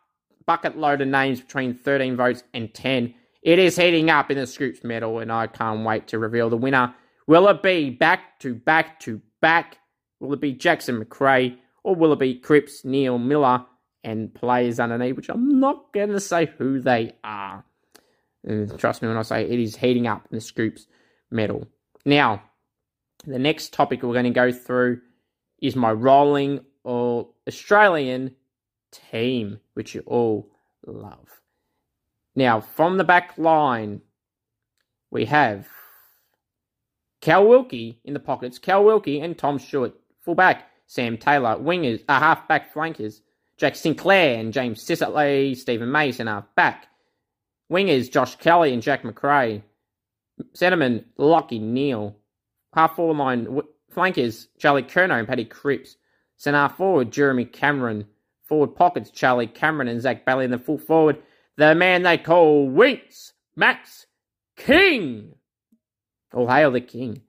bucket 0.46 0.78
load 0.78 1.02
of 1.02 1.10
names 1.10 1.42
between 1.42 1.74
13 1.74 2.16
votes 2.16 2.44
and 2.54 2.74
10. 2.74 3.14
It 3.42 3.60
is 3.60 3.78
heating 3.78 4.10
up 4.10 4.32
in 4.32 4.38
the 4.38 4.48
Scoops 4.48 4.84
medal, 4.84 5.20
and 5.20 5.32
I 5.32 5.48
can't 5.48 5.86
wait 5.86 6.08
to 6.08 6.20
reveal 6.20 6.50
the 6.50 6.58
winner. 6.58 6.96
Will 7.30 7.48
it 7.50 7.62
be 7.62 7.92
back 7.92 8.40
to 8.40 8.56
back 8.56 9.00
to 9.02 9.22
back? 9.40 9.78
Will 10.20 10.34
it 10.34 10.42
be 10.42 10.52
Jackson 10.52 10.98
Macrae? 10.98 11.60
Or 11.84 11.94
will 11.94 12.12
it 12.12 12.18
be 12.18 12.34
Cripps, 12.34 12.84
Neale 12.84 13.20
Miller, 13.20 13.64
and 14.04 14.34
players 14.34 14.80
underneath, 14.80 15.16
which 15.16 15.30
I'm 15.30 15.60
not 15.60 15.94
going 15.94 16.10
to 16.10 16.20
say 16.20 16.48
who 16.58 16.82
they 16.82 17.14
are. 17.24 17.64
And 18.44 18.80
trust 18.80 19.04
me 19.04 19.10
when 19.10 19.18
I 19.18 19.22
say 19.22 19.44
it 19.44 19.60
is 19.60 19.76
heating 19.76 20.08
up 20.08 20.28
in 20.32 20.38
the 20.38 20.42
Scoops 20.42 20.88
medal. 21.30 21.68
Now, 22.04 22.42
the 23.28 23.38
next 23.38 23.74
topic 23.74 24.02
we're 24.02 24.14
going 24.14 24.24
to 24.24 24.32
go 24.32 24.52
through 24.52 25.02
is 25.62 25.76
my 25.76 25.92
rolling 25.92 26.62
or 26.84 27.30
Australian 27.48 28.34
team, 28.92 29.60
which 29.76 29.94
you 29.94 30.02
all 30.08 30.50
love. 30.84 31.42
Now, 32.36 32.60
from 32.60 32.98
the 32.98 33.04
back 33.04 33.38
line, 33.38 34.02
we 35.12 35.26
have 35.26 35.68
Cal 37.22 37.48
Wilkie 37.48 38.00
in 38.04 38.14
the 38.14 38.20
pockets, 38.20 38.60
Cal 38.60 38.84
Wilkie 38.84 39.20
and 39.20 39.38
Tom 39.38 39.60
Stewart, 39.60 39.94
fullback, 40.22 40.70
Sam 40.88 41.18
Taylor, 41.18 41.58
wingers, 41.58 42.04
uh, 42.08 42.20
half-back 42.20 42.74
flankers, 42.74 43.22
Jack 43.58 43.76
Sinclair 43.76 44.40
and 44.40 44.54
James 44.54 44.82
Sicily, 44.82 45.54
Stephen 45.54 45.92
Mason 45.92 46.28
half 46.28 46.46
back. 46.56 46.88
Wingers, 47.72 48.10
Josh 48.10 48.36
Kelly 48.38 48.74
and 48.74 48.82
Jack 48.82 49.04
Macrae. 49.04 49.62
Centerman, 50.56 51.04
Lachie 51.18 51.62
Neale. 51.62 52.16
Half 52.74 52.96
forward 52.96 53.18
line, 53.18 53.44
w- 53.44 53.68
flankers, 53.90 54.48
Charlie 54.58 54.84
Curnow 54.84 55.20
and 55.20 55.28
Paddy 55.28 55.46
Cripps. 55.46 55.98
Centre 56.38 56.70
forward, 56.70 57.12
Jeremy 57.12 57.46
Cameron. 57.46 58.08
Forward 58.46 58.76
pockets, 58.76 59.12
Charlie 59.12 59.46
Cameron 59.46 59.90
and 59.90 60.02
Zac 60.02 60.26
Bailey. 60.26 60.46
And 60.46 60.54
the 60.54 60.58
full 60.58 60.78
forward, 60.78 61.22
the 61.58 61.76
man 61.76 62.04
they 62.04 62.18
call 62.18 62.68
Winks, 62.70 63.34
Max 63.56 64.08
King. 64.56 65.36
All 66.34 66.48
hail 66.48 66.72
the 66.72 66.82
King. 66.82 67.22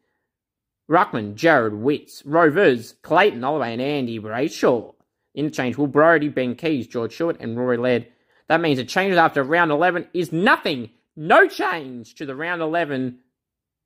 Ruckman, 0.91 1.35
Jarrod 1.35 1.79
Witts. 1.79 2.23
Rovers, 2.25 2.95
Clayton 3.03 3.43
Holloway 3.43 3.73
and 3.73 3.83
Andy 3.83 4.19
Brayshaw. 4.19 4.95
Interchange 5.35 5.79
Will 5.79 5.87
Brodie, 5.87 6.29
Ben 6.29 6.57
Keays, 6.57 6.89
George 6.89 7.13
Short, 7.13 7.37
and 7.41 7.57
Rory 7.57 7.77
Laird. 7.77 8.09
That 8.49 8.61
means 8.61 8.79
the 8.79 8.85
changes 8.85 9.17
after 9.17 9.45
round 9.45 9.71
11 9.71 10.09
is 10.13 10.33
nothing. 10.33 10.91
No 11.15 11.47
change 11.47 12.17
to 12.17 12.27
the 12.27 12.35
round 12.35 12.61
11 12.61 13.19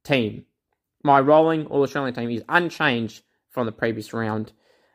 team. 0.04 0.46
My 1.02 1.20
rolling 1.20 1.66
All 1.66 1.82
Australian 1.82 2.14
team 2.14 2.30
is 2.30 2.42
unchanged 2.48 3.22
from 3.50 3.66
the 3.66 3.72
previous 3.72 4.12
round. 4.14 4.52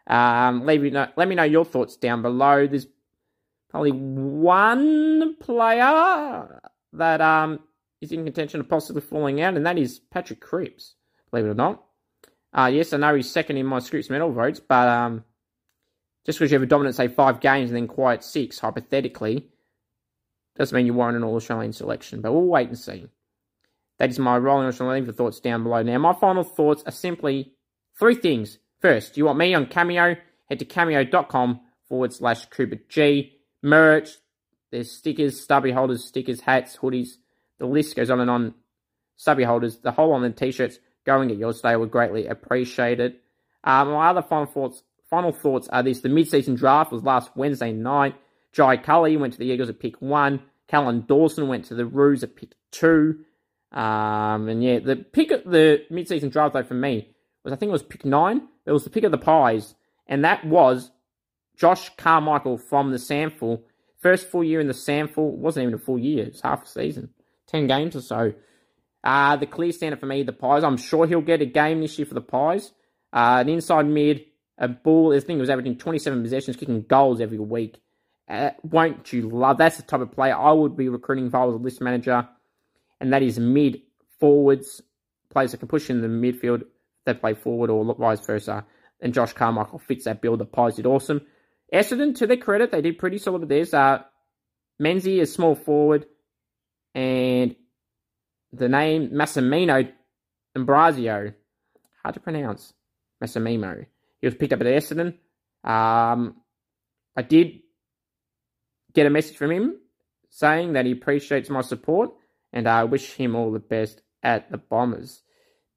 Um, 0.07 0.65
leave 0.65 0.81
me 0.81 0.89
know, 0.89 1.07
let 1.15 1.27
me 1.27 1.35
know 1.35 1.43
your 1.43 1.65
thoughts 1.65 1.95
down 1.95 2.23
below. 2.23 2.65
There's 2.65 2.87
probably 3.69 3.91
one 3.91 5.35
player 5.39 6.61
that 6.93 7.21
um, 7.21 7.59
is 8.01 8.11
in 8.11 8.23
contention 8.23 8.59
of 8.59 8.69
possibly 8.69 9.01
falling 9.01 9.41
out, 9.41 9.55
and 9.55 9.65
that 9.65 9.77
is 9.77 9.99
Patrick 9.99 10.39
Cripps, 10.39 10.95
believe 11.31 11.45
it 11.45 11.49
or 11.49 11.53
not. 11.53 11.83
Uh, 12.53 12.69
yes, 12.73 12.93
I 12.93 12.97
know 12.97 13.15
he's 13.15 13.29
second 13.29 13.57
in 13.57 13.65
my 13.65 13.79
Scoops 13.79 14.09
medal 14.09 14.31
votes, 14.31 14.59
but 14.59 14.87
um, 14.87 15.23
just 16.25 16.39
because 16.39 16.51
you 16.51 16.55
have 16.55 16.63
a 16.63 16.67
dominant, 16.67 16.95
say, 16.95 17.07
five 17.07 17.39
games 17.39 17.69
and 17.69 17.77
then 17.77 17.87
quiet 17.87 18.23
six, 18.23 18.59
hypothetically, 18.59 19.47
doesn't 20.57 20.75
mean 20.75 20.85
you 20.85 20.93
warrant 20.93 21.17
an 21.17 21.23
All 21.23 21.35
Australian 21.35 21.73
selection. 21.73 22.21
But 22.21 22.33
we'll 22.33 22.43
wait 22.43 22.67
and 22.67 22.77
see. 22.77 23.07
That 23.97 24.09
is 24.09 24.19
my 24.19 24.37
rolling 24.37 24.67
Australian 24.67 25.05
for 25.05 25.11
thoughts 25.11 25.39
down 25.39 25.63
below. 25.63 25.83
Now, 25.83 25.97
my 25.99 26.13
final 26.13 26.43
thoughts 26.43 26.83
are 26.85 26.91
simply 26.91 27.53
three 27.97 28.15
things. 28.15 28.57
First, 28.79 29.17
you 29.17 29.25
want 29.25 29.37
me 29.37 29.53
on 29.53 29.67
Cameo? 29.67 30.15
Head 30.49 30.59
to 30.59 30.65
cameo.com 30.65 31.61
forward 31.87 32.13
slash 32.13 32.45
Cooper 32.45 32.77
G. 32.87 33.33
Merch, 33.61 34.09
there's 34.71 34.91
stickers, 34.91 35.39
stubby 35.39 35.71
holders, 35.71 36.05
stickers, 36.05 36.41
hats, 36.41 36.77
hoodies. 36.77 37.17
The 37.59 37.67
list 37.67 37.95
goes 37.95 38.09
on 38.09 38.19
and 38.19 38.29
on. 38.29 38.53
Stubby 39.17 39.43
holders, 39.43 39.77
the 39.77 39.91
whole 39.91 40.13
on 40.13 40.21
the 40.21 40.29
t 40.29 40.51
shirts. 40.51 40.79
Go 41.05 41.19
and 41.19 41.29
get 41.29 41.37
yours 41.37 41.57
today. 41.57 41.75
Would 41.75 41.91
greatly 41.91 42.27
appreciate 42.27 42.99
it. 42.99 43.21
Um, 43.63 43.89
my 43.89 44.09
other 44.09 44.21
final 44.21 44.45
thoughts 44.45 44.83
Final 45.09 45.31
thoughts 45.31 45.67
are 45.69 45.81
this. 45.81 46.01
The 46.01 46.09
mid-season 46.09 46.55
draft 46.55 46.91
was 46.91 47.03
last 47.03 47.31
Wednesday 47.35 47.71
night. 47.71 48.15
Jai 48.51 48.77
Culley 48.77 49.17
went 49.17 49.33
to 49.33 49.39
the 49.39 49.45
Eagles 49.45 49.69
at 49.69 49.79
pick 49.79 49.99
one. 50.01 50.41
Callan 50.67 51.05
Dawson 51.07 51.47
went 51.47 51.65
to 51.65 51.75
the 51.75 51.85
Roos 51.85 52.23
at 52.23 52.35
pick 52.35 52.53
two. 52.71 53.21
Um, 53.71 54.47
and 54.47 54.63
yeah, 54.63 54.79
the 54.79 54.97
pick 54.97 55.31
of 55.31 55.43
the 55.45 55.83
mid-season 55.89 56.29
draft 56.29 56.53
though 56.53 56.63
for 56.63 56.75
me 56.75 57.09
was 57.43 57.53
I 57.53 57.55
think 57.55 57.69
it 57.69 57.73
was 57.73 57.83
pick 57.83 58.05
nine. 58.05 58.47
It 58.65 58.71
was 58.71 58.83
the 58.83 58.91
pick 58.91 59.03
of 59.03 59.11
the 59.11 59.17
Pies, 59.17 59.73
and 60.05 60.23
that 60.25 60.45
was 60.45 60.91
Josh 61.57 61.89
Carmichael 61.97 62.57
from 62.59 62.91
the 62.91 62.97
SANFL. 62.97 63.61
First 63.99 64.27
full 64.29 64.43
year 64.43 64.59
in 64.59 64.67
the 64.67 64.73
SANFL 64.73 65.37
wasn't 65.37 65.63
even 65.63 65.73
a 65.73 65.79
full 65.79 65.97
year; 65.97 66.25
it's 66.25 66.41
half 66.41 66.65
a 66.65 66.67
season, 66.67 67.09
ten 67.49 67.67
games 67.67 67.95
or 67.95 68.01
so. 68.01 68.33
Uh, 69.03 69.35
the 69.37 69.45
clear 69.45 69.71
standard 69.71 69.99
for 69.99 70.05
me, 70.05 70.23
the 70.23 70.33
Pies. 70.33 70.63
I'm 70.63 70.77
sure 70.77 71.07
he'll 71.07 71.21
get 71.21 71.41
a 71.41 71.45
game 71.45 71.81
this 71.81 71.97
year 71.97 72.05
for 72.05 72.13
the 72.13 72.21
Pies. 72.21 72.71
Uh, 73.11 73.37
an 73.41 73.49
inside 73.49 73.87
mid 73.87 74.25
a 74.57 74.67
ball. 74.67 75.11
Think 75.11 75.27
he 75.27 75.35
was 75.37 75.49
averaging 75.49 75.77
27 75.77 76.21
possessions, 76.21 76.57
kicking 76.57 76.83
goals 76.83 77.21
every 77.21 77.39
week. 77.39 77.79
Uh, 78.29 78.51
won't 78.61 79.11
you 79.11 79.27
love? 79.29 79.57
That's 79.57 79.77
the 79.77 79.83
type 79.83 80.01
of 80.01 80.11
player 80.11 80.35
I 80.35 80.51
would 80.51 80.77
be 80.77 80.89
recruiting 80.89 81.27
if 81.27 81.35
I 81.35 81.45
was 81.45 81.55
a 81.55 81.57
list 81.57 81.81
manager, 81.81 82.27
and 82.99 83.13
that 83.13 83.23
is 83.23 83.39
mid 83.39 83.81
forwards, 84.19 84.81
players 85.31 85.51
that 85.51 85.57
can 85.57 85.67
push 85.67 85.89
in 85.89 86.01
the 86.01 86.07
midfield 86.07 86.63
that 87.05 87.21
play 87.21 87.33
forward 87.33 87.69
or 87.69 87.95
vice 87.95 88.19
versa. 88.19 88.65
And 89.01 89.13
Josh 89.13 89.33
Carmichael 89.33 89.79
fits 89.79 90.05
that 90.05 90.21
bill. 90.21 90.37
The 90.37 90.45
Pies 90.45 90.75
did 90.75 90.85
awesome. 90.85 91.21
Essendon, 91.73 92.15
to 92.17 92.27
their 92.27 92.37
credit, 92.37 92.71
they 92.71 92.81
did 92.81 92.97
pretty 92.97 93.17
solid 93.17 93.41
with 93.41 93.49
theirs. 93.49 93.73
Uh, 93.73 93.99
Menzie 94.81 95.19
is 95.19 95.33
small 95.33 95.55
forward, 95.55 96.05
and 96.93 97.55
the 98.51 98.69
name 98.69 99.09
Massimino 99.09 99.91
D'Ambrosio, 100.55 101.33
hard 102.03 102.13
to 102.13 102.19
pronounce, 102.19 102.73
Massimino. 103.23 103.85
He 104.21 104.27
was 104.27 104.35
picked 104.35 104.53
up 104.53 104.61
at 104.61 104.67
Essendon. 104.67 105.15
Um, 105.63 106.35
I 107.15 107.21
did 107.21 107.59
get 108.93 109.05
a 109.05 109.09
message 109.09 109.37
from 109.37 109.51
him 109.51 109.77
saying 110.29 110.73
that 110.73 110.85
he 110.85 110.91
appreciates 110.91 111.49
my 111.49 111.61
support 111.61 112.11
and 112.51 112.67
I 112.67 112.83
wish 112.83 113.13
him 113.13 113.35
all 113.35 113.51
the 113.51 113.59
best 113.59 114.01
at 114.23 114.51
the 114.51 114.57
Bombers. 114.57 115.21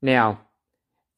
Now, 0.00 0.40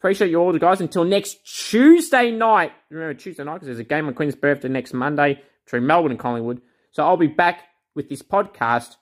appreciate 0.00 0.30
you 0.30 0.38
all, 0.38 0.52
the 0.52 0.58
guys. 0.58 0.80
Until 0.80 1.04
next 1.04 1.44
Tuesday 1.44 2.30
night. 2.30 2.72
Remember 2.90 3.14
Tuesday 3.14 3.44
night 3.44 3.54
because 3.54 3.66
there's 3.66 3.78
a 3.78 3.84
game 3.84 4.06
on 4.06 4.14
Queen's 4.14 4.34
birthday 4.34 4.68
next 4.68 4.92
Monday 4.92 5.40
between 5.64 5.86
Melbourne 5.86 6.10
and 6.10 6.20
Collingwood. 6.20 6.60
So 6.90 7.04
I'll 7.04 7.16
be 7.16 7.26
back 7.26 7.62
with 7.94 8.08
this 8.08 8.22
podcast 8.22 8.96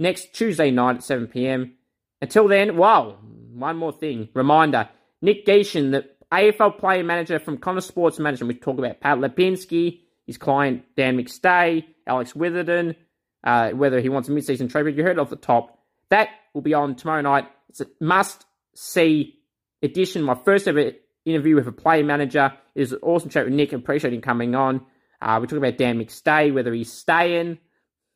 next 0.00 0.34
Tuesday 0.34 0.72
night 0.72 0.96
at 0.96 1.04
7 1.04 1.28
p.m. 1.28 1.74
Until 2.20 2.48
then, 2.48 2.76
wow, 2.76 3.18
one 3.52 3.76
more 3.76 3.92
thing. 3.92 4.28
Reminder 4.34 4.88
Nick 5.22 5.46
Gieschen, 5.46 5.92
the 5.92 6.08
AFL 6.32 6.78
player 6.78 7.04
manager 7.04 7.38
from 7.38 7.58
Connor 7.58 7.82
Sports 7.82 8.18
Management. 8.18 8.54
We 8.54 8.58
talk 8.58 8.78
about 8.78 9.00
Pat 9.00 9.18
Lipinski, 9.18 10.00
his 10.26 10.38
client 10.38 10.84
Dan 10.96 11.16
McStay, 11.16 11.84
Alex 12.06 12.34
Witherden, 12.34 12.96
uh, 13.44 13.70
whether 13.70 14.00
he 14.00 14.08
wants 14.08 14.28
a 14.28 14.32
mid-season 14.32 14.68
trade. 14.68 14.84
But 14.84 14.94
you 14.94 15.02
heard 15.02 15.18
it 15.18 15.20
off 15.20 15.30
the 15.30 15.36
top. 15.36 15.78
That 16.08 16.28
will 16.54 16.62
be 16.62 16.74
on 16.74 16.96
tomorrow 16.96 17.20
night. 17.20 17.46
It's 17.68 17.80
a 17.80 17.86
must-see 18.00 19.38
edition. 19.82 20.22
My 20.22 20.34
first 20.34 20.66
ever 20.66 20.92
interview 21.24 21.56
with 21.56 21.68
a 21.68 21.72
player 21.72 22.04
manager. 22.04 22.52
It 22.74 22.82
is 22.82 22.92
an 22.92 23.00
awesome 23.02 23.30
chat 23.30 23.44
with 23.44 23.54
Nick. 23.54 23.72
Appreciate 23.72 24.14
him 24.14 24.20
coming 24.20 24.54
on. 24.54 24.86
Uh, 25.20 25.38
we 25.40 25.46
talk 25.46 25.58
about 25.58 25.76
Dan 25.76 25.98
McStay, 25.98 26.52
whether 26.52 26.72
he's 26.72 26.92
staying, 26.92 27.58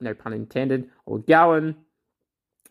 no 0.04 0.14
pun 0.14 0.32
intended, 0.32 0.90
or 1.06 1.18
going, 1.18 1.74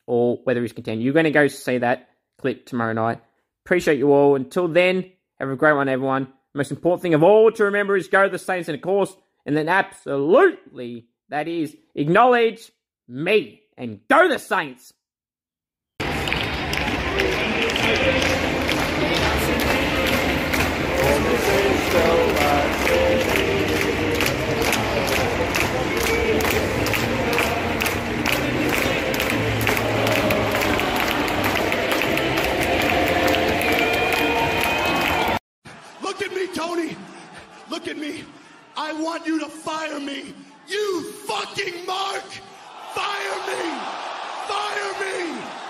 or 0.08 0.40
whether 0.44 0.62
he's 0.62 0.74
continuing. 0.74 1.04
You're 1.04 1.14
going 1.14 1.26
to 1.26 1.32
go 1.32 1.48
see 1.48 1.80
that 1.80 2.10
clip 2.40 2.66
tomorrow 2.66 2.94
night. 2.94 3.22
Appreciate 3.66 3.98
you 3.98 4.12
all. 4.12 4.36
Until 4.36 4.68
then, 4.68 5.12
have 5.40 5.50
a 5.50 5.56
great 5.56 5.74
one, 5.74 5.90
everyone. 5.90 6.28
Most 6.54 6.72
important 6.72 7.02
thing 7.02 7.14
of 7.14 7.24
all 7.24 7.52
to 7.52 7.66
remember 7.66 7.98
is 7.98 8.08
go 8.08 8.24
to 8.24 8.30
the 8.30 8.40
Saints, 8.40 8.70
and 8.70 8.76
of 8.76 8.82
course, 8.82 9.16
and 9.46 9.58
then 9.58 9.68
absolutely, 9.68 11.08
that 11.30 11.48
is, 11.48 11.76
acknowledge 11.96 12.72
me 13.08 13.62
and 13.78 14.00
go 14.08 14.30
the 14.30 14.40
Saints. 14.40 14.94
Tony, 36.66 36.96
look 37.70 37.90
at 37.90 37.98
me. 37.98 38.24
I 38.78 38.94
want 38.94 39.28
you 39.28 39.38
to 39.40 39.48
fire 39.48 40.00
me. 40.00 40.34
You 40.66 41.12
fucking 41.28 41.86
Mark! 41.86 42.24
Fire 42.96 43.38
me! 43.50 43.64
Fire 44.48 44.94
me! 45.04 45.63